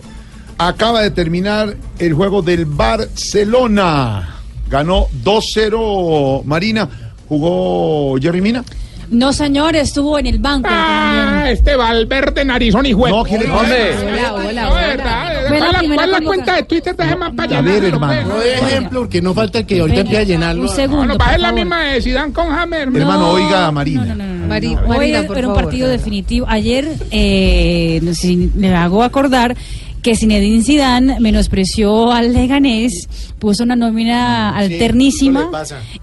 [0.58, 4.43] Acaba de terminar el juego del Barcelona.
[4.74, 6.90] Ganó 2-0 Marina.
[7.30, 8.64] ¿Jugó Jerry Mina?
[9.12, 10.68] No, señor, estuvo en el banco.
[10.72, 13.18] Ah, este Valverde narizón y juego.
[13.18, 13.96] No, ¿quién es Valverde?
[14.12, 15.48] Hola, hola, No, verdad.
[15.48, 18.30] Fue la ¿Cuál la, cuál la cuenta de Twitter de man para A ver, hermano.
[18.30, 20.64] No de ejemplo, porque no falta el que ahorita empiece a llenarlo.
[20.64, 22.82] Un segundo, No, no, por es la misma de Zidane con Hammer.
[22.88, 24.16] Hermano, oiga a Marina.
[24.48, 26.48] Mari- Hoy Marina, por era un partido definitivo.
[26.50, 29.56] Ayer, eh, no sé si le hago acordar
[30.04, 33.08] que Zinedine Zidane menospreció al Leganés,
[33.40, 35.50] puso una nómina alternísima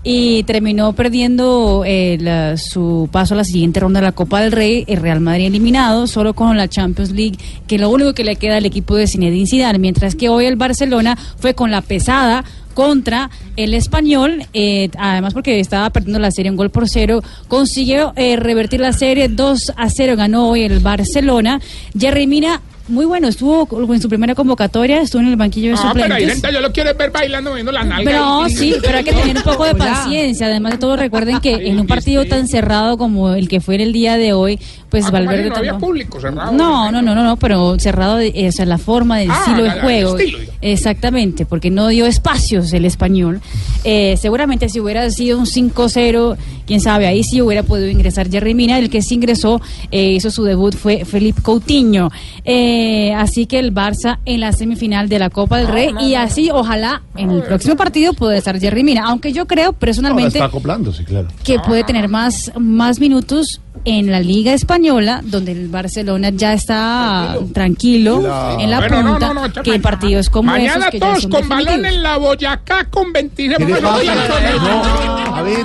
[0.03, 4.53] y terminó perdiendo eh, la- su paso a la siguiente ronda de la Copa del
[4.53, 7.37] Rey, el Real Madrid eliminado, solo con la Champions League,
[7.67, 10.57] que lo único que le queda al equipo de Zinedine Zidane, mientras que hoy el
[10.57, 12.43] Barcelona fue con la pesada
[12.73, 18.13] contra el español, eh, además porque estaba perdiendo la serie un gol por cero, consiguió
[18.17, 21.61] eh, revertir la serie 2 a 0, ganó hoy el Barcelona.
[21.99, 25.91] Jerry Mina Muy bueno, estuvo en su primera convocatoria, estuvo en el banquillo de Ah,
[25.95, 26.33] pero suplentes.
[26.33, 28.05] gente, yo lo quiero ver bailando, moviendo la nalga.
[28.11, 30.47] Pero y- sí, pero hay que tener un poco de paciencia.
[30.49, 33.83] Además de todo, recuerden que en un partido tan cerrado como el que fue en
[33.83, 34.59] el día de hoy,
[34.91, 35.11] pues Ah.
[35.11, 36.53] Valverde no había tomó- público cerrado.
[36.53, 39.37] No, no, no, no, no, pero cerrado, de, eh, o sea, la forma del Ah,
[39.47, 40.19] estilo de juego.
[40.19, 40.39] estilo.
[40.61, 43.41] Exactamente, porque no dio espacios el español.
[43.85, 46.37] Eh, seguramente si hubiera sido un 5-0,
[46.67, 48.79] quién sabe, ahí sí hubiera podido ingresar Jerry Mina.
[48.79, 49.61] El que sí ingresó,
[49.91, 52.11] eh, hizo su debut, fue Felipe Coutinho.
[52.45, 56.51] Eh, así que el Barça en la semifinal de la Copa del Rey y así,
[56.51, 59.05] ojalá, en el próximo partido pueda estar Jerry Mina.
[59.07, 61.29] Aunque yo creo personalmente está acoplándose, claro.
[61.45, 67.37] que puede tener más, más minutos en la Liga Española, donde el Barcelona ya está
[67.55, 68.19] tranquilo
[68.59, 71.23] en la Bueno, no, punta, no, no, que partidos como esos Mañana que ya todos
[71.23, 74.15] son con balón en la Boyacá con 26 ¿Qué le Bueno, pasa?
[74.59, 75.65] no, A ver.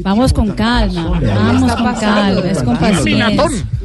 [0.00, 3.28] Vamos con calma, vamos con calma, es con paciencia,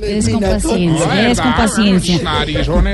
[0.01, 2.19] es con paciencia, es con paciencia.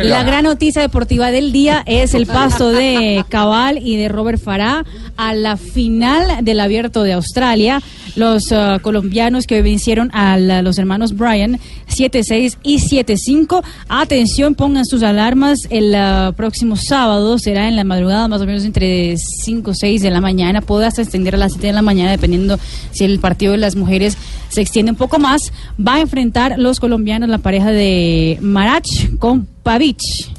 [0.03, 4.85] La gran noticia deportiva del día es el paso de Cabal y de Robert Farah
[5.17, 7.81] a la final del Abierto de Australia.
[8.15, 13.63] Los ah, colombianos que vencieron a los hermanos Bryan 7-6 y 7-5.
[13.87, 15.59] Atención, pongan sus alarmas.
[15.69, 20.01] El ah, próximo sábado será en la madrugada, más o menos entre 5 o 6
[20.01, 20.61] de la mañana.
[20.61, 22.59] Puede hasta extender a las 7 de la mañana, dependiendo
[22.91, 24.17] si el partido de las mujeres
[24.49, 25.53] se extiende un poco más.
[25.79, 28.89] Va a enfrentar los colombianos la pareja de Marach
[29.19, 30.31] con Pavich.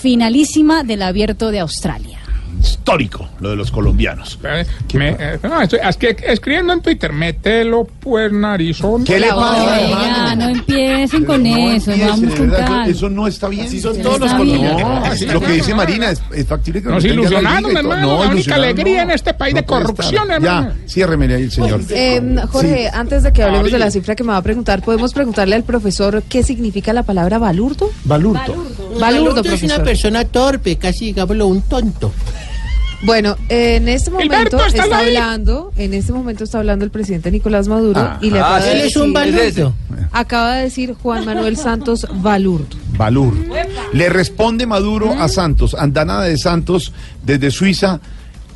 [0.00, 2.25] Finalísima del Abierto de Australia.
[2.60, 4.38] Histórico, lo de los colombianos.
[4.94, 9.04] Me- eh, no, estoy, es que escribiendo en Twitter, mételo pues narizón.
[9.04, 12.88] ¿Qué le pasa, Oiga, no empiecen con eso, empiecen, vamos con verdad.
[12.88, 13.66] Eso no está bien.
[13.66, 14.80] Así son todos los colombianos.
[14.80, 18.30] No, Así lo que dice Marina es, es factible que Nos ilusionaron, hermano, No, la
[18.30, 20.36] única alegría en este país de corrupción, estar.
[20.42, 20.74] hermano.
[20.78, 21.80] Ya, ciérremele ahí el señor.
[21.90, 25.12] Eh, Jorge, antes de que hablemos de la cifra que me va a preguntar, ¿podemos
[25.12, 27.90] preguntarle al profesor qué significa la palabra balurdo?
[28.04, 28.40] Balurdo.
[28.98, 32.12] Balurdo, es una persona torpe, casi digámoslo un tonto.
[33.06, 37.30] Bueno, en este momento Gilberto, ¿estás está hablando, en este momento está hablando el presidente
[37.30, 38.18] Nicolás Maduro Ah.
[38.20, 39.74] y le Ah, acaba de él es un decir- balurdo.
[40.12, 42.76] Acaba de decir Juan Manuel Santos Balurdo.
[42.96, 43.32] Balur.
[43.92, 46.92] Le responde Maduro a Santos, andanada de Santos
[47.24, 48.00] desde Suiza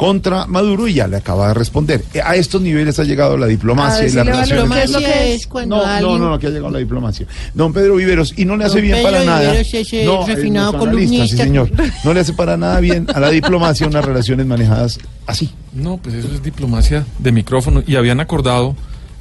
[0.01, 2.03] contra Maduro y ya le acaba de responder.
[2.15, 4.69] Eh, A estos niveles ha llegado la diplomacia y la decirle, relación.
[4.71, 5.47] Balur, ¿qué es lo que es?
[5.47, 7.27] cuando No, no, alguien- no, no, que ha llegado la diplomacia.
[7.53, 9.53] Don Pedro Viveros, y no le hace Don bien Pedro para nada.
[9.61, 11.27] El no, refinado nuestro analista, columnista.
[11.27, 11.71] Sí, señor.
[12.03, 15.51] No le hace para nada bien a la diplomacia unas relaciones manejadas así.
[15.75, 17.83] No, pues eso es diplomacia de micrófono.
[17.87, 18.75] Y habían acordado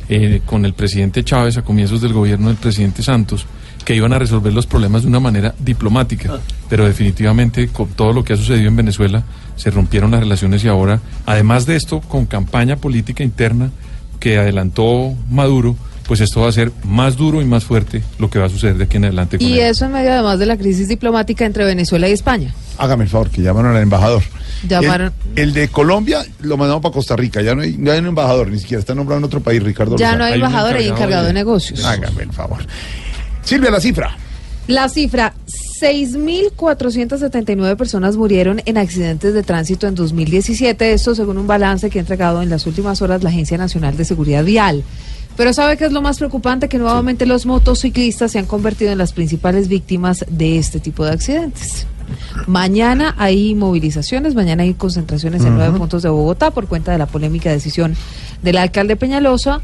[0.07, 3.45] eh, con el presidente Chávez a comienzos del gobierno del presidente Santos
[3.83, 6.39] que iban a resolver los problemas de una manera diplomática.
[6.69, 9.23] Pero definitivamente con todo lo que ha sucedido en Venezuela
[9.59, 13.69] se rompieron las relaciones y ahora, además de esto, con campaña política interna
[14.19, 15.75] que adelantó Maduro,
[16.07, 18.77] pues esto va a ser más duro y más fuerte lo que va a suceder
[18.77, 19.67] de aquí en adelante con Y él.
[19.67, 22.51] eso en medio además de la crisis diplomática entre Venezuela y España.
[22.79, 24.23] Hágame el favor, que llamaron al embajador.
[24.67, 27.41] Llamaron- El, el de Colombia lo mandamos para Costa Rica.
[27.41, 29.97] Ya no, hay, no hay un embajador, ni siquiera está nombrado en otro país, Ricardo.
[29.97, 31.83] Ya no hay embajador, hay encargado de negocios.
[31.85, 32.65] Hágame el favor.
[33.43, 34.17] Silvia, la cifra.
[34.67, 35.33] La cifra,
[35.79, 42.01] 6.479 personas murieron en accidentes de tránsito en 2017, esto según un balance que ha
[42.01, 44.83] entregado en las últimas horas la Agencia Nacional de Seguridad Vial.
[45.37, 46.67] Pero ¿sabe qué es lo más preocupante?
[46.67, 51.11] Que nuevamente los motociclistas se han convertido en las principales víctimas de este tipo de
[51.11, 51.87] accidentes.
[52.45, 57.05] Mañana hay movilizaciones, mañana hay concentraciones en nueve puntos de Bogotá por cuenta de la
[57.05, 57.95] polémica decisión
[58.41, 59.61] del alcalde Peñalosa.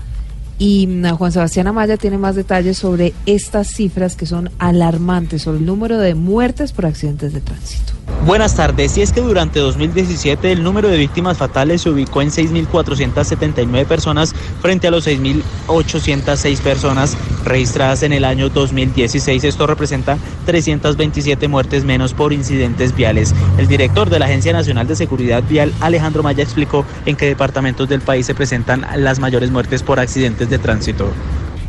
[0.57, 0.87] Y
[1.17, 5.97] Juan Sebastián Amaya tiene más detalles sobre estas cifras que son alarmantes, sobre el número
[5.97, 7.93] de muertes por accidentes de tránsito.
[8.25, 8.97] Buenas tardes.
[8.97, 14.33] Y es que durante 2017 el número de víctimas fatales se ubicó en 6.479 personas
[14.63, 17.15] frente a los 6.806 personas
[17.45, 19.43] registradas en el año 2016.
[19.43, 20.17] Esto representa
[20.47, 23.35] 327 muertes menos por incidentes viales.
[23.59, 27.87] El director de la Agencia Nacional de Seguridad Vial, Alejandro Maya, explicó en qué departamentos
[27.87, 31.11] del país se presentan las mayores muertes por accidentes de tránsito.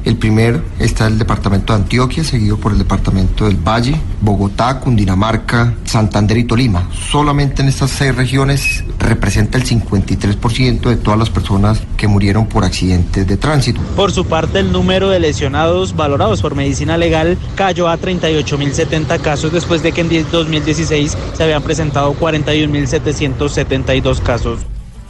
[0.06, 5.74] El primer está el departamento de Antioquia, seguido por el departamento del Valle, Bogotá, Cundinamarca,
[5.82, 6.88] Santander y Tolima.
[7.10, 12.64] Solamente en estas seis regiones representa el 53% de todas las personas que murieron por
[12.64, 13.80] accidentes de tránsito.
[13.96, 19.52] Por su parte, el número de lesionados valorados por medicina legal cayó a 38.070 casos
[19.52, 24.60] después de que en 10 2016 se habían presentado 41.772 casos.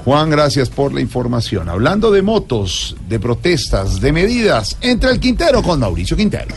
[0.06, 1.68] Juan, gracias por la información.
[1.68, 6.54] Hablando de motos, de protestas, de medidas, entre el Quintero con Mauricio Quintero.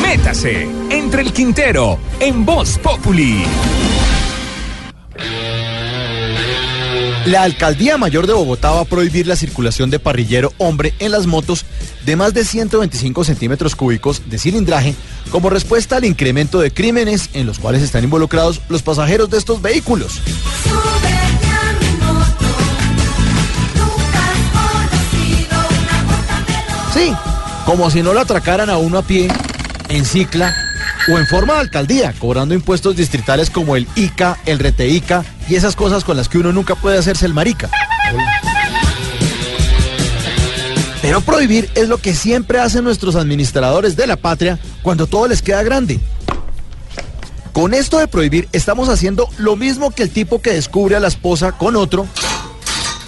[0.00, 3.44] Métase entre el Quintero en Voz Populi.
[7.26, 11.26] La alcaldía mayor de Bogotá va a prohibir la circulación de parrillero hombre en las
[11.26, 11.66] motos
[12.06, 14.94] de más de 125 centímetros cúbicos de cilindraje
[15.30, 19.60] como respuesta al incremento de crímenes en los cuales están involucrados los pasajeros de estos
[19.60, 20.22] vehículos.
[26.98, 27.14] Sí,
[27.64, 29.28] como si no lo atracaran a uno a pie,
[29.88, 30.52] en cicla
[31.08, 35.76] o en forma de alcaldía, cobrando impuestos distritales como el ICA, el RETEICA y esas
[35.76, 37.70] cosas con las que uno nunca puede hacerse el marica.
[41.00, 45.40] Pero prohibir es lo que siempre hacen nuestros administradores de la patria cuando todo les
[45.40, 46.00] queda grande.
[47.52, 51.08] Con esto de prohibir estamos haciendo lo mismo que el tipo que descubre a la
[51.08, 52.08] esposa con otro,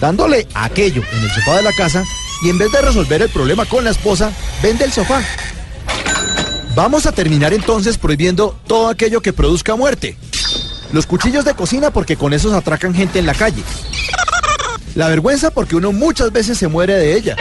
[0.01, 2.05] dándole aquello en el sofá de la casa
[2.43, 5.23] y en vez de resolver el problema con la esposa, vende el sofá.
[6.75, 10.17] Vamos a terminar entonces prohibiendo todo aquello que produzca muerte.
[10.93, 13.63] Los cuchillos de cocina porque con esos atracan gente en la calle.
[14.95, 17.37] La vergüenza porque uno muchas veces se muere de ella.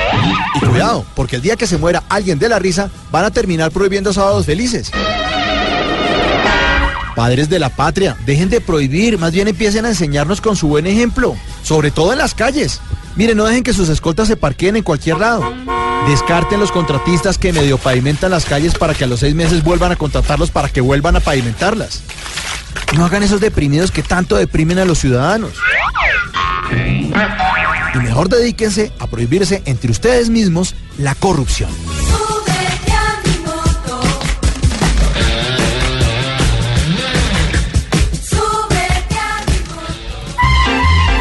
[0.55, 3.71] Y cuidado, porque el día que se muera alguien de la risa, van a terminar
[3.71, 4.91] prohibiendo sábados felices.
[7.15, 10.88] Padres de la patria, dejen de prohibir, más bien empiecen a enseñarnos con su buen
[10.88, 12.81] ejemplo, sobre todo en las calles.
[13.20, 15.44] Miren, no dejen que sus escoltas se parqueen en cualquier lado.
[16.08, 19.91] Descarten los contratistas que medio pavimentan las calles para que a los seis meses vuelvan
[19.91, 22.02] a contratarlos para que vuelvan a pavimentarlas.
[22.96, 25.52] No hagan esos deprimidos que tanto deprimen a los ciudadanos.
[26.72, 31.72] Y mejor dedíquense a prohibirse entre ustedes mismos la corrupción.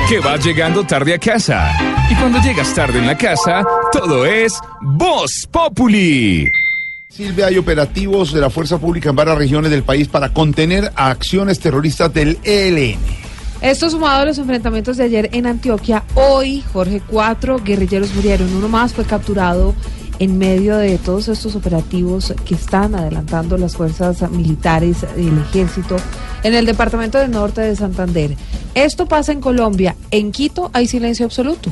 [0.08, 1.87] Que vas llegando tarde a casa.
[2.10, 3.62] Y cuando llegas tarde en la casa,
[3.92, 6.46] todo es Voz Populi.
[7.08, 11.10] Silvia, hay operativos de la Fuerza Pública en varias regiones del país para contener a
[11.10, 12.98] acciones terroristas del ELN.
[13.60, 18.54] Esto sumado a los enfrentamientos de ayer en Antioquia, hoy, Jorge, cuatro guerrilleros murieron.
[18.54, 19.74] Uno más fue capturado
[20.18, 25.96] en medio de todos estos operativos que están adelantando las fuerzas militares y el ejército
[26.42, 28.34] en el departamento del norte de Santander.
[28.74, 29.94] Esto pasa en Colombia.
[30.10, 31.70] En Quito hay silencio absoluto.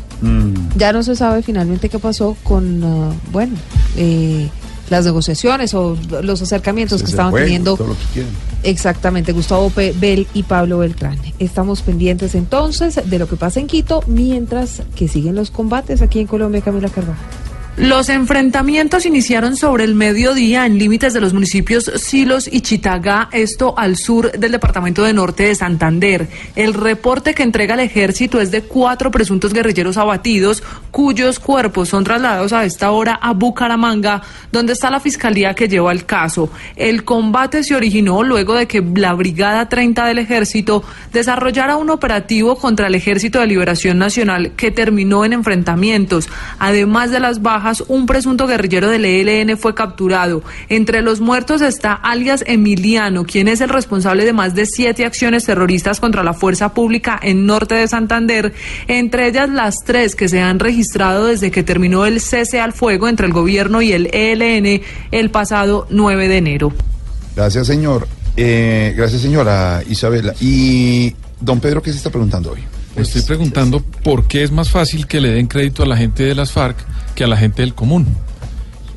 [0.77, 3.55] Ya no se sabe finalmente qué pasó con, uh, bueno,
[3.97, 4.49] eh,
[4.91, 7.77] las negociaciones o los acercamientos que estaban teniendo.
[7.77, 8.33] todo lo que quieren.
[8.63, 11.19] Exactamente, Gustavo Pe- Bell y Pablo Beltrán.
[11.41, 16.21] Estamos pendientes entonces de lo que pasa en Quito, mientras que siguen los combates aquí
[16.21, 17.25] en Colombia, Camila Carvajal.
[17.77, 23.75] Los enfrentamientos iniciaron sobre el mediodía en límites de los municipios Silos y Chitagá, esto
[23.77, 26.27] al sur del departamento de norte de Santander.
[26.55, 32.03] El reporte que entrega el ejército es de cuatro presuntos guerrilleros abatidos, cuyos cuerpos son
[32.03, 36.49] trasladados a esta hora a Bucaramanga, donde está la fiscalía que lleva el caso.
[36.77, 40.83] El combate se originó luego de que la Brigada 30 del ejército
[41.13, 46.31] desarrollara un operativo contra el Ejército de Liberación Nacional que terminó en enfrentamientos.
[46.59, 50.43] Además de las bajas, un presunto guerrillero del ELN fue capturado.
[50.69, 55.45] Entre los muertos está alias Emiliano, quien es el responsable de más de siete acciones
[55.45, 58.53] terroristas contra la fuerza pública en norte de Santander,
[58.87, 63.09] entre ellas las tres que se han registrado desde que terminó el cese al fuego
[63.09, 66.73] entre el gobierno y el ELN el pasado 9 de enero.
[67.35, 68.07] Gracias, señor.
[68.37, 70.35] Eh, gracias, señora Isabela.
[70.41, 72.61] Y don Pedro, ¿qué se está preguntando hoy?
[72.95, 76.23] Me estoy preguntando por qué es más fácil que le den crédito a la gente
[76.23, 76.77] de las FARC
[77.17, 78.07] que a la gente del común.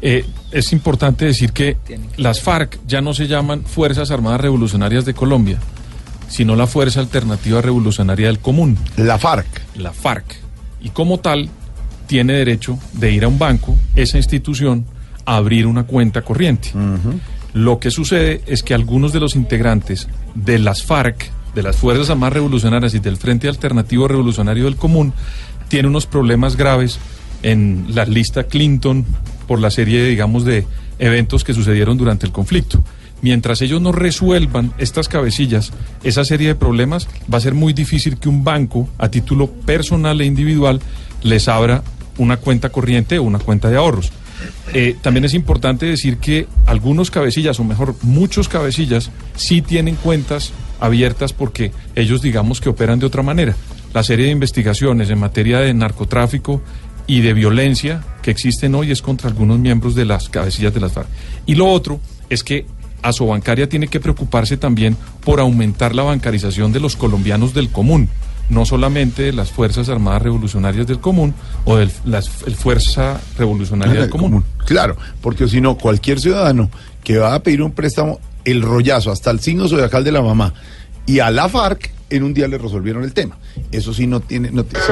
[0.02, 1.78] Eh, es importante decir que
[2.18, 5.58] las FARC ya no se llaman Fuerzas Armadas Revolucionarias de Colombia,
[6.28, 8.78] sino la Fuerza Alternativa Revolucionaria del Común.
[8.98, 9.48] La FARC.
[9.76, 10.38] La FARC.
[10.82, 11.50] Y como tal,
[12.08, 14.86] tiene derecho de ir a un banco, esa institución,
[15.26, 16.72] a abrir una cuenta corriente.
[17.54, 22.10] Lo que sucede es que algunos de los integrantes de las FARC, de las Fuerzas
[22.10, 25.14] Armadas Revolucionarias y del Frente Alternativo Revolucionario del Común,
[25.68, 27.00] tienen unos problemas graves
[27.44, 29.06] en la lista Clinton
[29.48, 30.66] por la serie, digamos, de
[31.00, 32.84] eventos que sucedieron durante el conflicto.
[33.22, 35.72] Mientras ellos no resuelvan estas cabecillas,
[36.04, 40.22] esa serie de problemas, va a ser muy difícil que un banco, a título personal
[40.22, 40.80] e individual,
[41.24, 41.84] les abra
[42.18, 44.12] una cuenta corriente o una cuenta de ahorros.
[44.74, 50.54] Eh, también es importante decir que algunos cabecillas, o mejor, muchos cabecillas, sí tienen cuentas
[50.80, 53.56] abiertas porque ellos digamos que operan de otra manera.
[53.94, 56.62] La serie de investigaciones en materia de narcotráfico
[57.10, 60.92] y de violencia que existen hoy es contra algunos miembros de las cabecillas de las
[60.94, 61.08] FARC.
[61.48, 62.00] Y lo otro
[62.30, 62.68] es que
[63.02, 64.96] Asobancaria tiene que preocuparse también
[65.26, 68.10] por aumentar la bancarización de los colombianos del común,
[68.52, 71.34] no solamente de las Fuerzas Armadas Revolucionarias del común
[71.66, 74.46] o de la Fuerza Revolucionaria del común.
[74.68, 76.70] Claro, porque si no, cualquier ciudadano
[77.04, 80.54] que va a pedir un préstamo, el rollazo, hasta el signo zodiacal de la mamá,
[81.08, 83.38] y a la FARC, en un día le resolvieron el tema.
[83.72, 84.52] Eso sí no tiene...
[84.52, 84.84] No tiene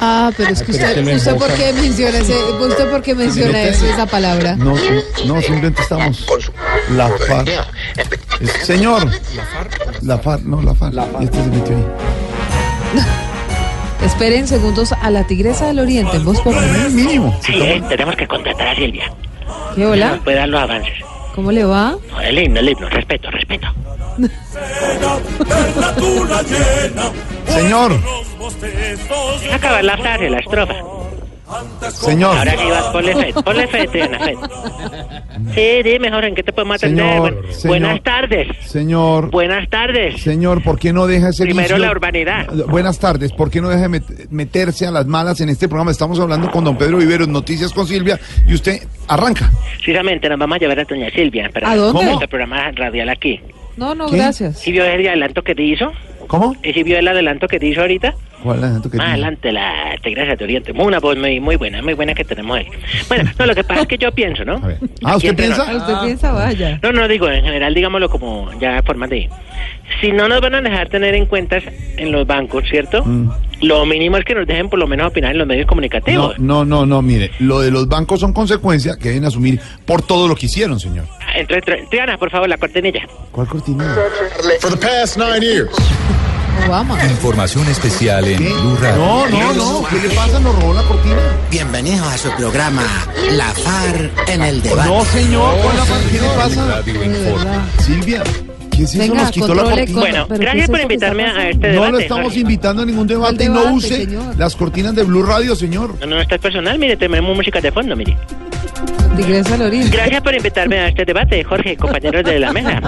[0.00, 3.86] Ah, pero es que usted, usted por qué menciona, ese, usted por qué menciona eso,
[3.86, 4.56] esa palabra.
[4.56, 4.88] No, sí,
[5.26, 6.26] no, simplemente estamos.
[6.90, 7.48] La FARC.
[8.62, 9.10] Señor.
[10.02, 10.94] La FARC, no, la FARC.
[11.20, 11.86] Y este se metió ahí.
[14.04, 16.90] Esperen segundos a la tigresa del oriente en voz popular.
[16.90, 17.38] Mínimo.
[17.44, 19.12] Sí, eh, tenemos que contratar a Silvia.
[19.74, 20.12] ¿Qué hola?
[20.12, 20.94] Nos puede dar los avances.
[21.40, 21.96] ¿Cómo le va?
[22.10, 23.66] No, el himno, el himno, respeto, respeto.
[27.46, 27.92] Señor,
[29.50, 30.74] Acabar la frase, la estrofa.
[31.92, 32.36] Señor.
[32.36, 34.34] Ahora sí vas, ponle fe, ponle fe, Triana, fe.
[35.54, 37.04] Sí, dime, Jorge, ¿en qué te podemos atender?
[37.06, 37.68] Señor, señor.
[37.68, 38.48] Buenas tardes.
[38.66, 39.30] Señor.
[39.30, 40.20] Buenas tardes.
[40.22, 41.78] Señor, ¿por qué no deja ese Primero vicio?
[41.78, 42.46] la urbanidad.
[42.68, 43.32] Buenas tardes.
[43.32, 45.90] ¿Por qué no deja de met- meterse a las malas en este programa?
[45.90, 49.50] Estamos hablando con don Pedro Viveros, Noticias con Silvia, y usted arranca.
[49.76, 52.04] Precisamente nos vamos a llevar a doña Silvia para ¿A dónde?
[52.04, 53.40] nuestro programa radial aquí.
[53.76, 54.16] No, no, ¿Qué?
[54.16, 54.58] gracias.
[54.58, 55.90] ¿Sí vio el adelanto que te hizo?
[56.30, 56.54] ¿Cómo?
[56.62, 58.14] ¿Y si vio el adelanto que te hizo ahorita?
[58.44, 60.72] ¿Cuál es el que Más adelante, la Tigresa de Oriente.
[60.72, 62.68] Muy Una voz muy, muy buena, muy buena que tenemos ahí.
[63.08, 64.60] Bueno, no, lo que pasa es que yo pienso, ¿no?
[64.62, 65.72] Ah, Aquí ¿usted entre piensa?
[65.72, 65.82] nos.
[65.82, 66.30] ¿Usted piensa?
[66.30, 66.78] Vaya.
[66.84, 69.28] No, no, digo, en general, digámoslo como ya forma de...
[70.00, 71.62] Si no nos van a dejar tener en cuentas
[71.96, 73.04] en los bancos, ¿cierto?
[73.04, 73.30] Mm.
[73.62, 76.38] Lo mínimo es que nos dejen por lo menos opinar en los medios comunicativos.
[76.38, 80.26] no, no, no, mire, lo de los bancos son consecuencias que deben asumir por todo
[80.28, 81.04] lo que hicieron, señor.
[81.34, 83.02] Entre, entre- Triana, por favor, la cortinilla.
[83.30, 83.84] ¿Cuál cortina?
[84.60, 85.70] For the past nine years.
[86.66, 87.02] Obama.
[87.06, 88.96] Información especial en Blue Radio.
[88.98, 90.38] No, no, no, ¿qué le pasa?
[90.40, 91.16] ¿Nos robó la cortina?
[91.50, 92.82] Bienvenidos a su programa
[93.32, 94.88] La FAR en el debate.
[94.88, 96.82] No, señor, ¿cuál la par- ¿qué le pasa?
[97.78, 98.22] Silvia,
[98.80, 98.98] ¿qué es eso?
[99.12, 100.00] Venga, Nos quitó la cortina.
[100.00, 101.92] Bueno, pero ¿qué gracias es por invitarme a este No debate.
[101.92, 102.40] lo estamos Jorge.
[102.40, 104.36] invitando a ningún debate, ¿Cuál no debate, use señor?
[104.38, 105.94] las cortinas de Blue Radio, señor.
[106.00, 108.16] No, no, esto es personal, mire, tenemos música de fondo, mire.
[109.92, 112.80] Gracias por invitarme a este debate, Jorge, compañeros de la mesa.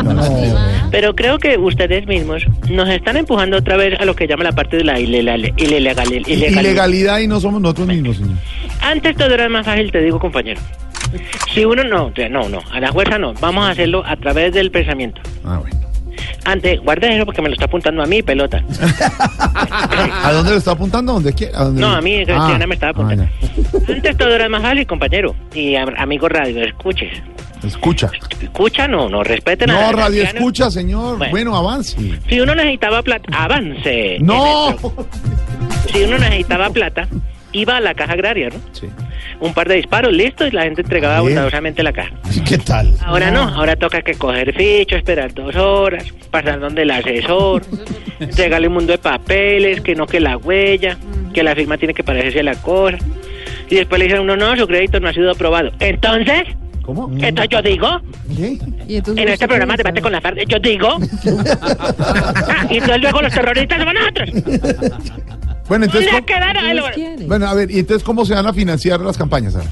[0.91, 4.53] Pero creo que ustedes mismos nos están empujando otra vez a lo que llama la
[4.53, 8.37] parte de la ilegal, ilegal, ilegal- Ilegalidad y no somos nosotros mismos, señor.
[8.81, 10.61] Antes todo era más fácil, te digo, compañero.
[11.53, 14.71] Si uno no, no, no, a la fuerza no, vamos a hacerlo a través del
[14.71, 15.21] pensamiento.
[15.45, 15.77] Ah, bueno.
[16.45, 18.63] Antes, guarda eso porque me lo está apuntando a mí, pelota.
[20.25, 21.13] ¿A dónde lo está apuntando?
[21.13, 21.55] ¿A dónde quiere?
[21.57, 23.25] ¿A dónde No, lo- a mí, Ah, Cristiana me estaba apuntando.
[23.25, 25.35] ah, Antes todo era más fácil, compañero.
[25.55, 27.11] Y a- amigo radio, escuches.
[27.63, 27.69] ya.
[27.69, 28.11] Escucha.
[28.41, 31.19] Escucha, no, no, respeten a No, radio escucha, señor.
[31.19, 31.31] Bueno.
[31.31, 31.97] Bueno, avance.
[32.29, 34.19] Si uno necesitaba plata, avance.
[34.21, 34.77] No.
[35.93, 37.07] Si uno necesitaba plata,
[37.53, 38.57] iba a la caja agraria, ¿no?
[38.73, 38.89] Sí.
[39.41, 41.27] Un par de disparos, listo, y la gente entregaba Bien.
[41.27, 42.15] bondadosamente la caja.
[42.47, 42.95] ¿Qué tal?
[43.05, 47.63] Ahora no, ahora toca que coger ficho, esperar dos horas, pasar donde el asesor,
[48.21, 50.97] entregarle un mundo de papeles, que no que la huella,
[51.33, 52.99] que la firma tiene que parecerse a la cosa.
[53.69, 55.71] Y después le dicen a uno, no, su crédito no ha sido aprobado.
[55.81, 56.45] Entonces,
[56.83, 57.11] ¿Cómo?
[57.13, 58.01] entonces yo digo,
[58.37, 58.59] ¿Qué?
[58.89, 60.89] Y entonces en este programa debate con la parte, yo digo,
[62.01, 64.31] ah, y entonces luego los terroristas somos nosotros.
[65.69, 66.11] Bueno, entonces.
[66.13, 66.33] ¿Dónde
[67.17, 69.55] ¿cómo- Bueno, a ver, ¿y entonces cómo se van a financiar las campañas?
[69.55, 69.71] ahora?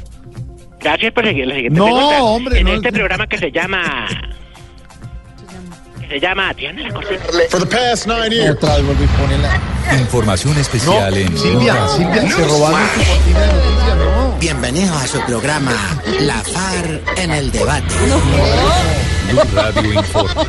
[0.80, 2.22] Gracias por seguir la siguiente No, pregunta.
[2.22, 2.72] hombre, En no.
[2.74, 4.06] este programa que se llama...
[6.00, 6.52] que se llama...
[6.54, 7.20] La cortina.
[7.50, 8.52] For the past nine years.
[8.56, 8.86] Otra vez
[9.20, 9.96] pone la...
[9.98, 11.86] Información especial en Silvia.
[11.88, 14.38] Silvia, se robaron tu cortina de noticias, no.
[14.40, 15.72] Bienvenidos a su programa
[16.20, 17.94] La FAR en el debate.
[19.30, 20.44] Blue Radio informa.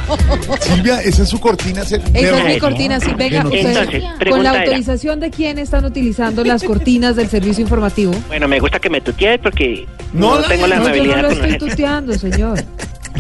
[0.60, 1.84] Silvia, esa es su cortina.
[1.86, 3.42] se- Esa es mi cortina, sí, venga.
[3.52, 8.14] Entonces, con la era- autorización de quién están utilizando las cortinas del servicio informativo.
[8.28, 10.96] Bueno, me gusta que me tutees porque No, no, la- tengo la No, yo no
[10.96, 12.64] amabilidad lo con estoy tuteando, señor.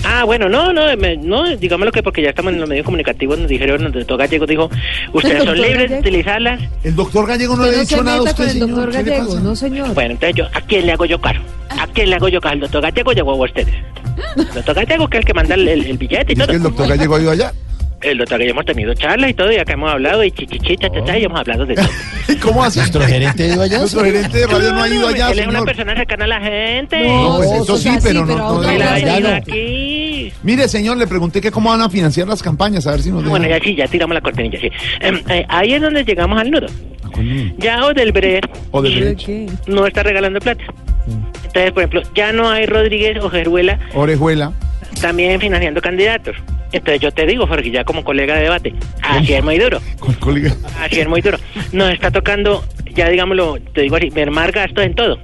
[0.03, 3.37] Ah, bueno, no, no, me- no, digámoslo que porque ya estamos en los medios comunicativos,
[3.37, 4.69] nos dijeron, el doctor Gallego dijo,
[5.13, 6.61] ustedes son libres de utilizarlas.
[6.83, 8.69] El doctor Gallego no le ha dicho nada a usted, el señor.
[8.69, 9.39] doctor ¿Qué le Gallego, pasa?
[9.41, 9.93] no señor.
[9.93, 11.41] Bueno, entonces yo, ¿a quién le hago yo caro?
[11.69, 12.53] ¿A quién le hago yo caro?
[12.53, 13.75] ¿Al doctor Gallego llegó a ustedes?
[14.37, 16.47] El doctor Gallego, que es el que manda el, el- el billete y Es todo.
[16.47, 17.53] que el doctor Gallego ha ido allá.
[18.01, 20.89] El doctor Gallego hemos tenido charlas y todo, y acá hemos hablado, y chichichi, cha,
[20.89, 21.87] cha, cha, y hemos hablado de todo.
[22.41, 22.79] ¿Cómo así?
[22.79, 23.77] ¿Nuestro gerente ha ido allá?
[23.77, 26.41] Nuestro gerente de radio no ha ido allá, Él es una persona cercana a la
[26.41, 27.07] gente.
[27.07, 29.29] No, pues eso sí, pero no- no no.
[29.35, 30.33] aquí.
[30.41, 33.23] Mire, señor, le pregunté que cómo van a financiar las campañas, a ver si nos
[33.23, 34.69] Bueno, ya sí, ya tiramos la cortinilla, sí.
[34.99, 36.65] Em, eh, ahí es donde llegamos al nudo.
[37.59, 39.27] Ya Odelbrecht Odebrecht.
[39.67, 40.63] no está regalando plata.
[41.53, 44.53] Entonces, por ejemplo, ya no hay Rodríguez o Geruela Orejuela.
[45.01, 46.37] también financiando candidatos.
[46.71, 49.81] Entonces yo te digo, Jorge, ya como colega de debate, así es muy duro.
[50.21, 50.55] Colega.
[50.79, 51.37] Así es muy duro.
[51.73, 52.63] Nos está tocando,
[52.95, 55.19] ya digámoslo, te digo así, mermar gastos en todo.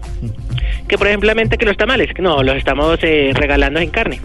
[0.89, 4.19] Que por ejemplo, que los tamales, no, los estamos eh, regalando en carne.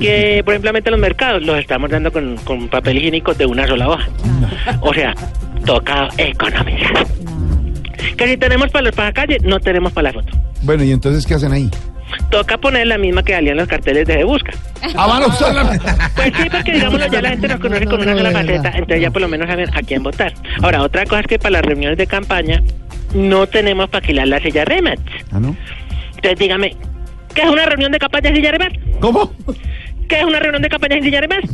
[0.00, 3.88] Que por ejemplo, los mercados los estamos dando con, con papel higiénico de una sola
[3.88, 4.08] hoja.
[4.80, 5.14] O sea,
[5.64, 7.06] toca economizar.
[8.16, 10.36] Que si tenemos para los para la calle, no tenemos para la foto.
[10.62, 11.70] Bueno, ¿y entonces qué hacen ahí?
[12.30, 14.52] toca poner la misma que salían los carteles de Busca.
[14.96, 15.64] Ah, van a usarla.
[16.14, 19.10] Pues sí, porque digámoslo, ya la gente nos conoce con una sola faceta, entonces ya
[19.10, 20.32] por lo menos saben a quién votar.
[20.62, 22.62] Ahora, otra cosa es que para las reuniones de campaña
[23.14, 25.02] no tenemos para alquilar la silla remats.
[25.32, 25.56] Ah, ¿no?
[26.16, 26.76] Entonces dígame,
[27.34, 28.78] ¿qué es una reunión de campaña sin silla remats?
[29.00, 29.32] ¿Cómo?
[30.08, 31.48] ¿Qué es una reunión de campaña sin silla remats?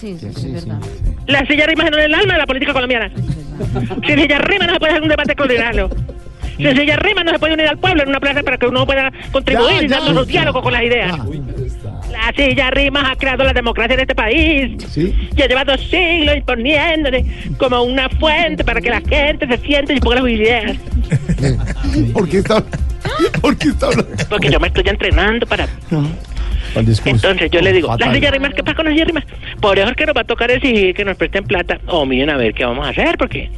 [0.00, 0.80] Sí, sí, sí, es verdad.
[1.26, 3.10] La silla rimas no es el alma de la política colombiana.
[4.06, 5.90] Sin silla rima no se puede hacer un debate coordinado.
[6.56, 8.86] Sin silla rima no se puede unir al pueblo en una plaza para que uno
[8.86, 10.30] pueda contribuir Ya, y ya, darnos un ya.
[10.32, 11.18] diálogo con las ideas.
[12.12, 14.84] La silla rimas ha creado la democracia en este país.
[14.88, 15.14] Sí.
[15.34, 17.24] Ya lleva dos siglos imponiéndose
[17.58, 20.76] como una fuente para que la gente se siente y ponga sus ideas.
[22.12, 22.62] ¿Por qué está,
[23.40, 24.10] ¿por qué está hablando?
[24.28, 25.68] Porque yo me estoy entrenando para...
[26.74, 29.24] Entonces yo le digo, las sillas rimas, ¿qué pasa con las sillas rimas?
[29.60, 31.78] Por eso es que nos va a tocar exigir que nos presten plata.
[31.86, 33.50] O miren a ver qué vamos a hacer, porque...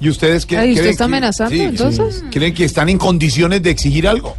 [0.00, 2.24] ¿Y ustedes qué Ay, ¿usted creen está que- amenazando, entonces?
[2.30, 4.36] ¿Creen que están en condiciones de exigir algo?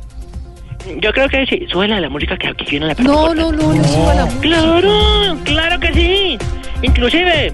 [1.01, 1.65] Yo creo que sí.
[1.71, 4.41] Súbela la música que aquí viene la parte No, no, no, le suba la música.
[4.41, 6.37] Claro, claro que sí.
[6.81, 7.53] Inclusive...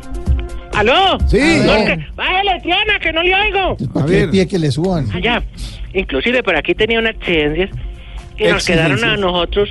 [0.74, 1.18] ¿Aló?
[1.28, 1.40] Sí.
[1.66, 1.86] No, No.
[1.86, 3.78] que- Bájale, Tiana, que no le oigo.
[3.94, 5.10] ¿Para qué pie que le suban?
[5.14, 5.42] Allá.
[5.94, 7.70] Inclusive por aquí tenía unas exigencias
[8.38, 9.70] que nos quedaron a nosotros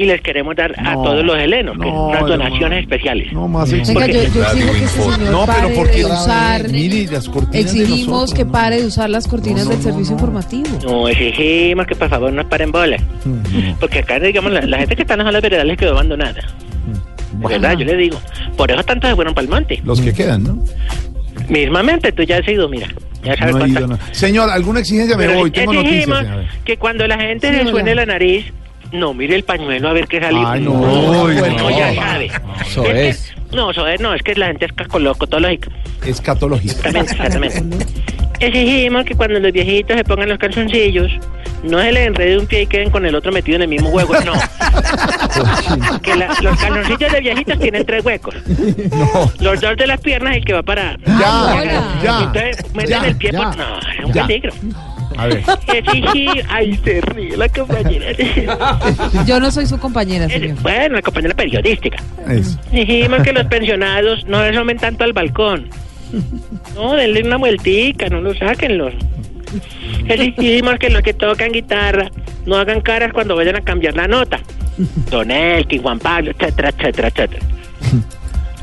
[0.00, 2.36] y les queremos dar a No, todos los helenos, que no, unas hermano.
[2.44, 3.32] donaciones especiales.
[3.34, 6.04] No más Venga, Porque- yo, yo exijo que este señor No, pero pare porque de
[6.06, 6.68] usar...
[6.70, 8.52] mire las cortinas de Exigimos nosotros, que ¿no?
[8.52, 10.16] pare de usar las cortinas No, no, del no, servicio no.
[10.16, 10.68] informativo.
[10.84, 12.96] No, exigimos que por favor nos paren bola.
[13.24, 16.40] Mm, Porque acá, digamos, la, la gente que está en las veredales quedó abandonada.
[17.34, 17.46] Mm.
[17.46, 18.18] Verdad, yo le digo.
[18.56, 19.80] Por eso tantos se fueron para el monte.
[19.84, 20.58] Los que quedan, ¿no?
[21.48, 22.88] Mismamente, tú ya has ido, mira.
[23.22, 23.98] Ya sabes No ido, no.
[24.12, 25.16] Señor, ¿alguna exigencia?
[25.16, 26.26] Me Pero voy, tengo exigimos noticias.
[26.38, 26.50] señora.
[26.64, 27.70] que cuando la gente Sí, se hola.
[27.70, 28.46] suene la nariz,
[28.92, 30.38] no mire el pañuelo a ver qué sale.
[30.44, 32.00] Ay, no, no, no, no, ya no.
[32.02, 32.30] sabe.
[32.66, 33.32] Eso que- es.
[33.52, 35.70] no, eso es, no, es que la gente es lógico.
[36.06, 36.72] Escatología.
[36.72, 37.86] Exactamente, exactamente.
[38.40, 41.10] Exigimos que cuando los viejitos se pongan los calzoncillos,
[41.62, 43.90] no se les enrede un pie y queden con el otro metido en el mismo
[43.90, 44.32] hueco, no.
[46.02, 48.34] que la- los calzoncillos de viejitos tienen tres huecos.
[49.40, 50.96] Los dos de las piernas, el que va para...
[51.06, 53.56] Ya, ya, Entonces, meten ya, el pie ya, por...
[53.58, 54.26] No, es un ya.
[54.26, 54.52] peligro.
[55.16, 55.42] A ver.
[56.48, 58.06] Ay, se ríe la compañera.
[59.26, 60.60] Yo no soy su compañera, señor.
[60.62, 62.02] Bueno, la compañera periodística.
[62.28, 62.58] Eso.
[62.70, 65.68] Dijimos que los pensionados no se asomen tanto al balcón.
[66.74, 68.94] No, denle una vueltica, no lo sáquenlos.
[70.06, 72.10] Exigimos que los que tocan guitarra
[72.46, 74.40] no hagan caras cuando vayan a cambiar la nota.
[75.10, 77.46] Don Elkin, Juan Pablo, etcétera, etcétera, etcétera.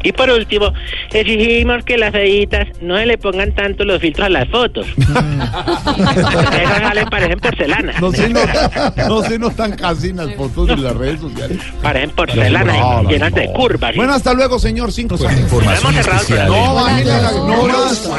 [0.08, 0.72] Y por último,
[1.12, 4.88] exigimos que las editas no se le pongan tanto los filtros a las fotos.
[4.96, 7.94] Porque esas salen, parecen porcelana.
[8.00, 8.72] No se notan,
[9.10, 11.58] no se notan casi en las fotos de las redes sociales.
[11.82, 13.38] Parecen porcelana No, no, llenas no.
[13.38, 13.96] de curvas.
[13.98, 14.94] Bueno, hasta luego, señor.
[14.94, 16.48] Cinco Información cerrado el especial.
[16.48, 18.10] No, en- bájale la- no más.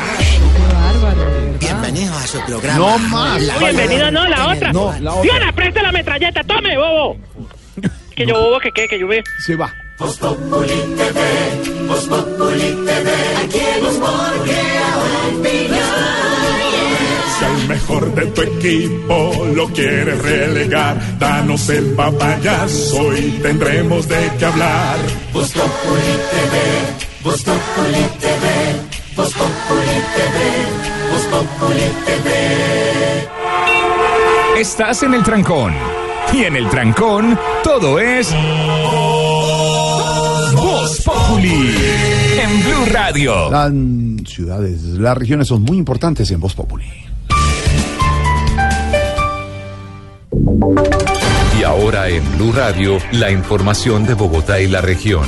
[1.58, 2.78] Bienvenido a su programa.
[2.78, 3.42] No más.
[3.42, 4.72] La Bienvenido, no, la otra.
[4.72, 5.22] No, la otra.
[5.22, 7.16] Diana, presta la metralleta, tome, bobo.
[8.14, 9.22] Que yo bobo, que qué, que yo ve.
[9.44, 9.72] Se va.
[17.38, 24.30] Si al mejor de tu equipo lo quieres relegar, danos el papayazo y tendremos de
[24.38, 24.98] qué hablar.
[25.32, 26.60] Voz Populi TV,
[27.24, 28.44] Voz Populi TV,
[29.16, 30.36] Voz Populi TV,
[31.10, 32.28] Voz Populi TV.
[34.60, 35.74] Estás en el trancón.
[36.32, 38.32] Y en el trancón, todo es.
[41.28, 41.74] Populi.
[42.40, 43.50] En Blue Radio.
[43.50, 43.70] Las
[44.26, 46.86] ciudades, las regiones son muy importantes en Voz Populi.
[51.58, 55.26] Y ahora en Blue Radio, la información de Bogotá y la región.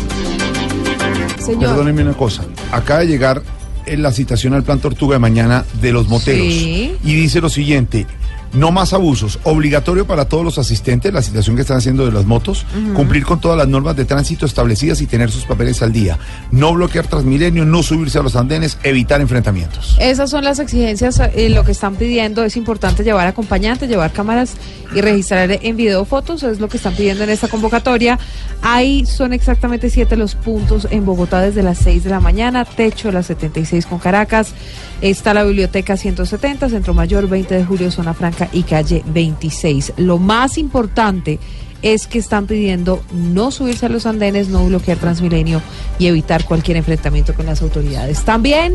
[1.38, 1.70] Señor.
[1.70, 2.44] Perdónenme una cosa.
[2.72, 3.42] Acaba de llegar
[3.84, 6.46] en la citación al plan Tortuga de mañana de los moteros.
[6.46, 6.96] Sí.
[7.04, 8.06] Y dice lo siguiente.
[8.52, 9.38] No más abusos.
[9.44, 12.66] Obligatorio para todos los asistentes, la situación que están haciendo de las motos.
[12.94, 16.18] Cumplir con todas las normas de tránsito establecidas y tener sus papeles al día.
[16.50, 19.96] No bloquear Transmilenio, no subirse a los andenes, evitar enfrentamientos.
[20.00, 24.54] Esas son las exigencias, eh, lo que están pidiendo es importante llevar acompañantes, llevar cámaras
[24.94, 28.18] y registrar en video fotos, es lo que están pidiendo en esta convocatoria.
[28.62, 33.10] Ahí son exactamente siete los puntos en Bogotá desde las 6 de la mañana, techo
[33.10, 34.52] las 76 con Caracas,
[35.00, 39.94] está la biblioteca 170, Centro Mayor 20 de julio, Zona Franca y calle 26.
[39.96, 41.38] Lo más importante
[41.82, 45.62] es que están pidiendo no subirse a los andenes, no bloquear Transmilenio
[45.98, 48.22] y evitar cualquier enfrentamiento con las autoridades.
[48.24, 48.74] También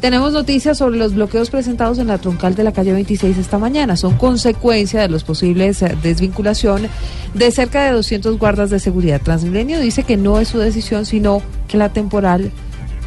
[0.00, 3.96] tenemos noticias sobre los bloqueos presentados en la troncal de la calle 26 esta mañana.
[3.96, 6.88] Son consecuencia de los posibles eh, desvinculación
[7.32, 9.22] de cerca de 200 guardas de seguridad.
[9.22, 12.52] Transmilenio dice que no es su decisión, sino que la temporal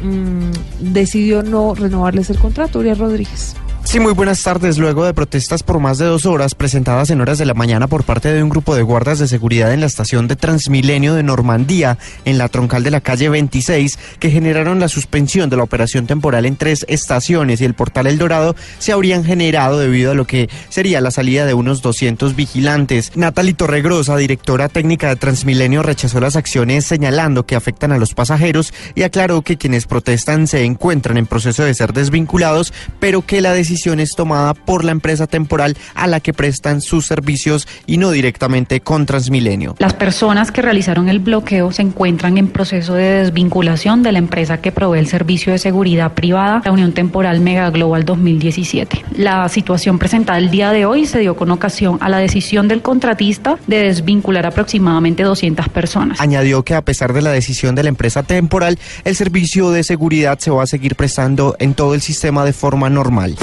[0.02, 2.78] mm, decidió no renovarles el contrato.
[2.78, 3.56] Uriel Rodríguez.
[3.82, 4.78] Sí, muy buenas tardes.
[4.78, 8.04] Luego de protestas por más de dos horas presentadas en horas de la mañana por
[8.04, 11.98] parte de un grupo de guardas de seguridad en la estación de Transmilenio de Normandía,
[12.24, 16.46] en la troncal de la calle 26, que generaron la suspensión de la operación temporal
[16.46, 20.48] en tres estaciones y el portal El Dorado, se habrían generado debido a lo que
[20.68, 23.10] sería la salida de unos 200 vigilantes.
[23.16, 28.72] Natalie Torregrosa, directora técnica de Transmilenio, rechazó las acciones señalando que afectan a los pasajeros
[28.94, 33.52] y aclaró que quienes protestan se encuentran en proceso de ser desvinculados, pero que la
[33.70, 38.10] decisión es tomada por la empresa temporal a la que prestan sus servicios y no
[38.10, 39.76] directamente con Transmilenio.
[39.78, 44.60] Las personas que realizaron el bloqueo se encuentran en proceso de desvinculación de la empresa
[44.60, 49.04] que provee el servicio de seguridad privada, la Unión Temporal Mega Global 2017.
[49.16, 52.82] La situación presentada el día de hoy se dio con ocasión a la decisión del
[52.82, 56.20] contratista de desvincular aproximadamente 200 personas.
[56.20, 60.40] Añadió que a pesar de la decisión de la empresa temporal, el servicio de seguridad
[60.40, 63.36] se va a seguir prestando en todo el sistema de forma normal.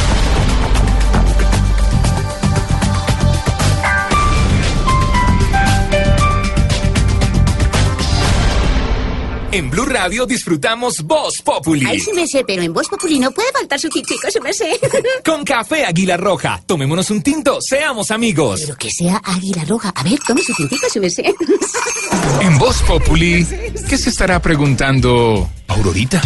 [9.58, 11.84] En Blue Radio disfrutamos Voz Populi.
[11.88, 14.54] Ay, sí me sé, pero en Voz Populi no puede faltar su tintico, sí me
[14.54, 14.80] sé.
[15.26, 16.62] Con café Águila Roja.
[16.64, 18.62] Tomémonos un tinto, seamos amigos.
[18.62, 19.92] Pero que sea Águila Roja.
[19.96, 21.34] A ver, tome su tintico, sí me sé.
[22.42, 23.48] En Voz Populi,
[23.90, 26.22] ¿qué se estará preguntando Aurorita?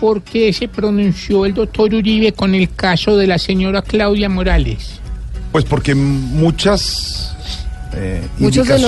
[0.00, 4.98] ¿Por qué se pronunció el doctor Uribe con el caso de la señora Claudia Morales?
[5.52, 7.33] Pues porque muchas
[7.96, 8.22] eh,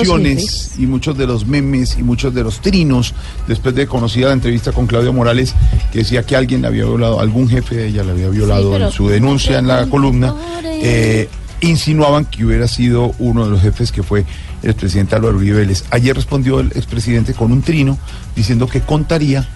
[0.01, 3.13] indicaciones y muchos de los memes y muchos de los trinos,
[3.47, 5.53] después de conocida la entrevista con Claudia Morales,
[5.91, 8.85] que decía que alguien la había violado, algún jefe de ella la había violado pero-
[8.87, 11.29] en su denuncia en la columna, eh,
[11.61, 14.25] insinuaban que hubiera sido uno de los jefes que fue
[14.63, 15.83] el expresidente Álvaro Uribe Vélez.
[15.91, 17.97] Ayer respondió el expresidente con un trino
[18.35, 19.47] diciendo que contaría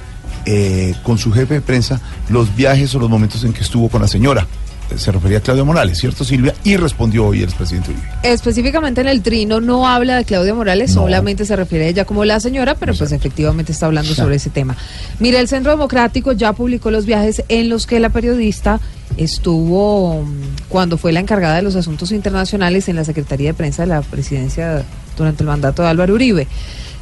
[0.45, 4.01] eh, con su jefe de prensa los viajes o los momentos en que estuvo con
[4.01, 4.47] la señora.
[4.97, 6.53] Se refería a Claudia Morales, ¿cierto Silvia?
[6.63, 8.07] Y respondió hoy el expresidente Uribe.
[8.23, 12.25] Específicamente en el trino no habla de Claudia Morales, solamente se refiere a ella como
[12.25, 14.75] la señora, pero pues efectivamente está hablando sobre ese tema.
[15.19, 18.79] Mira, el Centro Democrático ya publicó los viajes en los que la periodista
[19.17, 23.83] estuvo mm, cuando fue la encargada de los asuntos internacionales en la Secretaría de Prensa
[23.83, 24.83] de la Presidencia
[25.17, 26.47] durante el mandato de Álvaro Uribe.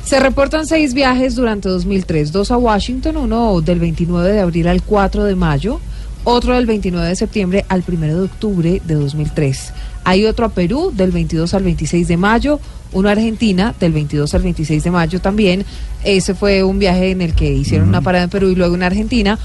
[0.03, 4.82] Se reportan seis viajes durante 2003, dos a Washington, uno del 29 de abril al
[4.82, 5.80] 4 de mayo,
[6.24, 9.74] otro del 29 de septiembre al 1 de octubre de 2003.
[10.04, 12.60] Hay otro a Perú del 22 al 26 de mayo,
[12.94, 15.66] uno a Argentina del 22 al 26 de mayo también.
[16.04, 18.84] Ese fue un viaje en el que hicieron una parada en Perú y luego en
[18.84, 19.38] Argentina.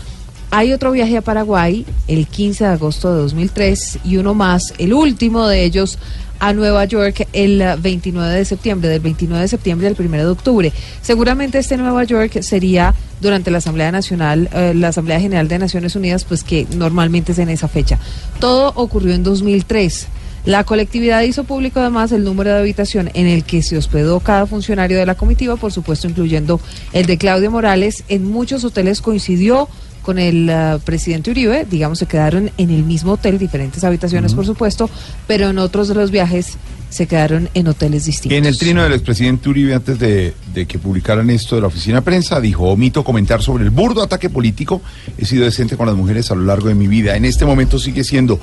[0.50, 4.94] Hay otro viaje a Paraguay el 15 de agosto de 2003 y uno más, el
[4.94, 5.98] último de ellos
[6.44, 10.26] a Nueva York el eh, 29 de septiembre, del 29 de septiembre al 1 de
[10.26, 10.72] octubre.
[11.00, 15.96] Seguramente este Nueva York sería durante la Asamblea Nacional, eh, la Asamblea General de Naciones
[15.96, 17.98] Unidas, pues que normalmente es en esa fecha.
[18.40, 20.08] Todo ocurrió en 2003.
[20.44, 24.44] La colectividad hizo público además el número de habitación en el que se hospedó cada
[24.44, 26.60] funcionario de la comitiva, por supuesto incluyendo
[26.92, 28.04] el de Claudia Morales.
[28.08, 29.70] En muchos hoteles coincidió
[30.04, 34.46] con el eh, presidente Uribe, digamos, se quedaron en el mismo hotel, diferentes habitaciones, por
[34.46, 34.88] supuesto,
[35.26, 36.58] pero en otros de los viajes
[36.90, 38.38] se quedaron en hoteles distintos.
[38.38, 41.96] En el trino del expresidente Uribe, antes de, de que publicaran esto de la oficina
[41.96, 44.80] de prensa, dijo, omito comentar sobre el burdo ataque político.
[45.18, 47.16] He sido decente con las mujeres a lo largo de mi vida.
[47.16, 48.38] En este momento sigue siendo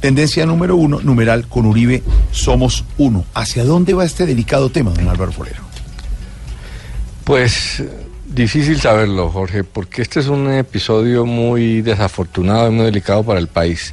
[0.00, 3.24] tendencia número uno, numeral con Uribe, somos uno.
[3.32, 5.62] ¿Hacia dónde va este delicado tema, don Álvaro Forero?
[7.24, 7.82] Pues
[8.34, 13.46] difícil saberlo, Jorge, porque este es un episodio muy desafortunado y muy delicado para el
[13.46, 13.92] país,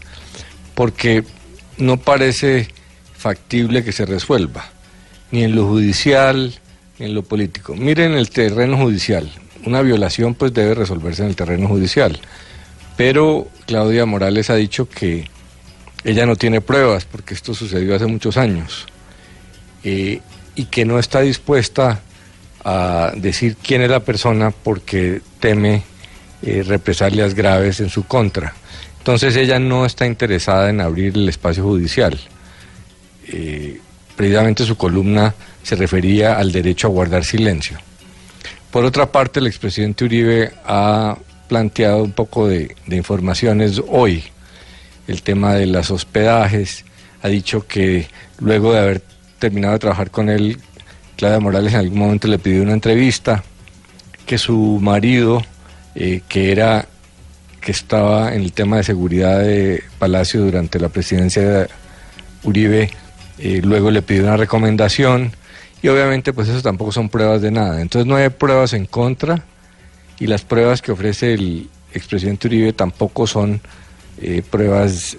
[0.73, 1.23] porque
[1.77, 2.67] no parece
[3.15, 4.65] factible que se resuelva,
[5.29, 6.53] ni en lo judicial,
[6.97, 7.75] ni en lo político.
[7.75, 9.31] Miren el terreno judicial,
[9.65, 12.19] una violación pues debe resolverse en el terreno judicial,
[12.97, 15.29] pero Claudia Morales ha dicho que
[16.03, 18.87] ella no tiene pruebas, porque esto sucedió hace muchos años,
[19.83, 20.19] eh,
[20.55, 22.01] y que no está dispuesta
[22.63, 25.83] a decir quién es la persona porque teme
[26.41, 28.53] eh, represalias graves en su contra.
[28.97, 32.19] Entonces ella no está interesada en abrir el espacio judicial.
[33.27, 33.79] Eh,
[34.15, 35.33] precisamente su columna
[35.63, 37.77] se refería al derecho a guardar silencio.
[38.69, 41.17] Por otra parte, el expresidente Uribe ha
[41.47, 44.23] planteado un poco de, de informaciones hoy.
[45.07, 46.85] El tema de los hospedajes,
[47.21, 48.07] ha dicho que
[48.39, 49.01] luego de haber
[49.39, 50.57] terminado de trabajar con él,
[51.21, 53.43] Claudia Morales en algún momento le pidió una entrevista,
[54.25, 55.43] que su marido,
[55.93, 56.87] eh, que era
[57.61, 61.67] que estaba en el tema de seguridad de Palacio durante la presidencia de
[62.41, 62.89] Uribe,
[63.37, 65.31] eh, luego le pidió una recomendación
[65.83, 67.81] y obviamente pues eso tampoco son pruebas de nada.
[67.83, 69.43] Entonces no hay pruebas en contra
[70.17, 73.61] y las pruebas que ofrece el expresidente Uribe tampoco son
[74.19, 75.15] eh, pruebas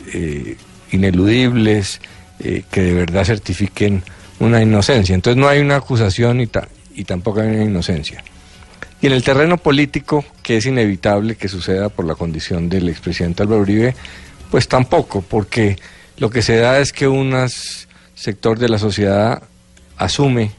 [0.90, 2.00] ineludibles
[2.40, 4.02] que de verdad certifiquen
[4.42, 5.14] una inocencia.
[5.14, 8.22] Entonces no hay una acusación y, ta- y tampoco hay una inocencia.
[9.00, 13.42] Y en el terreno político, que es inevitable que suceda por la condición del expresidente
[13.42, 13.94] Álvaro Uribe,
[14.50, 15.76] pues tampoco, porque
[16.18, 17.34] lo que se da es que un
[18.14, 19.42] sector de la sociedad
[19.96, 20.50] asume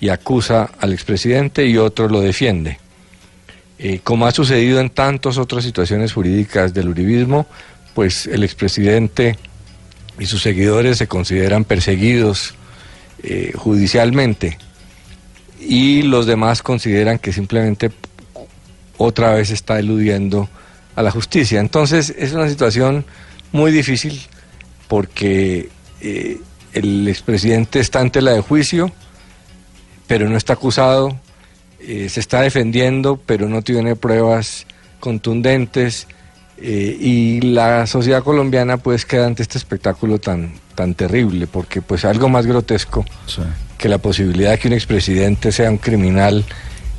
[0.00, 2.78] y acusa al expresidente y otro lo defiende.
[3.78, 7.46] Eh, como ha sucedido en tantas otras situaciones jurídicas del uribismo,
[7.94, 9.36] pues el expresidente
[10.18, 12.54] y sus seguidores se consideran perseguidos
[13.22, 14.58] eh, judicialmente
[15.60, 17.90] y los demás consideran que simplemente
[18.98, 20.48] otra vez está eludiendo
[20.94, 21.60] a la justicia.
[21.60, 23.04] Entonces es una situación
[23.52, 24.20] muy difícil
[24.88, 25.68] porque
[26.00, 26.38] eh,
[26.72, 28.92] el expresidente está ante la de juicio,
[30.06, 31.18] pero no está acusado,
[31.80, 34.66] eh, se está defendiendo, pero no tiene pruebas
[35.00, 36.06] contundentes
[36.58, 42.04] eh, y la sociedad colombiana pues queda ante este espectáculo tan, tan terrible, porque pues
[42.04, 43.04] algo más grotesco
[43.76, 46.44] que la posibilidad de que un expresidente sea un criminal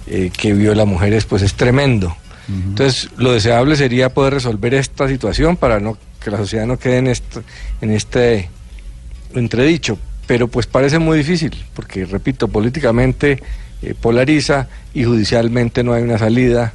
[0.08, 2.16] eh, que viola mujeres pues es tremendo.
[2.50, 7.00] Entonces lo deseable sería poder resolver esta situación para no que la sociedad no quede
[7.00, 7.42] en este,
[7.82, 8.50] en este
[9.34, 9.98] entredicho,
[10.28, 13.42] pero pues parece muy difícil, porque repito, políticamente
[13.82, 16.74] eh, polariza y judicialmente no hay una salida.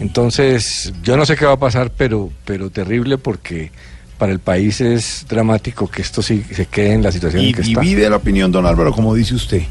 [0.00, 3.70] Entonces, yo no sé qué va a pasar, pero, pero terrible porque
[4.18, 7.54] para el país es dramático que esto sí se quede en la situación Y en
[7.54, 7.80] que está.
[7.80, 9.62] divide la opinión, don Álvaro, como dice usted.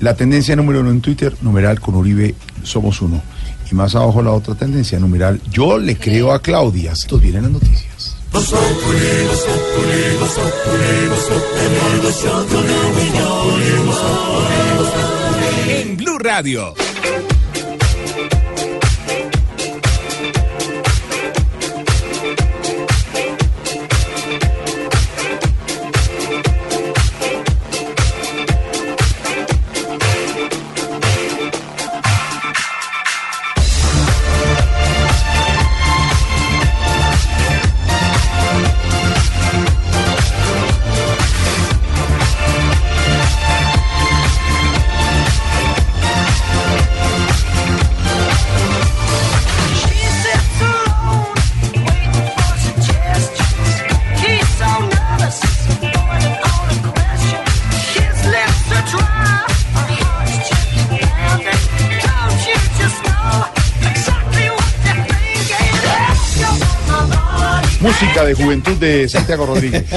[0.00, 3.22] La tendencia número uno en Twitter, numeral con Uribe somos uno.
[3.70, 6.92] Y más abajo la otra tendencia, numeral yo le creo a Claudia.
[6.92, 8.16] Estos vienen las noticias.
[15.68, 16.74] En Blue Radio.
[67.80, 69.84] Música de juventud de Santiago Rodríguez.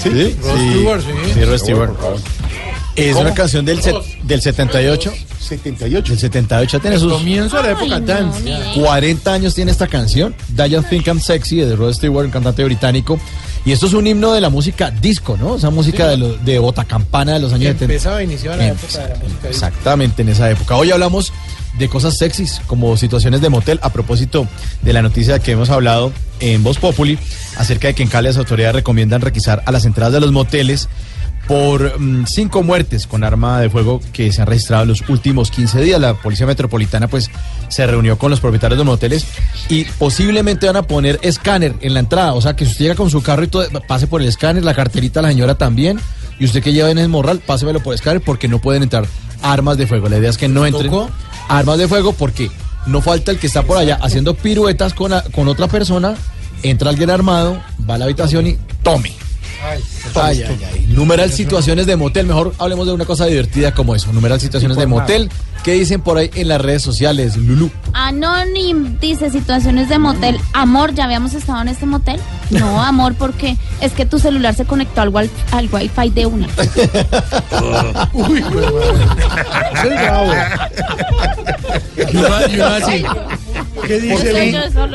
[0.00, 0.10] Sí,
[0.40, 1.32] Rod sí, Stewart, sí.
[1.34, 1.90] sí, Rod Stewart.
[2.94, 3.20] Es ¿Cómo?
[3.26, 5.12] una canción del, set- del 78.
[5.40, 6.10] 78.
[6.12, 8.40] Del 78 tiene El sus comienzo de la época dance.
[8.80, 10.36] 40 años tiene esta canción.
[10.50, 13.18] Dial Think I'm Sexy de Rod Stewart, un cantante británico.
[13.64, 15.56] Y esto es un himno de la música disco, ¿no?
[15.56, 16.10] Esa música Sí.
[16.10, 17.84] de, lo- de Botacampana de los años 70.
[17.86, 19.48] Empezaba, iniciaba la Em- época de la música.
[19.48, 20.76] Exactamente, en esa época.
[20.76, 21.32] Hoy hablamos
[21.78, 24.46] de cosas sexys, como situaciones de motel, a propósito
[24.82, 27.18] de la noticia que hemos hablado en Voz Populi,
[27.56, 30.88] acerca de que en Cali las autoridades recomiendan requisar a las entradas de los moteles
[31.48, 35.50] por mm, cinco muertes con arma de fuego que se han registrado en los últimos
[35.50, 36.00] 15 días.
[36.00, 37.30] La Policía Metropolitana pues
[37.68, 39.26] se reunió con los propietarios de los moteles
[39.68, 42.94] y posiblemente van a poner escáner en la entrada, o sea que si usted llega
[42.94, 45.98] con su carro y todo, pase por el escáner, la carterita la señora también,
[46.38, 49.06] y usted que lleva en el morral, pásemelo por escáner porque no pueden entrar
[49.42, 50.08] armas de fuego.
[50.08, 50.92] La idea es que no entren.
[51.48, 52.50] Armas de fuego porque
[52.86, 56.14] no falta el que está por allá haciendo piruetas con, a- con otra persona,
[56.62, 59.12] entra alguien armado, va a la habitación y tome.
[59.64, 59.82] Ay,
[60.14, 60.86] Ay, ay, ay.
[60.88, 62.26] Numeral situaciones de motel.
[62.26, 64.12] Mejor hablemos de una cosa divertida como eso.
[64.12, 65.30] Numeral situaciones de motel.
[65.64, 67.70] ¿Qué dicen por ahí en las redes sociales, Lulu?
[67.92, 70.38] Anonym dice situaciones de motel.
[70.52, 72.20] Amor, ¿ya habíamos estado en este motel?
[72.50, 76.46] No, amor, porque es que tu celular se conectó al, wi- al wifi de una.
[78.12, 78.42] Uy,
[79.82, 80.32] Soy bravo.
[82.12, 83.04] Y uno, y uno así.
[83.86, 84.54] ¿Qué dice.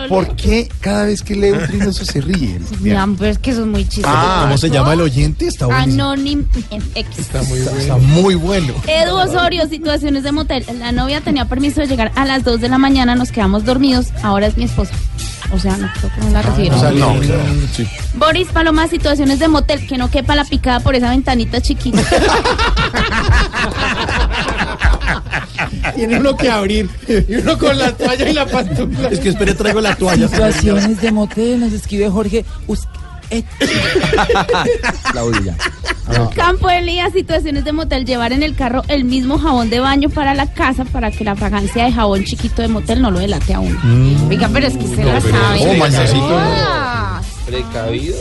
[0.10, 2.60] ¿Por qué cada vez que lee un trino eso se ríe?
[2.81, 4.15] Ya, pero es que eso es muy chistoso.
[4.41, 5.47] ¿Cómo se llama el oyente?
[5.47, 6.03] Está buenísimo.
[6.11, 6.45] Anonym.
[6.95, 7.99] Está muy Está bueno.
[7.99, 8.73] muy bueno.
[8.88, 10.65] Edu Osorio, situaciones de motel.
[10.80, 14.07] La novia tenía permiso de llegar a las 2 de la mañana, nos quedamos dormidos.
[14.22, 14.93] Ahora es mi esposa.
[15.51, 16.80] O sea, no creo que no la recibieron.
[16.80, 17.14] O sea, no,
[17.76, 17.88] Sí.
[18.15, 22.01] Boris Paloma, situaciones de motel, que no quepa la picada por esa ventanita chiquita.
[25.95, 26.89] Tiene uno que abrir.
[27.07, 29.09] Y uno con la toalla y la pantufla.
[29.09, 30.27] Es que espere, traigo la toalla.
[30.27, 32.45] Situaciones de motel, nos escribe Jorge.
[32.67, 32.88] Us-
[33.30, 33.43] eh,
[35.11, 35.55] Claudia.
[36.35, 40.34] Campo Elías, situaciones de motel, llevar en el carro el mismo jabón de baño para
[40.35, 43.59] la casa para que la fragancia de jabón chiquito de motel no lo delate a
[43.59, 43.80] uno.
[44.30, 45.59] Oiga, pero es que se la sabe.
[46.19, 47.19] Oh.
[47.45, 48.15] Precavido.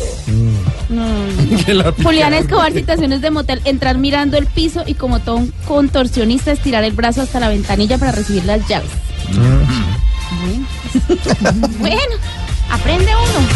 [1.62, 2.02] Mm.
[2.02, 6.84] Julián Escobar, situaciones de motel, entrar mirando el piso y como todo un contorsionista estirar
[6.84, 8.90] el brazo hasta la ventanilla para recibir las llaves.
[11.40, 12.14] Bueno, bueno,
[12.70, 13.48] aprende uno.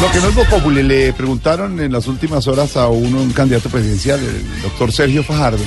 [0.00, 3.70] Lo que no es Populi, le preguntaron en las últimas horas a uno, un candidato
[3.70, 5.62] presidencial, el doctor Sergio Fajardo,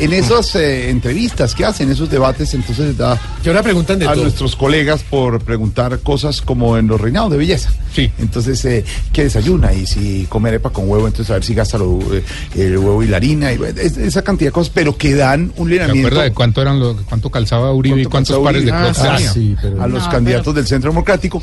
[0.00, 4.12] en esas eh, entrevistas que hacen, esos debates, entonces da Que ahora preguntan de a
[4.12, 4.22] todo.
[4.24, 7.70] nuestros colegas por preguntar cosas como en los reinados de belleza.
[7.94, 8.10] Sí.
[8.18, 9.72] Entonces, eh, ¿qué desayuna?
[9.72, 12.22] Y si come arepa con huevo, entonces a ver si gasta lo- eh,
[12.56, 15.66] el huevo y la harina, y es- esa cantidad de cosas, pero que dan un
[15.68, 18.98] ¿Se lineamiento acuerda de cuánto eran lo, cuánto calzaba Uribe y cuántos pares de crocs
[19.00, 19.32] Ah, tenía?
[19.32, 21.42] sí, a los No, candidatos del Centro Democrático,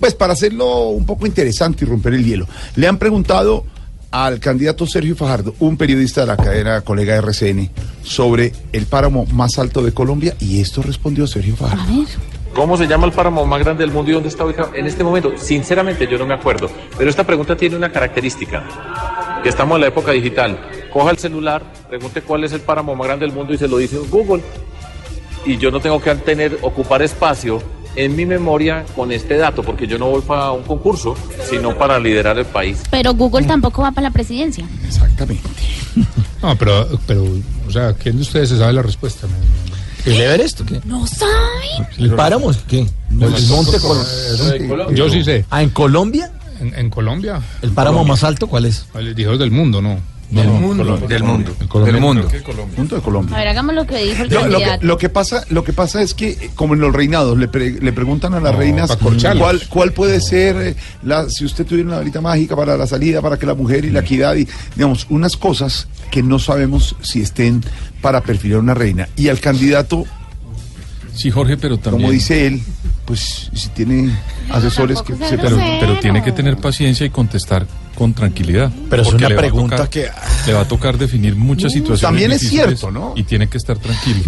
[0.00, 2.48] pues para hacerlo un poco interesante y romper el hielo.
[2.74, 3.64] Le han preguntado
[4.12, 7.70] al candidato Sergio Fajardo, un periodista de la cadena colega RCN,
[8.02, 12.04] sobre el páramo más alto de Colombia y esto respondió Sergio Fajardo.
[12.54, 14.74] ¿Cómo se llama el páramo más grande del mundo y dónde está ubicado?
[14.74, 16.70] En este momento, sinceramente, yo no me acuerdo.
[16.98, 18.62] Pero esta pregunta tiene una característica.
[19.42, 20.60] Que estamos en la época digital.
[20.92, 23.78] Coja el celular, pregunte cuál es el páramo más grande del mundo y se lo
[23.78, 24.42] dice Google.
[25.46, 27.62] Y yo no tengo que tener, ocupar espacio
[27.96, 31.14] en mi memoria con este dato, porque yo no voy para un concurso,
[31.48, 32.78] sino para liderar el país.
[32.90, 34.66] Pero Google tampoco va para la presidencia.
[34.86, 35.48] Exactamente.
[36.42, 37.24] No, pero, pero,
[37.68, 39.26] o sea, ¿quién de ustedes se sabe la respuesta?
[40.04, 40.80] ¿El Everest o qué?
[40.84, 41.86] No sabe.
[41.98, 42.50] ¿El páramo?
[42.66, 42.86] ¿Qué?
[43.10, 45.44] No, ¿El monte Col- Yo sí sé.
[45.50, 46.32] ¿Ah, en Colombia?
[46.60, 47.40] En, en Colombia.
[47.62, 48.86] ¿El páramo más alto cuál es?
[49.14, 49.98] Dijo del mundo, ¿no?
[50.32, 50.82] Del No, mundo.
[50.84, 51.08] Colombia.
[51.08, 51.52] Del mundo.
[51.84, 52.28] Del mundo.
[52.74, 53.36] Punto de Colombia.
[53.36, 54.86] A ver, hagamos lo que dijo el Lo, lo que, candidato.
[54.86, 57.78] lo que pasa, lo que pasa es que, eh, como en los reinados, le, pre-
[57.80, 58.96] le preguntan a las No, reinas
[59.38, 63.20] cuál, cuál puede ser, eh, la, si usted tuviera una varita mágica para la salida,
[63.20, 67.20] para que la mujer y la equidad, y digamos, unas cosas que no sabemos si
[67.20, 67.62] estén
[68.00, 69.08] para perfilar una reina.
[69.16, 70.06] Y al candidato,
[71.14, 72.02] Sí, Jorge, pero también.
[72.02, 72.62] como dice él,
[73.04, 74.10] pues si tiene
[74.50, 78.72] asesores que se pero, pero tiene que tener paciencia y contestar con tranquilidad.
[78.88, 80.08] Pero es una pregunta tocar- que-
[80.46, 82.00] Le va a tocar definir muchas situaciones.
[82.00, 83.12] también es cierto, ¿no?
[83.16, 84.20] Y tiene que estar tranquilo.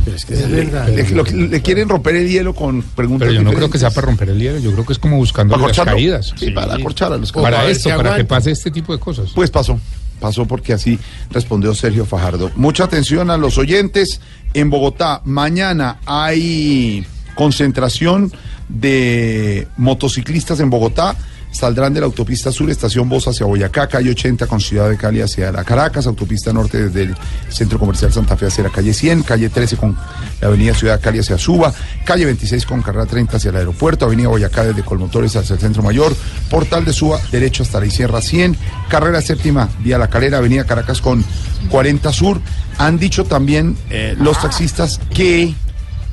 [0.47, 0.65] le,
[1.05, 3.91] le- lo- le quieren romper el hielo con preguntas Pero yo no creo que sea
[3.91, 6.33] para romper el hielo, yo creo que es como buscando ¿Para las caídas.
[6.37, 9.31] Sí, para corchar a los Para esto, para que pase este tipo de cosas.
[9.35, 9.81] Pues pasó,
[10.21, 10.99] pasó porque así
[11.31, 12.51] respondió Sergio Fajardo.
[12.57, 14.21] Mucha atención a los oyentes.
[14.55, 17.05] En Bogotá, mañana hay
[17.35, 18.33] concentración
[18.69, 21.17] de motociclistas en Bogotá.
[21.51, 25.21] Saldrán de la autopista sur, estación Voz hacia Boyacá, calle 80 con Ciudad de Cali
[25.21, 27.17] hacia la Caracas, autopista norte desde el
[27.49, 29.97] Centro Comercial Santa Fe hacia la calle 100, calle 13 con
[30.41, 31.73] la avenida Ciudad de Cali hacia Suba,
[32.05, 35.83] calle 26 con carrera 30 hacia el aeropuerto, avenida Boyacá desde Colmotores hacia el Centro
[35.85, 36.15] Mayor,
[36.51, 38.57] portal de Suba derecho hasta la Sierra 100,
[38.89, 41.25] carrera séptima vía La Calera, avenida Caracas con
[41.71, 42.41] 40 Sur.
[42.79, 45.55] Han dicho también eh, los taxistas que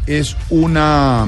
[0.05, 1.27] es una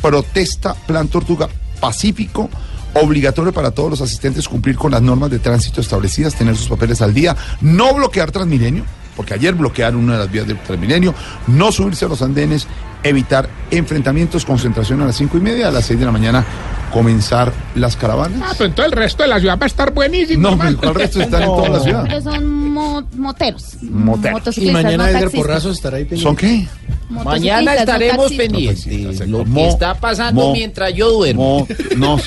[0.00, 1.48] protesta Plan Tortuga
[1.80, 2.48] pacífico,
[2.94, 7.02] obligatorio para todos los asistentes cumplir con las normas de tránsito establecidas, tener sus papeles
[7.02, 8.84] al día, no bloquear Transmilenio,
[9.16, 11.14] porque ayer bloquearon una de las vías del Transmilenio,
[11.46, 12.66] no subirse a los andenes,
[13.02, 16.44] evitar enfrentamientos, concentración a las cinco y media, a las seis de la mañana
[16.92, 18.40] comenzar las caravanas.
[18.42, 20.50] Ah, pero entonces el resto de la ciudad va a estar buenísimo.
[20.50, 22.22] No, ¿cuál resto están en toda la ciudad?
[22.22, 23.76] Son mo- moteros.
[23.82, 24.38] Moteros.
[24.38, 25.66] Motociclistas, no taxistas.
[25.72, 26.66] estará ahí ¿Son qué?
[27.10, 29.28] Mañana no estaremos pendientes.
[29.28, 31.66] Lo Mo- que está pasando mo- mientras yo duermo.
[31.68, 32.18] Mo- no,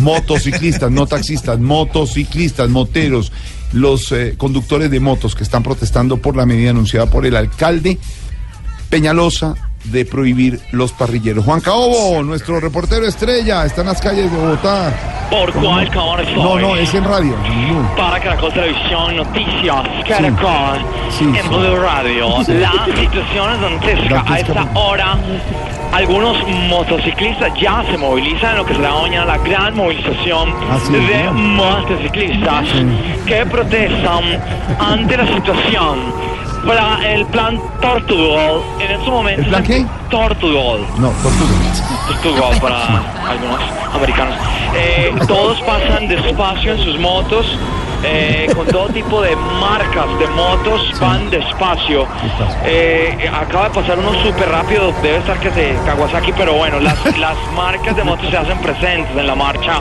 [0.00, 3.32] motociclistas, no taxistas, motociclistas, moteros,
[3.72, 7.98] los eh, conductores de motos que están protestando por la medida anunciada por el alcalde
[8.88, 11.44] Peñalosa de prohibir los parrilleros.
[11.44, 14.92] Juan Caobo, nuestro reportero estrella, está en las calles de Bogotá.
[15.30, 16.34] ¿Por cuál estoy?
[16.36, 17.34] No, no, es en radio.
[17.68, 17.96] No.
[17.96, 20.78] Para Caracol Televisión, Noticias, Caracol,
[21.16, 21.48] Sí, en sí.
[21.48, 22.28] Blue Radio.
[22.48, 24.24] La situación es dantesca.
[24.26, 25.18] A esta hora,
[25.96, 26.36] algunos
[26.68, 31.30] motociclistas ya se movilizan en lo que será mañana la gran movilización Ah, sí, de
[31.30, 32.66] motociclistas
[33.26, 34.22] que protestan
[34.78, 36.12] ante la situación
[36.66, 38.60] para el plan Tortugal.
[38.80, 39.44] En estos momentos.
[39.44, 39.86] ¿El plan qué?
[40.10, 40.80] Tortugal.
[40.98, 41.54] No, tortuga.
[42.08, 42.84] Portugal para
[43.30, 43.60] algunos
[43.94, 44.34] americanos.
[44.74, 47.46] Eh, todos pasan despacio en sus motos,
[48.02, 52.06] eh, con todo tipo de marcas de motos, van despacio.
[52.64, 57.18] Eh, acaba de pasar uno súper rápido, debe estar que de Kawasaki, pero bueno, las,
[57.18, 59.80] las marcas de motos se hacen presentes en la marcha.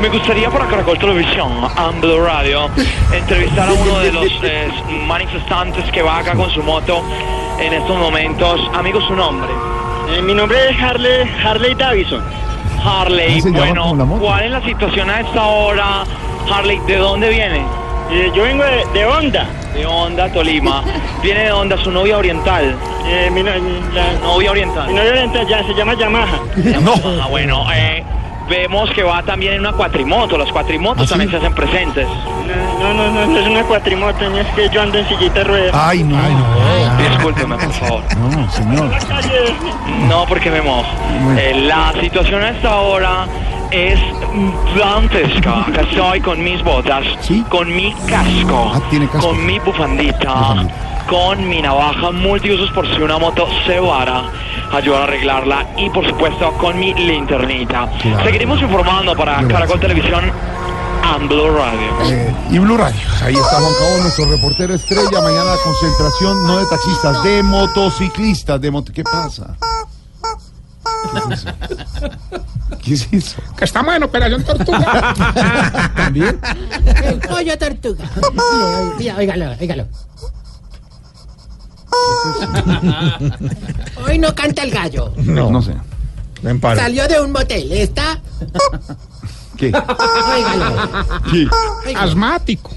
[0.00, 2.70] Me gustaría para Caracol Televisión, Amblue Radio,
[3.12, 4.68] entrevistar a uno de los eh,
[5.06, 7.02] manifestantes que va acá con su moto
[7.58, 8.60] en estos momentos.
[8.74, 9.50] Amigo, su nombre.
[10.10, 12.22] Eh, mi nombre es Harley, Harley Davison.
[12.84, 13.96] Harley, ¿Ah, se bueno?
[14.20, 16.04] ¿cuál es la situación a esta hora?
[16.52, 17.64] Harley, ¿de dónde viene?
[18.10, 19.46] Eh, yo vengo de, de Honda.
[19.74, 20.82] De Honda, Tolima.
[21.22, 22.76] Viene de Honda su novia oriental.
[23.06, 23.50] Eh, mi, no-
[23.92, 24.86] la, Novia oriental.
[24.88, 26.38] mi novia oriental ya se llama Yamaha.
[27.20, 28.04] Ah, bueno, eh,
[28.48, 30.38] vemos que va también en una cuatrimoto.
[30.38, 32.06] Las cuatrimotos también se hacen presentes.
[32.80, 35.44] No, no, no, no es una cuatrimoto, ni es que yo ando en sillita de
[35.44, 35.74] ruedas.
[35.74, 36.16] Ay, no.
[37.10, 38.02] Discúlpeme, por favor.
[38.16, 38.90] No, señor.
[40.08, 40.86] No, porque me mojo.
[41.38, 43.26] Eh, la situación a esta hora
[43.70, 43.98] es
[44.76, 45.62] dantesca.
[45.66, 47.04] Acá estoy con mis botas,
[47.48, 49.28] con mi casco, Ah, tiene casco.
[49.28, 50.66] con mi bufandita,
[51.08, 54.24] con mi navaja multiusos por si una moto se vara,
[54.72, 57.88] ayudar a arreglarla y por supuesto con mi linternita.
[58.02, 58.24] Claro.
[58.24, 59.52] Seguiremos informando para Gracias.
[59.52, 60.32] Caracol Televisión
[61.14, 61.88] and Blue Radio.
[62.10, 63.00] Eh, y Blue Radio.
[63.22, 65.20] Ahí está Juan Cabo, nuestro reportero estrella.
[65.22, 68.60] Mañana concentración no de taxistas, de motociclistas.
[68.60, 68.92] De moto...
[68.92, 69.56] ¿Qué pasa?
[71.12, 71.50] ¿Qué es eso?
[72.82, 73.42] ¿Qué es eso?
[73.56, 75.14] Que estamos en Operación Tortuga.
[75.96, 76.40] ¿También?
[77.04, 78.04] El pollo tortuga.
[78.98, 79.86] Mira, óigalo, óigalo.
[84.06, 85.12] Hoy no canta el gallo.
[85.16, 85.74] No, no sé.
[86.42, 86.80] Ven para.
[86.82, 87.72] Salió de un motel.
[87.72, 88.20] ¿Está?
[89.56, 89.68] ¿Qué?
[89.68, 90.88] Óigalo.
[91.30, 91.48] ¿Qué?
[91.96, 92.70] Asmático.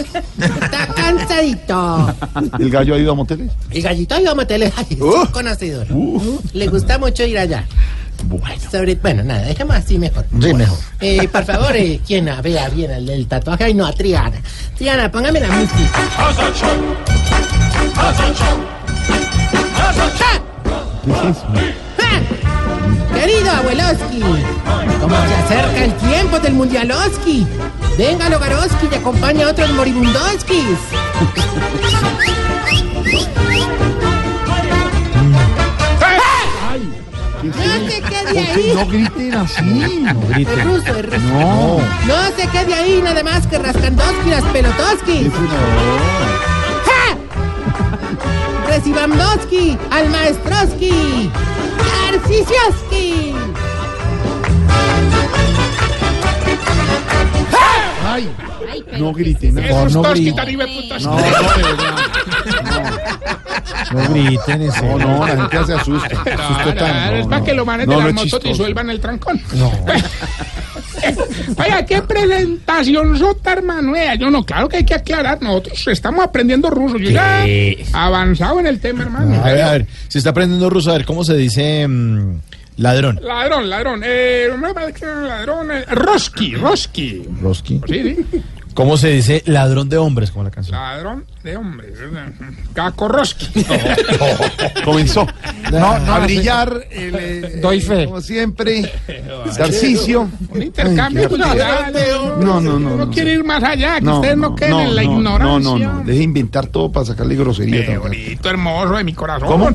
[0.00, 2.14] Está cansadito.
[2.58, 3.50] ¿El gallo ha ido a moteles?
[3.70, 4.72] El gallito ha ido a moteles.
[4.76, 5.26] Ay, Uh.
[5.30, 5.86] conocedor.
[6.52, 7.64] Le gusta mucho ir allá.
[8.24, 8.46] Bueno.
[8.70, 10.26] Sobre, bueno, nada, dejemos así mejor.
[10.42, 10.76] Sí, mejor.
[11.00, 13.64] Eh, por favor, eh, quien vea bien el, el tatuaje.
[13.64, 14.36] Ay, no, a Triana.
[14.76, 16.00] Triana, póngame la música.
[21.04, 21.46] ¿Qué es eso?
[23.20, 24.20] Querido abueloski,
[24.98, 27.46] como se acerca el tiempo del mundialoski,
[27.98, 30.78] venga Logaroski y acompaña a otros moribundoskis.
[37.42, 38.72] ¿Qué es No se quede ¿Por qué ahí.
[38.74, 39.64] no griten así?
[40.00, 41.26] No Es ruso, es ruso.
[41.28, 41.78] No.
[42.06, 45.30] No se quede ahí nada más que rascandoski las pelotoskis.
[46.86, 47.16] ¡Ja!
[48.66, 51.30] Recibamdoski al maestroski.
[52.20, 53.34] Narcisioski.
[58.06, 58.28] Ay,
[58.98, 59.54] no griten.
[59.54, 60.58] No, Esos no toski griten.
[61.02, 61.96] No, no, verdad.
[63.92, 64.82] No griten ese.
[64.86, 66.08] No, no, la gente se asusta.
[66.08, 67.44] Claro, Asusta es no, para no.
[67.44, 69.40] que los manes No, de no las motos disuelvan el trancón.
[69.54, 69.72] No.
[71.56, 73.92] Oiga, qué presentación sota, hermano.
[74.18, 75.40] Yo no, claro que hay que aclarar.
[75.42, 76.98] Nosotros estamos aprendiendo ruso.
[76.98, 77.44] Yo ya
[77.92, 79.42] avanzado en el tema, hermano.
[79.42, 82.40] A ver, a ver, se está aprendiendo ruso, a ver, ¿cómo se dice mm,
[82.76, 83.20] ladrón?
[83.22, 84.02] Ladrón, ladrón.
[84.04, 84.48] Eh,
[85.26, 85.70] ladrón.
[85.70, 87.22] eh, Roski, Roski.
[87.40, 87.80] Roski.
[87.88, 88.42] Sí, sí.
[88.74, 90.78] ¿Cómo se dice ladrón de hombres, como la canción?
[90.78, 91.94] Ladrón de hombres.
[92.72, 93.64] Caco Roski.
[94.84, 95.26] Comenzó
[95.72, 96.86] no, no, a brillar.
[96.90, 98.06] el, Doy fe.
[98.06, 98.90] Como siempre.
[99.56, 100.28] Tarcicio.
[100.48, 101.92] Un intercambio cultural.
[102.38, 102.96] No, no, no.
[102.96, 103.10] No.
[103.10, 105.70] quiere ir más allá, que ustedes no, queden en la no, ignorancia.
[105.70, 106.04] No, no, no.
[106.04, 107.86] Deje de inventar todo para sacarle grosería.
[107.86, 109.48] Qué bonito, hermoso de mi corazón.
[109.48, 109.70] ¿Cómo?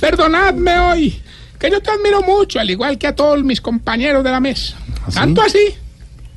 [0.00, 1.22] Perdonadme hoy,
[1.58, 4.76] que yo te admiro mucho, al igual que a todos mis compañeros de la mesa.
[5.06, 5.10] ¿Ah?
[5.12, 5.74] Tanto así.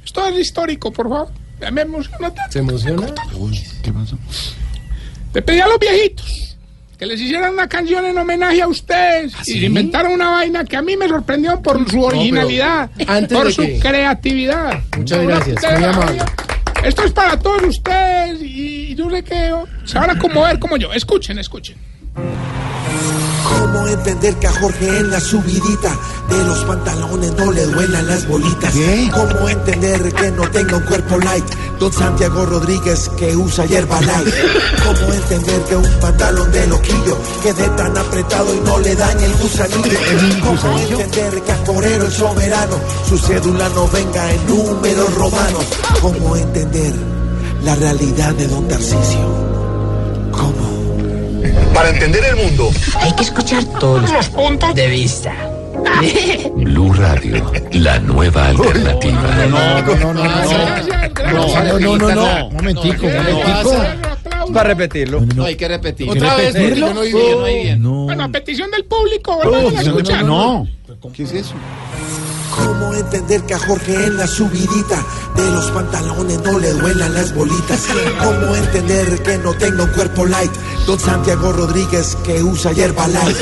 [0.10, 1.30] Esto es histórico, por favor.
[1.72, 2.52] Me emociona tanto.
[2.52, 3.14] ¿Se emociona?
[3.36, 4.18] Uy, ¿qué pasó?
[5.36, 6.58] Le pedí a los viejitos
[6.98, 10.76] que les hicieran una canción en homenaje a ustedes ¿Ah, y inventaron una vaina que
[10.78, 14.80] a mí me sorprendió por su originalidad, antes por su que- creatividad.
[14.98, 16.22] Muchas Una gracias, muy amable.
[16.84, 19.54] Esto es para todos ustedes y, y yo sé que
[19.86, 20.92] se van a conmover como yo.
[20.92, 21.78] Escuchen, escuchen.
[23.50, 25.96] ¿Cómo entender que a Jorge en la subidita
[26.30, 28.74] de los pantalones no le duelan las bolitas?
[29.12, 31.46] ¿Cómo entender que no tenga un cuerpo light?
[31.80, 34.34] Don Santiago Rodríguez que usa hierba light.
[34.84, 39.36] ¿Cómo entender que un pantalón de loquillo quede tan apretado y no le dañe el
[39.36, 40.00] gusanillo?
[40.44, 42.76] ¿Cómo entender que a Corero el soberano
[43.08, 45.66] su cédula no venga en números romanos?
[46.02, 46.94] ¿Cómo entender
[47.64, 49.50] la realidad de Don Tarcisio?
[51.80, 52.72] Para entender el mundo.
[53.00, 55.34] Hay que escuchar todos los puntos de vista.
[56.56, 59.22] Blue Radio, la nueva alternativa.
[59.48, 60.40] No, no, no, no, no.
[61.32, 62.50] No, no, no, no.
[62.50, 64.54] Momentico, momentico.
[64.54, 65.22] Para repetirlo.
[65.22, 66.10] No, hay que repetir.
[66.10, 66.54] ¿Otra vez?
[66.54, 67.82] Yo no oí bien, no oí bien.
[67.82, 68.04] No.
[68.04, 70.26] Bueno, a petición del público, vuelvan a escuchar.
[70.26, 70.68] No.
[71.14, 71.54] ¿Qué es eso?
[72.66, 75.04] ¿Cómo entender que a Jorge en la subidita
[75.36, 77.88] de los pantalones no le duelan las bolitas?
[78.24, 80.52] ¿Cómo entender que no tenga un cuerpo light?
[80.86, 83.38] Don Santiago Rodríguez que usa hierba light.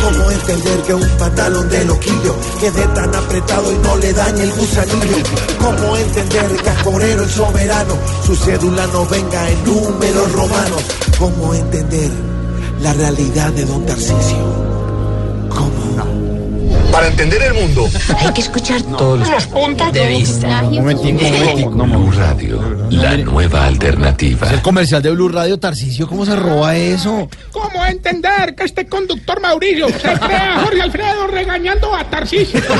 [0.00, 4.52] ¿Cómo entender que un pantalón de loquillo quede tan apretado y no le dañe el
[4.52, 5.16] gusanillo?
[5.58, 7.94] ¿Cómo entender que a Corero el soberano
[8.24, 10.82] su cédula no venga en números romanos?
[11.18, 12.10] ¿Cómo entender
[12.80, 14.69] la realidad de Don Tarcisio?
[16.92, 17.88] Para entender el mundo.
[18.18, 20.62] Hay que escuchar todos los puntos de vista.
[20.62, 21.70] Momentico, momentico.
[21.70, 24.50] Blue Radio, la nueva alternativa.
[24.50, 27.28] El comercial de Blue Radio, Tarcicio, ¿cómo se roba eso?
[27.52, 32.60] ¿Cómo entender que este conductor Mauricio se crea a Jorge Alfredo regañando a Tarcisio?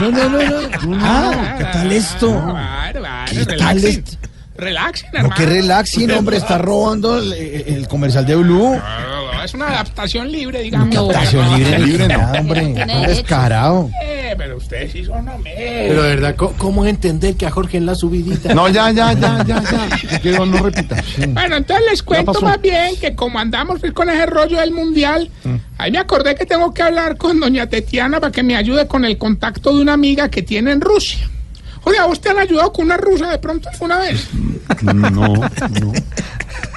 [0.00, 0.38] No, no, no,
[0.86, 0.98] no.
[1.00, 2.28] Ah, ¿qué tal esto?
[2.32, 3.90] Claro, claro, ¿Qué tal relaxen.
[3.90, 4.16] esto?
[4.56, 5.34] Relaxen, No, hermano.
[5.36, 8.74] que relaxing, hombre, está robando el, el comercial de Blue.
[8.76, 10.94] No, Es una adaptación libre, digamos.
[10.94, 12.86] Captación libre, libre, no, hombre.
[13.06, 13.90] Descarado.
[14.02, 15.54] Eh, pero ustedes sí son hombres.
[15.54, 18.54] Pero de verdad, ¿cómo, entender que a Jorge en la subidita?
[18.54, 20.08] No, ya, ya, ya, ya, ya.
[20.08, 20.96] Te quiero no repita.
[21.28, 25.30] Bueno, entonces les cuento más bien que como andamos con ese rollo del mundial,
[25.76, 29.04] ahí me acordé que tengo que hablar con doña Tetiana para que me ayude con
[29.04, 31.28] el contacto de una amiga que tiene en Rusia.
[31.84, 34.26] Oye, ¿a vos te han ayudado con una rusa de pronto alguna vez?
[34.82, 35.92] No, no.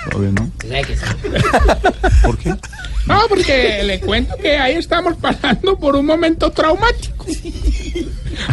[0.10, 0.52] Todavía no.
[2.24, 2.56] ¿Por qué?
[3.06, 7.26] No, porque le cuento que ahí estamos pasando por un momento traumático.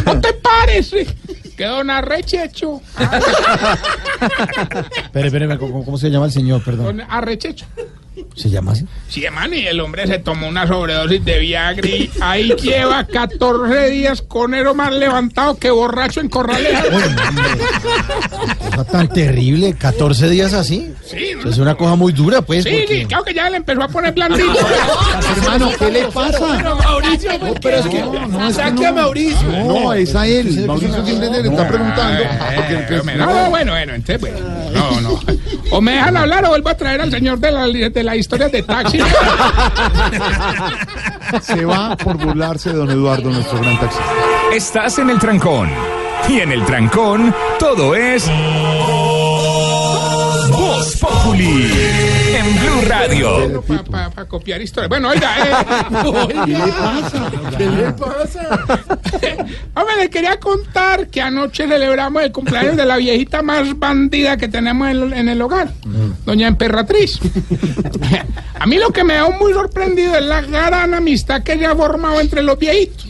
[0.05, 1.05] ¿No te parece
[1.55, 2.81] que don Arrechecho,
[5.03, 6.63] Espere, espere, ¿cómo, cómo se llama el señor?
[6.63, 7.01] Perdón.
[7.07, 7.65] Arrechecho,
[8.35, 8.85] ¿Se llama así?
[9.09, 13.89] Sí, hermano, y el hombre se tomó una sobredosis de Viagra y ahí lleva 14
[13.89, 16.83] días con ero más levantado que borracho en corraleja.
[18.69, 20.93] Cosa tan terrible, 14 días así.
[21.05, 22.63] Sí, es una cosa muy dura, pues.
[22.63, 24.53] Sí, porque- sí, claro que ya le empezó a poner blandito.
[25.37, 26.39] Hermano, ¿qué le pasa?
[26.57, 27.31] Pero Mauricio,
[27.61, 28.03] pero es que
[28.53, 29.47] saque a Mauricio.
[29.65, 30.65] No, es a él.
[30.67, 32.23] Mauricio siempre le está preguntando.
[32.55, 34.39] Porque el que- No, no, bueno, bueno, entonces, bueno,
[34.73, 35.19] no, no.
[35.71, 38.49] O me dejan hablar o vuelvo a traer al señor de la, de la historia
[38.49, 38.99] de taxi.
[41.41, 44.05] Se va por burlarse de don Eduardo, nuestro gran taxista.
[44.53, 45.69] Estás en el trancón.
[46.29, 48.27] Y en el trancón, todo es.
[50.49, 52.14] Voz Populi.
[52.37, 53.63] En Blue Radio.
[53.89, 54.87] Para copiar historia.
[54.89, 56.45] Bueno, oiga, eh.
[56.45, 57.31] ¿Qué le pasa?
[57.57, 58.65] ¿Qué le pasa?
[59.75, 64.47] Hombre, le quería contar que anoche celebramos el cumpleaños de la viejita más bandida que
[64.47, 65.69] tenemos en, en el hogar,
[66.25, 67.19] doña Emperatriz.
[68.59, 71.75] A mí lo que me ha muy sorprendido es la gran amistad que se ha
[71.75, 73.07] formado entre los viejitos.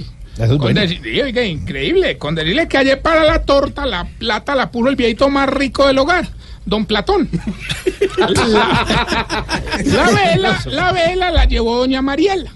[0.57, 2.17] Con decir- sí, oiga, increíble.
[2.17, 5.87] Con decirle que ayer para la torta la plata la puso el viejito más rico
[5.87, 6.27] del hogar,
[6.65, 7.29] don Platón.
[8.17, 8.27] La,
[9.83, 12.51] la vela, la vela la llevó doña Mariela.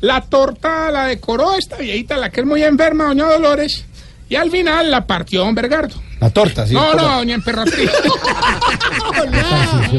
[0.00, 3.84] La torta la decoró esta viejita, la que es muy enferma, doña Dolores.
[4.28, 5.94] Y al final la partió don Bergardo.
[6.20, 6.72] La torta, sí.
[6.72, 7.90] no, no, doña Emperatriz.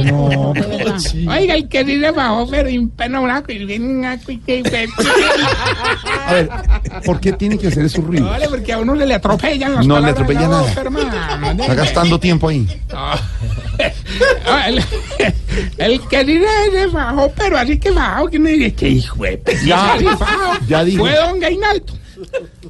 [0.05, 0.51] No.
[1.29, 4.63] Oiga, el que sí se bajó, pero una cu- una cu- que-
[6.25, 6.49] A ver,
[7.05, 8.29] ¿por qué tiene que hacer esos ruidos?
[8.29, 10.61] Vale, porque a uno se le atropellan las No le atropella la nada.
[10.63, 11.61] boca, hermano.
[11.63, 12.67] Está gastando tiempo ahí.
[12.91, 13.11] No.
[14.47, 14.83] Ah, el,
[15.77, 19.23] el que sí se, se bajó, pero así que bajó, que me dice, que hijo
[19.23, 19.95] de Ya,
[20.67, 21.03] ya dijo.
[21.05, 21.93] Fue don Gainaldo.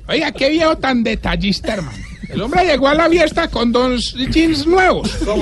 [0.07, 1.97] Oiga, qué viejo tan detallista, hermano.
[2.29, 5.09] El hombre llegó a la fiesta con dos jeans nuevos.
[5.25, 5.41] ¿Con,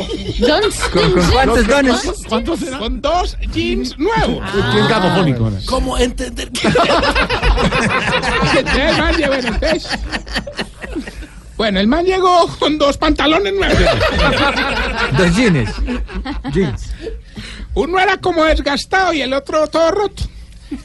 [1.32, 2.14] cuántos dones?
[2.30, 2.80] ¿Cuántos eran?
[2.80, 4.44] Con dos jeans nuevos.
[4.72, 5.52] ¿Quién gramofónico?
[5.66, 6.68] ¿Cómo entender que
[8.60, 10.00] Entonces, el man llegó, bueno, entonces-
[11.58, 13.80] Bueno, el man llegó con dos pantalones nuevos.
[15.18, 15.70] Dos jeans.
[16.54, 16.92] Jeans.
[17.74, 20.24] Uno era como desgastado y el otro todo roto.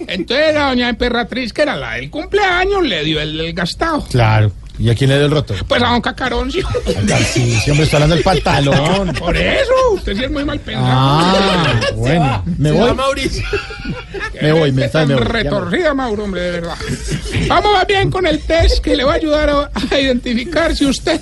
[0.07, 4.05] Entonces la doña Emperatriz, que era la del cumpleaños, le dio el desgastado.
[4.11, 4.53] Claro.
[4.79, 5.55] ¿Y a quién le dio el roto?
[5.69, 6.67] Pues a don Cacaroncio.
[7.07, 9.13] Tarcisio, hombre, está hablando del pantalón.
[9.13, 10.89] Por eso, usted sí es muy mal pensado.
[10.91, 12.43] Ah, bueno.
[12.57, 12.95] ¿Me voy?
[12.95, 13.45] Mauricio?
[14.41, 15.23] Me voy, me, Tan me voy.
[15.23, 15.43] Ya me voy.
[15.43, 16.77] retorcida, Mauro, hombre, de verdad.
[17.47, 20.87] Vamos más bien con el test que le va a ayudar a, a identificar si
[20.87, 21.21] usted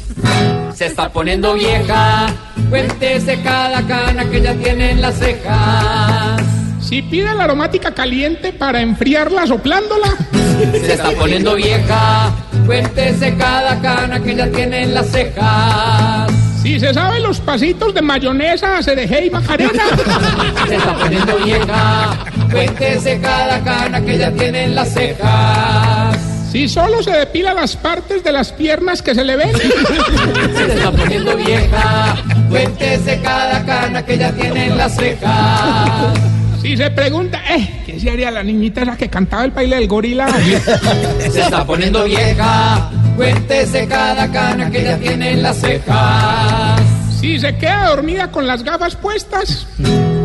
[0.72, 2.28] Se está poniendo vieja,
[2.70, 6.57] cuéntese cada cana que ya tiene en las cejas.
[6.88, 10.16] Si pide la aromática caliente para enfriarla soplándola.
[10.72, 12.32] Se está poniendo vieja,
[12.64, 16.32] cuéntese cada cana que ya tiene en las cejas.
[16.62, 19.82] Si se sabe los pasitos de mayonesa, cereje y macarena.
[20.66, 22.18] Se está poniendo vieja,
[22.50, 26.18] cuéntese cada cana que ya tiene en las cejas.
[26.50, 29.54] Si solo se depila las partes de las piernas que se le ven.
[30.56, 32.16] Se está poniendo vieja,
[32.48, 36.37] cuéntese cada cana que ya tiene en las cejas.
[36.60, 39.88] Si se pregunta, eh, ¿qué se haría la niñita esa que cantaba el baile del
[39.88, 40.28] gorila?
[41.30, 46.80] Se está poniendo vieja, cuéntese cada cana que ya tiene en las cejas.
[47.20, 49.66] Si se queda dormida con las gafas puestas.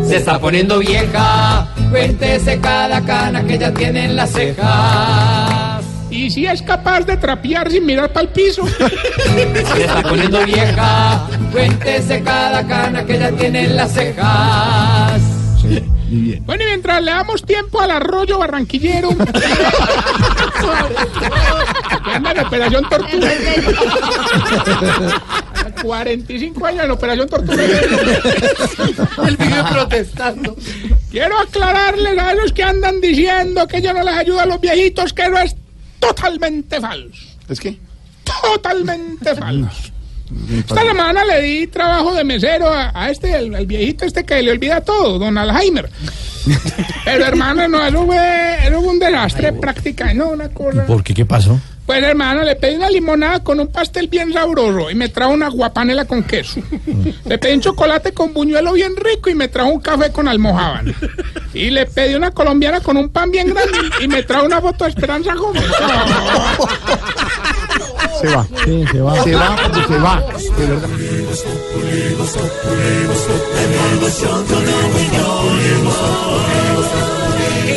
[0.08, 5.84] Se está poniendo vieja, cuéntese cada cana que ya tiene en las cejas.
[6.10, 8.68] Y si es capaz de trapear sin mirar para el piso.
[8.68, 15.43] Se está poniendo vieja, cuéntese cada cana que ya tiene en las cejas.
[16.42, 19.10] Bueno, y mientras le damos tiempo al arroyo barranquillero,
[22.04, 23.32] Que anda en Operación Tortuga.
[25.82, 27.64] 45 años en Operación Tortuga.
[29.28, 30.56] El vive protestando.
[31.10, 35.14] Quiero aclararles a los que andan diciendo que yo no les ayudo a los viejitos
[35.14, 35.56] que no es
[36.00, 37.26] totalmente falso.
[37.50, 37.78] ¿Es qué?
[38.24, 39.93] Totalmente falso.
[40.58, 44.42] Esta semana le di trabajo de mesero a, a este, el, el viejito este que
[44.42, 45.90] le olvida todo, don Alzheimer.
[47.06, 50.86] Pero hermano, no, eso fue, eso fue un desastre práctica, no, una cosa.
[50.86, 51.14] ¿Por qué?
[51.14, 51.60] ¿Qué pasó?
[51.86, 55.50] Pues hermano, le pedí una limonada con un pastel bien sabroso y me trajo una
[55.50, 56.62] guapanela con queso.
[57.26, 60.94] Le pedí un chocolate con buñuelo bien rico y me trajo un café con almohábana.
[61.54, 64.86] Y le pedí una colombiana con un pan bien grande y me trajo una foto
[64.86, 65.66] de Esperanza Gómez.
[68.24, 68.48] Se va.
[68.64, 69.22] Sí, se va.
[69.22, 70.22] Se va porque se va.
[70.58, 70.88] De verdad.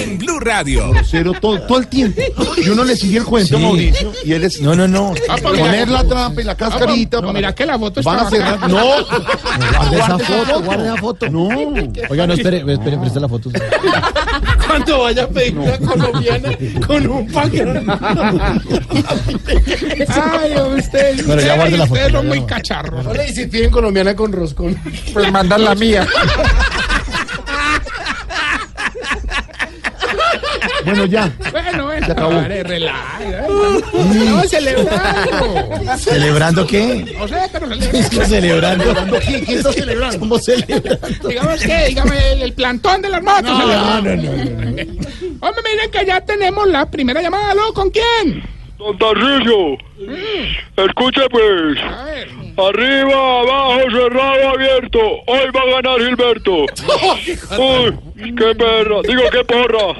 [0.07, 0.91] En Blue Radio.
[0.91, 2.21] Grosero todo, todo el tiempo.
[2.57, 3.63] Y uno le sigue el cuento, Sí.
[3.63, 4.13] Mauricio.
[4.25, 4.61] Y él es.
[4.61, 5.13] No, no, no.
[5.29, 7.17] Ah, Poner la trampa y la cascarita.
[7.19, 8.71] No, para- mira que la foto está Van a cerrar.
[8.71, 8.85] No.
[9.07, 11.29] Guarda esa foto, guarda esa foto.
[11.31, 11.49] No.
[12.09, 13.51] Oiga, no, espere, espere, presta la foto.
[14.67, 16.51] Cuando vaya a pedir una colombiana
[16.87, 17.83] con un paquete.
[20.09, 23.07] Ay, ustedes, Bueno, ya la foto, ustedes son muy cacharros.
[23.07, 24.77] Hola, y si piden colombiana con roscón.
[25.13, 26.07] Pues mandan la mía.
[30.87, 31.31] Bueno, ya.
[31.51, 32.35] Bueno, bueno, Se acabó.
[32.37, 35.99] vale, relaja, Estamos celebrando.
[35.99, 37.15] ¿Celebrando qué?
[37.19, 38.15] No sé, pero Es celebrando.
[38.21, 39.19] que celebrando.
[39.21, 40.15] ¿Qué, qué está celebrando?
[40.15, 41.29] Estamos celebrando.
[41.29, 43.43] Digamos que, dígame, el, el plantón de las motos.
[43.43, 44.17] No, celebrando.
[44.17, 47.51] no, no, no, Hombre, miren que ya tenemos la primera llamada.
[47.51, 47.73] ¿Aló?
[47.75, 48.43] ¿Con quién?
[48.79, 49.79] Don Tarcisio,
[50.77, 51.79] escuche pues.
[51.83, 52.29] A ver.
[52.59, 54.99] Arriba, abajo, cerrado, abierto.
[55.27, 56.53] Hoy va a ganar Gilberto.
[57.59, 58.97] Uy, qué perra.
[59.09, 59.95] Digo, qué porra.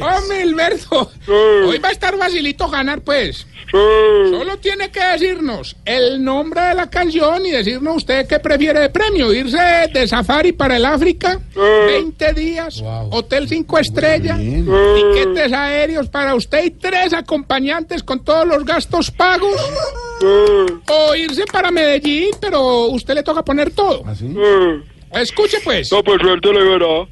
[0.00, 1.10] Hombre, Hilberto.
[1.24, 1.30] Sí.
[1.30, 3.46] Hoy va a estar facilito ganar, pues.
[3.70, 4.30] Sí.
[4.30, 8.90] Solo tiene que decirnos el nombre de la canción y decirnos usted qué prefiere de
[8.90, 9.32] premio.
[9.32, 9.58] Irse
[9.92, 16.70] de safari para el África, 20 días, hotel 5 estrellas, tiquetes aéreos para usted y
[16.70, 19.60] tres acompañantes con todos los gastos pagos.
[20.88, 24.02] O irse para Medellín, pero usted le toca poner todo.
[24.06, 24.32] ¿Así?
[25.12, 25.90] Escuche pues.
[25.92, 27.06] No, pues suerte le verá.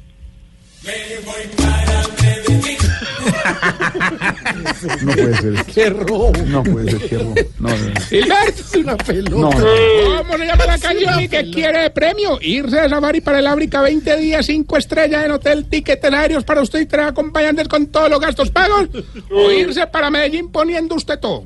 [5.01, 5.65] No puede ser.
[5.65, 6.31] ¡Qué robo!
[6.45, 7.09] No puede ser.
[7.09, 7.35] Qué robo.
[7.59, 7.75] No, no.
[8.09, 9.29] Es una pelota.
[9.29, 10.17] No, no.
[10.17, 12.37] ¿Cómo se llama la canción y qué quiere de premio?
[12.41, 16.61] Irse de safari para el África 20 días, 5 estrellas en hotel, tiquetes aéreos para
[16.61, 18.89] usted y tres acompañantes con todos los gastos pagos.
[19.31, 21.45] O irse para Medellín poniendo usted todo.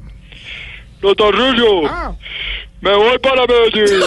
[1.01, 2.13] Don Tarcisio, Ah,
[2.81, 4.01] me voy para Medellín.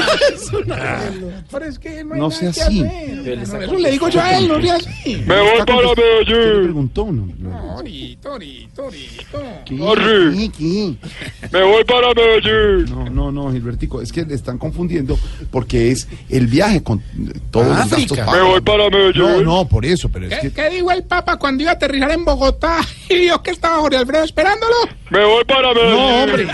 [1.50, 2.80] pero es que no hay No nada sea que así.
[2.84, 3.38] hacer.
[3.62, 5.16] Eso le digo yo a él, no sea así.
[5.26, 6.62] Me voy para ¿Qué le Medellín.
[6.64, 7.04] preguntó?
[7.12, 7.78] No, no.
[7.78, 8.18] Arri.
[9.64, 9.76] ¿Qué?
[10.58, 10.94] ¿Qué?
[11.52, 12.84] Me voy para Medellín.
[12.90, 15.18] No, no, no, Gilbertico, es que le están confundiendo
[15.50, 17.02] porque es el viaje con
[17.50, 18.24] todos los gastos África.
[18.26, 18.40] pagos.
[18.42, 19.22] Me voy para Medellín.
[19.22, 21.74] No, no, por eso, pero es ¿Qué, que qué dijo el Papa cuando iba a
[21.74, 22.78] aterrizar en Bogotá
[23.08, 24.74] y vio que estaba Jorge Alfredo esperándolo?
[25.10, 25.96] Me voy para Medellín.
[25.96, 26.46] No, hombre.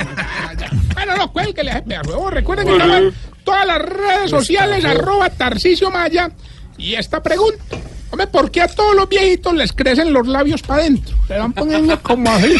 [0.98, 2.28] Bueno, no, cuelgue, le vea, huevo.
[2.28, 3.14] Recuerden que están
[3.44, 6.28] todas las redes sociales, arroba Tarcicio Maya.
[6.76, 7.62] Y esta pregunta,
[8.10, 11.16] hombre, ¿por qué a todos los viejitos les crecen los labios para adentro?
[11.28, 12.56] Se van poniendo como así.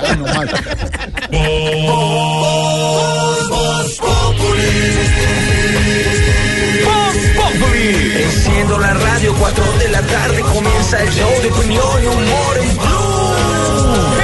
[0.00, 0.26] Ay, no.
[8.16, 12.76] Enciendo la radio, 4 de la tarde comienza el show de opinión y humor en
[12.76, 13.26] Blue.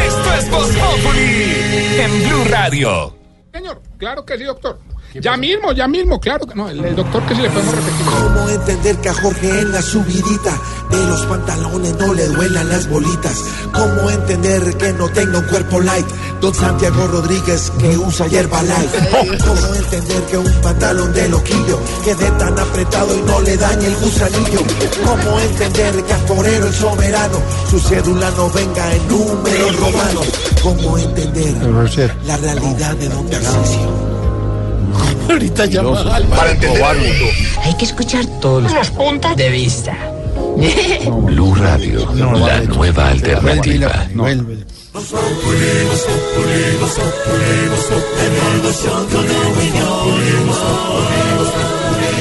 [0.07, 1.62] Esto es Voz Populi
[1.99, 3.15] en Blue Radio.
[3.53, 4.79] Señor, claro que sí, doctor.
[5.21, 6.69] Ya mismo, ya mismo, claro que no.
[6.69, 8.07] El, el doctor que sí le podemos repetir.
[8.07, 10.59] ¿Cómo entender que a Jorge en la subidita
[10.91, 13.45] de los pantalones no le duelan las bolitas?
[13.73, 16.07] ¿Cómo entender que no tenga un cuerpo light?
[16.41, 18.91] Don Santiago Rodríguez que usa hierba light.
[19.45, 23.97] ¿Cómo entender que un pantalón de loquillo quede tan apretado y no le dañe el
[23.97, 24.61] gusanillo?
[25.05, 27.39] ¿Cómo entender que a Forero el soberano
[27.71, 30.27] su cédula no venga en números romanos?
[30.63, 31.55] ¿Cómo entender
[32.27, 34.12] la realidad de Don Tarcisio?
[35.31, 37.27] Ahorita llama Para entender el mundo
[37.63, 39.97] hay que escuchar todos los puntos de vista.
[41.27, 44.07] Blue Radio, la nueva alternativa.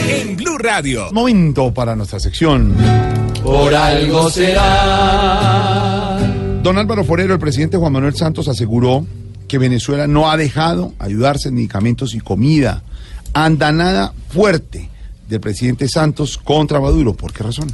[0.07, 1.09] En Blue Radio.
[1.11, 2.75] Momento para nuestra sección.
[3.43, 6.17] Por algo será.
[6.63, 9.05] Don Álvaro Forero, el presidente Juan Manuel Santos aseguró
[9.51, 12.83] que Venezuela no ha dejado ayudarse en medicamentos y comida.
[13.33, 14.89] Andanada fuerte
[15.27, 17.13] del presidente Santos contra Maduro.
[17.13, 17.67] ¿Por qué razón?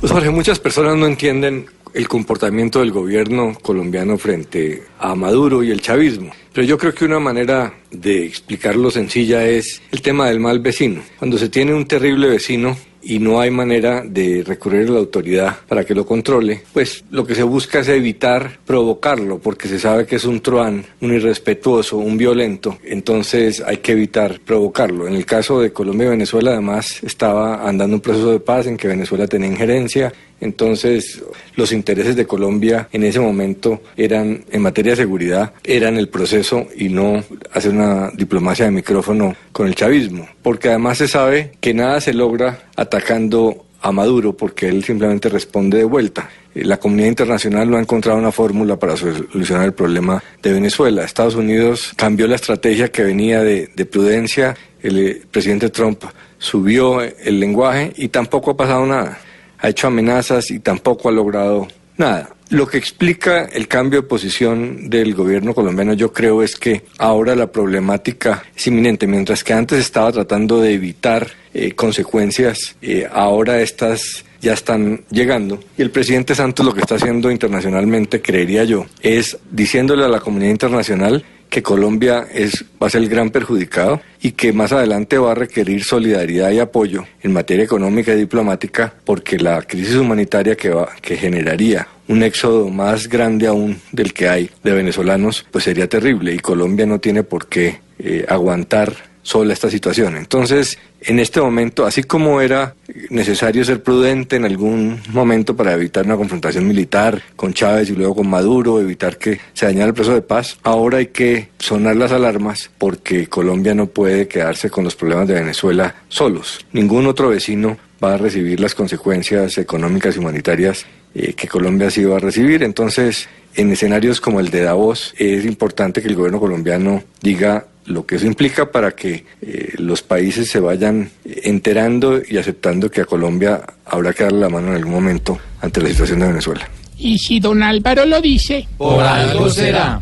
[0.00, 5.70] Pues Jorge, muchas personas no entienden el comportamiento del gobierno colombiano frente a Maduro y
[5.70, 6.32] el chavismo.
[6.52, 11.00] Pero yo creo que una manera de explicarlo sencilla es el tema del mal vecino.
[11.16, 15.56] Cuando se tiene un terrible vecino, y no hay manera de recurrir a la autoridad
[15.68, 20.06] para que lo controle, pues lo que se busca es evitar provocarlo, porque se sabe
[20.06, 25.06] que es un truán, un irrespetuoso, un violento, entonces hay que evitar provocarlo.
[25.06, 28.76] En el caso de Colombia y Venezuela, además, estaba andando un proceso de paz en
[28.76, 31.22] que Venezuela tenía injerencia, entonces,
[31.54, 36.66] los intereses de Colombia en ese momento eran, en materia de seguridad, eran el proceso
[36.76, 37.22] y no
[37.52, 40.26] hacer una diplomacia de micrófono con el chavismo.
[40.42, 45.78] Porque además se sabe que nada se logra atacando a Maduro porque él simplemente responde
[45.78, 46.28] de vuelta.
[46.54, 51.04] Eh, La comunidad internacional no ha encontrado una fórmula para solucionar el problema de Venezuela.
[51.04, 54.56] Estados Unidos cambió la estrategia que venía de, de prudencia.
[54.82, 56.04] El eh, presidente Trump
[56.38, 59.18] subió el lenguaje y tampoco ha pasado nada
[59.60, 62.30] ha hecho amenazas y tampoco ha logrado nada.
[62.50, 67.36] Lo que explica el cambio de posición del gobierno colombiano, yo creo, es que ahora
[67.36, 73.60] la problemática es inminente, mientras que antes estaba tratando de evitar eh, consecuencias, eh, ahora
[73.60, 75.60] estas ya están llegando.
[75.78, 80.18] Y el presidente Santos lo que está haciendo internacionalmente, creería yo, es diciéndole a la
[80.18, 85.18] comunidad internacional que Colombia es, va a ser el gran perjudicado y que más adelante
[85.18, 90.56] va a requerir solidaridad y apoyo en materia económica y diplomática porque la crisis humanitaria
[90.56, 95.64] que, va, que generaría un éxodo más grande aún del que hay de venezolanos, pues
[95.64, 100.16] sería terrible y Colombia no tiene por qué eh, aguantar sola esta situación.
[100.16, 102.74] Entonces, en este momento, así como era
[103.08, 108.16] necesario ser prudente en algún momento para evitar una confrontación militar con Chávez y luego
[108.16, 112.12] con Maduro, evitar que se dañara el proceso de paz, ahora hay que sonar las
[112.12, 116.64] alarmas porque Colombia no puede quedarse con los problemas de Venezuela solos.
[116.72, 122.04] Ningún otro vecino va a recibir las consecuencias económicas y humanitarias eh, que Colombia sí
[122.04, 122.62] va a recibir.
[122.62, 128.06] Entonces, en escenarios como el de Davos, es importante que el gobierno colombiano diga lo
[128.06, 133.04] que eso implica para que eh, los países se vayan enterando y aceptando que a
[133.04, 136.68] Colombia habrá que darle la mano en algún momento ante la situación de Venezuela.
[136.96, 140.00] Y si don Álvaro lo dice, Por algo será.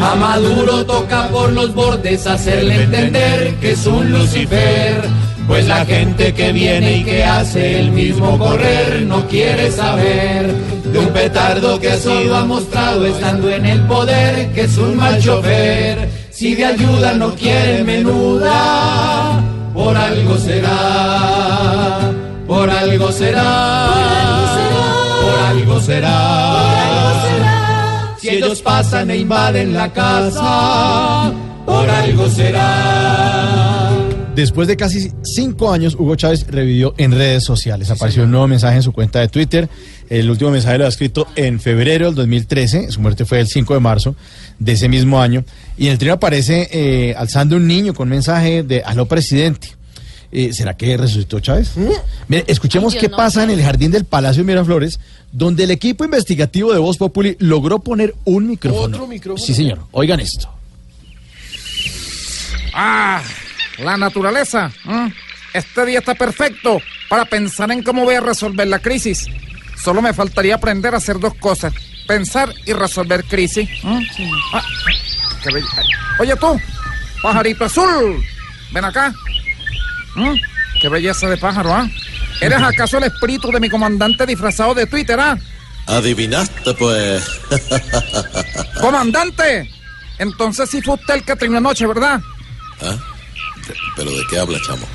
[0.00, 5.00] A Maduro toca por los bordes hacerle entender que es un Lucifer.
[5.52, 10.98] Pues la gente que viene y que hace el mismo correr no quiere saber de
[10.98, 16.08] un petardo que ha mostrado estando en el poder que es un mal chofer.
[16.30, 19.42] Si de ayuda no quiere menuda,
[19.74, 21.98] por algo será,
[22.46, 23.90] por algo será,
[25.20, 26.94] por algo será.
[28.16, 31.30] Si ellos pasan e invaden la casa,
[31.66, 33.91] por algo será.
[34.34, 37.90] Después de casi cinco años, Hugo Chávez revivió en redes sociales.
[37.90, 39.68] Apareció un nuevo mensaje en su cuenta de Twitter.
[40.08, 42.90] El último mensaje lo ha escrito en febrero del 2013.
[42.90, 44.16] Su muerte fue el 5 de marzo
[44.58, 45.44] de ese mismo año.
[45.76, 49.68] Y en el trío aparece eh, alzando un niño con un mensaje de Aló, presidente.
[50.32, 51.72] Eh, ¿Será que resucitó Chávez?
[52.26, 54.98] Mire, escuchemos Ay, qué no pasa en el jardín del Palacio de Miraflores,
[55.30, 58.96] donde el equipo investigativo de Voz Populi logró poner un micrófono.
[58.96, 59.44] ¿Otro micrófono?
[59.44, 59.80] Sí, señor.
[59.90, 60.48] Oigan esto.
[62.72, 63.22] Ah,
[63.82, 64.70] la naturaleza.
[65.52, 69.26] Este día está perfecto para pensar en cómo voy a resolver la crisis.
[69.76, 71.72] Solo me faltaría aprender a hacer dos cosas.
[72.06, 73.68] Pensar y resolver crisis.
[73.84, 74.08] ¿m?
[74.52, 74.62] Ah,
[75.42, 75.62] qué
[76.18, 76.60] Oye tú,
[77.22, 78.24] pajarito azul,
[78.72, 79.12] ven acá.
[80.80, 81.88] Qué belleza de pájaro, ¿ah?
[82.40, 85.38] ¿Eres acaso el espíritu de mi comandante disfrazado de Twitter, ah?
[85.86, 87.24] Adivinaste, pues.
[88.80, 89.70] ¡Comandante!
[90.18, 92.20] Entonces sí fue usted el que trinó anoche, ¿verdad?
[92.82, 92.96] ¿Ah?
[93.68, 94.86] ¿De- ¿Pero de qué habla, chamo?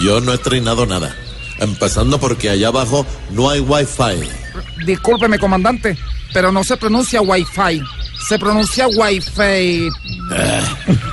[0.00, 1.14] Yo no he trinado nada.
[1.58, 4.28] Empezando porque allá abajo no hay wifi.
[4.86, 5.96] Discúlpeme, comandante,
[6.32, 7.82] pero no se pronuncia Wi-Fi,
[8.28, 9.88] se pronuncia Wi-Fi.
[10.36, 10.62] Eh,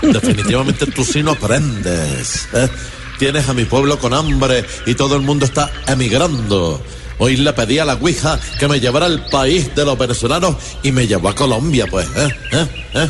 [0.04, 2.48] definitivamente tú sí no aprendes.
[2.54, 2.70] ¿eh?
[3.18, 6.84] Tienes a mi pueblo con hambre y todo el mundo está emigrando.
[7.18, 10.92] Hoy le pedí a la Ouija que me llevara al país de los venezolanos y
[10.92, 12.08] me llevó a Colombia, pues.
[12.16, 12.30] ¿eh?
[12.52, 12.68] ¿eh?
[12.94, 13.10] ¿eh?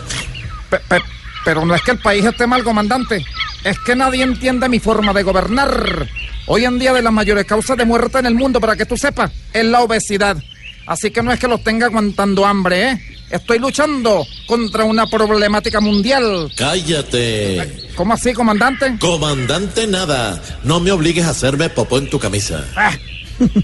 [0.70, 1.02] Pe- pe-
[1.44, 3.26] pero no es que el país esté mal, comandante,
[3.66, 6.08] es que nadie entiende mi forma de gobernar.
[6.46, 8.96] Hoy en día de las mayores causas de muerte en el mundo, para que tú
[8.96, 10.38] sepas, es la obesidad.
[10.86, 13.02] Así que no es que los tenga aguantando hambre, ¿eh?
[13.32, 16.52] Estoy luchando contra una problemática mundial.
[16.56, 17.90] Cállate.
[17.96, 18.98] ¿Cómo así, comandante?
[19.00, 20.40] Comandante, nada.
[20.64, 22.64] No me obligues a hacerme popó en tu camisa.
[22.76, 22.94] Ah,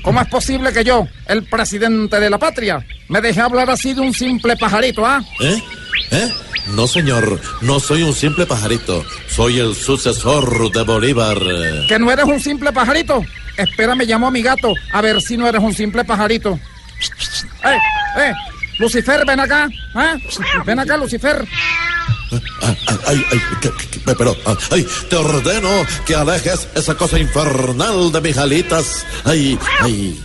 [0.01, 4.01] ¿Cómo es posible que yo, el presidente de la patria, me deje hablar así de
[4.01, 5.21] un simple pajarito, ah?
[5.39, 5.61] ¿Eh?
[6.11, 6.29] ¿Eh?
[6.75, 7.39] No, señor.
[7.61, 9.03] No soy un simple pajarito.
[9.27, 11.37] Soy el sucesor de Bolívar.
[11.87, 13.23] ¿Que no eres un simple pajarito?
[13.57, 16.59] espera, me llamo a mi gato, a ver si no eres un simple pajarito.
[17.63, 17.77] ¡Eh,
[18.17, 18.33] eh!
[18.79, 19.67] Lucifer, ven acá.
[19.67, 20.17] ¿eh?
[20.65, 21.45] Ven acá, Lucifer.
[22.61, 22.77] Ay,
[23.07, 24.35] ay, ay, que- que- que- pero,
[24.71, 25.69] ay, te ordeno
[26.05, 29.05] que alejes esa cosa infernal de mis alitas.
[29.25, 30.19] Ay, ay.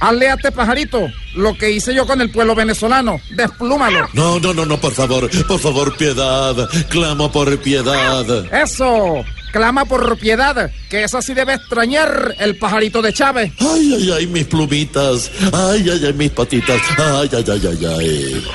[0.00, 1.08] Aléate, pajarito.
[1.34, 3.20] Lo que hice yo con el pueblo venezolano.
[3.30, 4.08] Desplúmalo.
[4.14, 6.56] No, no, no, no, por favor, por favor, piedad.
[6.88, 8.24] Clamo por piedad.
[8.54, 9.22] Eso.
[9.52, 13.52] Clama por piedad, que esa sí debe extrañar el pajarito de Chávez.
[13.58, 15.28] Ay, ay, ay, mis plumitas.
[15.52, 16.80] Ay, ay, ay, mis patitas.
[16.96, 18.46] Ay, ay, ay, ay, ay.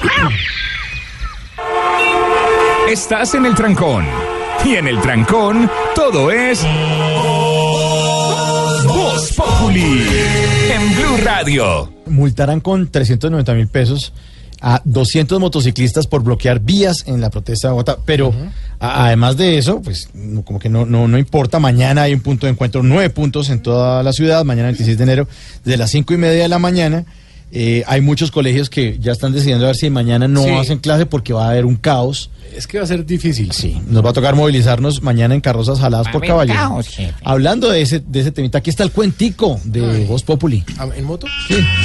[2.90, 4.06] Estás en el trancón.
[4.64, 6.64] Y en el trancón, todo es.
[8.86, 10.08] Voz Populi.
[10.72, 11.92] En Blue Radio.
[12.08, 14.14] multarán con 390 mil pesos
[14.62, 17.98] a 200 motociclistas por bloquear vías en la protesta de Bogotá.
[18.06, 18.34] Pero
[18.80, 22.22] a- además de eso, pues no- como que no, no, no importa, mañana hay un
[22.22, 25.28] punto de encuentro, nueve puntos en toda la ciudad, mañana 26 de enero,
[25.64, 27.04] desde las cinco y media de la mañana.
[27.52, 30.50] Eh, hay muchos colegios que ya están decidiendo a ver si mañana no Sí.
[30.50, 32.30] hacen clase porque va a haber un caos.
[32.56, 33.52] Es que va a ser difícil.
[33.52, 36.54] Sí, nos va a tocar movilizarnos mañana en carrozas jaladas por haber caballo.
[36.54, 37.14] caos, jefe.
[37.24, 40.64] Hablando de ese, de ese temita, aquí está el cuentico de Voz Populi.
[40.78, 41.28] Ah, ¿En moto?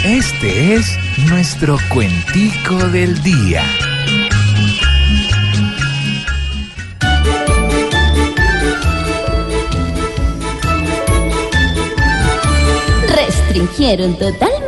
[0.05, 0.87] Este es
[1.28, 3.62] nuestro cuentico del día.
[13.09, 14.60] Restringieron totalmente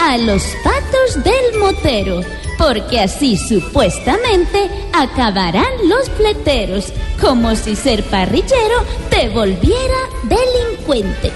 [0.00, 2.22] a los patos del motero,
[2.56, 11.30] porque así supuestamente acabarán los pleteros, como si ser parrillero te volviera delincuente.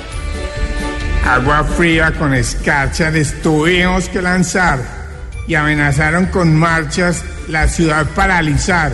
[1.26, 4.78] Agua fría con escarcha les tuvimos que lanzar
[5.46, 8.92] y amenazaron con marchas la ciudad paralizar.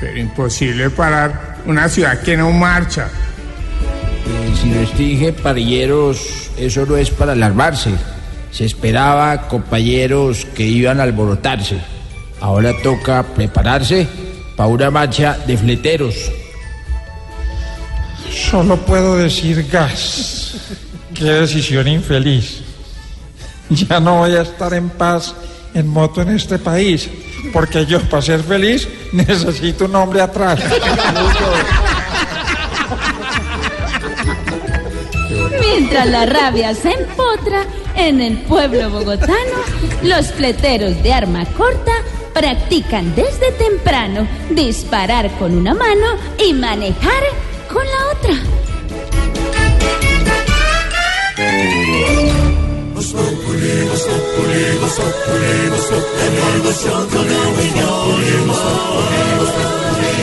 [0.00, 3.08] Pero imposible parar una ciudad que no marcha.
[4.26, 7.90] Eh, si les dije, parilleros, eso no es para alarmarse.
[8.56, 11.76] Se esperaba, compañeros, que iban a alborotarse.
[12.40, 14.08] Ahora toca prepararse
[14.56, 16.14] para una marcha de fleteros.
[18.30, 20.54] Solo puedo decir gas.
[21.12, 22.62] Qué decisión infeliz.
[23.68, 25.34] Ya no voy a estar en paz
[25.74, 27.10] en moto en este país,
[27.52, 30.60] porque yo para ser feliz necesito un hombre atrás.
[35.60, 37.66] Mientras la rabia se empotra
[37.96, 39.34] en el pueblo bogotano,
[40.02, 41.92] los fleteros de arma corta
[42.34, 46.06] practican desde temprano disparar con una mano
[46.38, 47.22] y manejar
[47.72, 48.56] con la otra.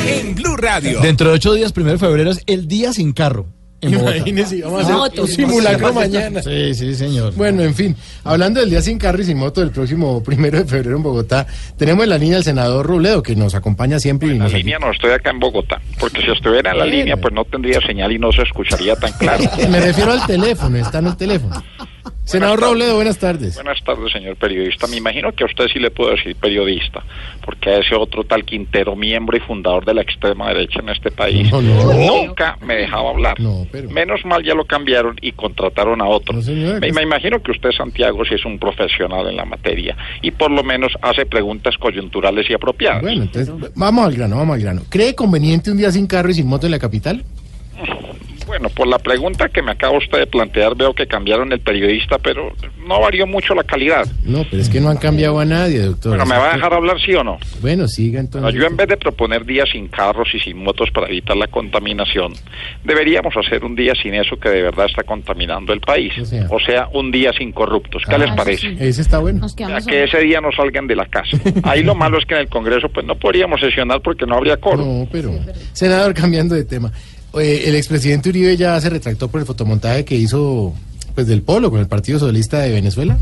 [0.08, 1.00] En Blue Radio.
[1.02, 3.48] Dentro de ocho días, primero de febrero, es el día sin carro.
[3.84, 3.94] En.
[3.94, 6.42] Imagínese, vamos a hacer un simulacro mañana.
[6.42, 7.34] Sí, sí, señor.
[7.36, 10.66] Bueno, en fin, hablando del día sin carro y sin moto del próximo primero de
[10.66, 11.46] febrero en Bogotá,
[11.78, 14.80] tenemos en la línea al senador Robledo, que nos acompaña siempre y La nos línea
[14.80, 18.12] no estoy acá en Bogotá, porque si estuviera en la línea pues no tendría señal
[18.12, 19.44] y no se escucharía tan claro.
[19.70, 21.64] Me refiero al teléfono, está en el teléfono.
[22.26, 23.56] Senador Robledo, buenas tardes.
[23.56, 24.88] Buenas tardes, señor periodista.
[24.88, 27.04] Me imagino que a usted sí le puedo decir periodista,
[27.46, 31.12] porque a ese otro tal Quintero, miembro y fundador de la extrema derecha en este
[31.12, 31.94] país, No, no.
[31.94, 33.38] nunca me dejaba hablar.
[33.90, 36.40] Menos mal ya lo cambiaron y contrataron a otro.
[36.42, 40.50] me, me imagino que usted, Santiago, sí es un profesional en la materia y por
[40.50, 43.02] lo menos hace preguntas coyunturales y apropiadas.
[43.02, 44.82] Bueno, entonces, vamos al grano, vamos al grano.
[44.90, 47.24] ¿Cree conveniente un día sin carro y sin moto en la capital?
[48.54, 52.20] Bueno, por la pregunta que me acaba usted de plantear, veo que cambiaron el periodista,
[52.20, 52.54] pero
[52.88, 54.06] no varió mucho la calidad.
[54.24, 56.10] No, pero es que no han cambiado a nadie, doctor.
[56.12, 57.40] Bueno, ¿me va a dejar hablar sí o no?
[57.62, 58.62] Bueno, siga Bueno, entonces.
[58.62, 62.34] yo en vez de proponer días sin carros y sin motos para evitar la contaminación,
[62.84, 66.14] deberíamos hacer un día sin eso que de verdad está contaminando el país.
[66.52, 68.04] O sea, un día sin corruptos.
[68.08, 68.70] ¿Qué Ah, les parece?
[68.70, 68.78] sí.
[68.80, 69.44] Ese está bueno.
[69.48, 71.38] O sea, que ese día no salgan de la casa.
[71.64, 74.58] Ahí lo malo es que en el Congreso pues no podríamos sesionar porque no habría
[74.58, 74.86] coro.
[74.86, 75.32] No, pero...
[75.72, 76.92] Senador, cambiando de tema.
[77.40, 80.74] Eh, el expresidente Uribe ya se retractó por el fotomontaje que hizo
[81.16, 83.18] pues del Polo con el Partido Socialista de Venezuela.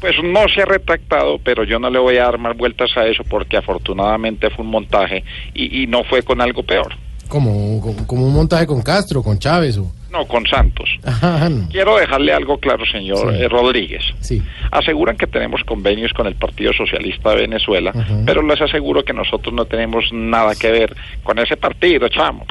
[0.00, 3.06] Pues no se ha retractado, pero yo no le voy a dar más vueltas a
[3.06, 5.24] eso porque afortunadamente fue un montaje
[5.54, 6.94] y, y no fue con algo peor.
[7.28, 9.90] Como, como, como un montaje con Castro, con Chávez o...
[10.12, 10.88] No, con Santos.
[11.04, 11.68] Ajá, no.
[11.68, 13.42] Quiero dejarle algo claro, señor Sí.
[13.42, 14.02] eh, Rodríguez.
[14.20, 14.42] Sí.
[14.70, 17.92] Aseguran que tenemos convenios con el Partido Socialista de Venezuela,
[18.24, 20.94] pero les aseguro que nosotros no tenemos nada que ver
[21.24, 22.44] con ese partido, chamo.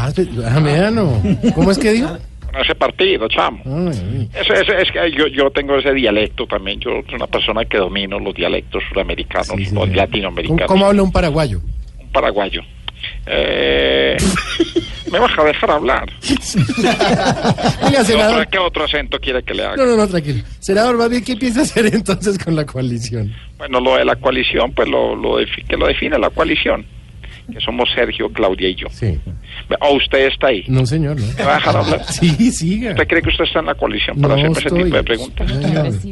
[0.00, 0.12] Ah,
[0.46, 1.50] ah.
[1.54, 2.16] ¿Cómo es que dijo?
[2.60, 3.62] Ese partido, chamo.
[3.66, 6.80] Ay, es que yo, yo tengo ese dialecto también.
[6.80, 10.66] Yo soy una persona que domino los dialectos suramericanos, los ¿Cómo, latinoamericanos.
[10.66, 11.60] cómo habla un paraguayo?
[12.00, 12.62] un paraguayo.
[13.26, 14.16] Eh,
[15.12, 16.08] Me vas a dejar hablar.
[16.20, 18.32] Senador.
[18.34, 19.76] ¿Otra- ¿Qué otro acento quiere que le haga?
[19.76, 20.42] No, no, no, tranquilo.
[20.58, 23.32] Senador, más bien, ¿qué piensa hacer entonces con la coalición?
[23.56, 26.84] Bueno, lo de la coalición, pues lo, lo que lo define la coalición.
[27.52, 28.88] Que somos Sergio, Claudia y yo.
[28.90, 29.18] Sí.
[29.80, 30.64] ¿O usted está ahí?
[30.68, 31.26] No, señor, no.
[31.36, 32.04] ¿Me va a dejar hablar?
[32.08, 32.90] Sí, siga.
[32.90, 35.52] ¿Usted cree que usted está en la coalición para No hacerme ese tipo de preguntas?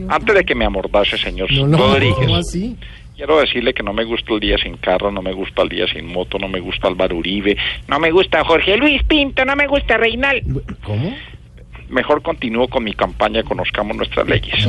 [0.09, 2.77] Antes de que me amordase, señor No, no, Rodríguez, ¿cómo así?
[3.17, 5.87] quiero decirle que no me gusta el día sin carro, no me gusta el día
[5.89, 7.57] sin moto, no me gusta Álvaro Uribe,
[7.89, 10.43] no me gusta Jorge Luis Pinto, no me gusta Reinal.
[10.85, 11.17] ¿Cómo?
[11.89, 14.67] Mejor continúo con mi campaña Conozcamos nuestras leyes.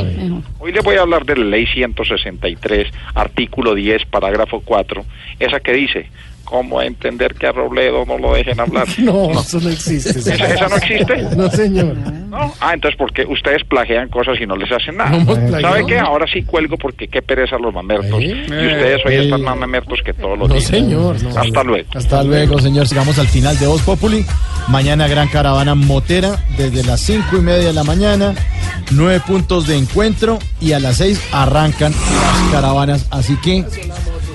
[0.60, 5.04] Hoy le voy a hablar de la ley 163, artículo 10, parágrafo 4,
[5.40, 6.08] esa que dice,
[6.50, 8.88] ¿cómo entender que a Robledo no lo dejen hablar?
[8.98, 10.12] No, eso no existe.
[10.20, 11.22] ¿Esa, esa no existe?
[11.36, 11.96] No, señor.
[12.30, 12.54] ¿No?
[12.60, 15.18] Ah, entonces porque ustedes plagian cosas y no les hacen nada.
[15.18, 15.62] No.
[15.62, 16.00] ¿Sabe qué?
[16.00, 18.22] Ahora sí cuelgo porque qué pereza los mamertos.
[18.22, 20.68] Y ustedes hoy están más mamertos que todos los No, días.
[20.68, 21.30] señor, no.
[21.40, 21.90] Hasta luego.
[21.94, 22.88] Hasta luego, señor.
[22.88, 24.26] Sigamos al final de Voz Populi.
[24.68, 28.34] Mañana gran caravana motera desde las cinco y media de la mañana.
[28.92, 33.08] Nueve puntos de encuentro y a las seis arrancan las caravanas.
[33.12, 33.64] Así que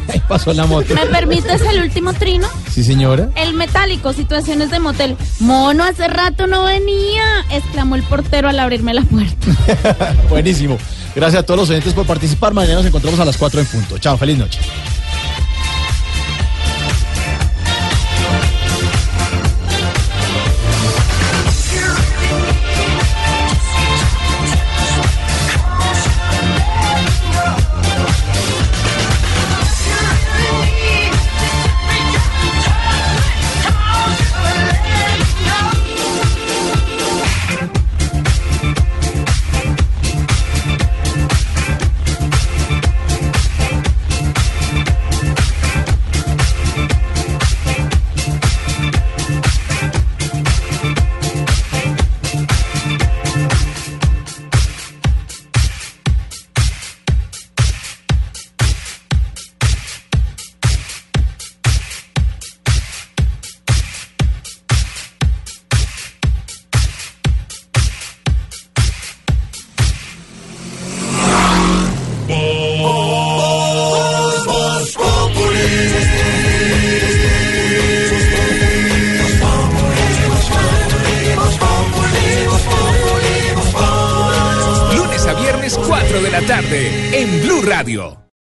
[0.09, 0.95] ahí pasó la moto.
[0.95, 2.49] ¿Me permites el último trino?
[2.70, 3.29] Sí, señora.
[3.35, 5.16] El metálico, situaciones de motel.
[5.41, 10.15] Mono, hace rato no venía, exclamó el portero al abrirme la puerta.
[10.29, 10.79] Buenísimo.
[11.15, 12.55] Gracias a todos los oyentes por participar.
[12.55, 13.99] Mañana nos encontramos a las cuatro en punto.
[13.99, 14.61] Chao, feliz noche.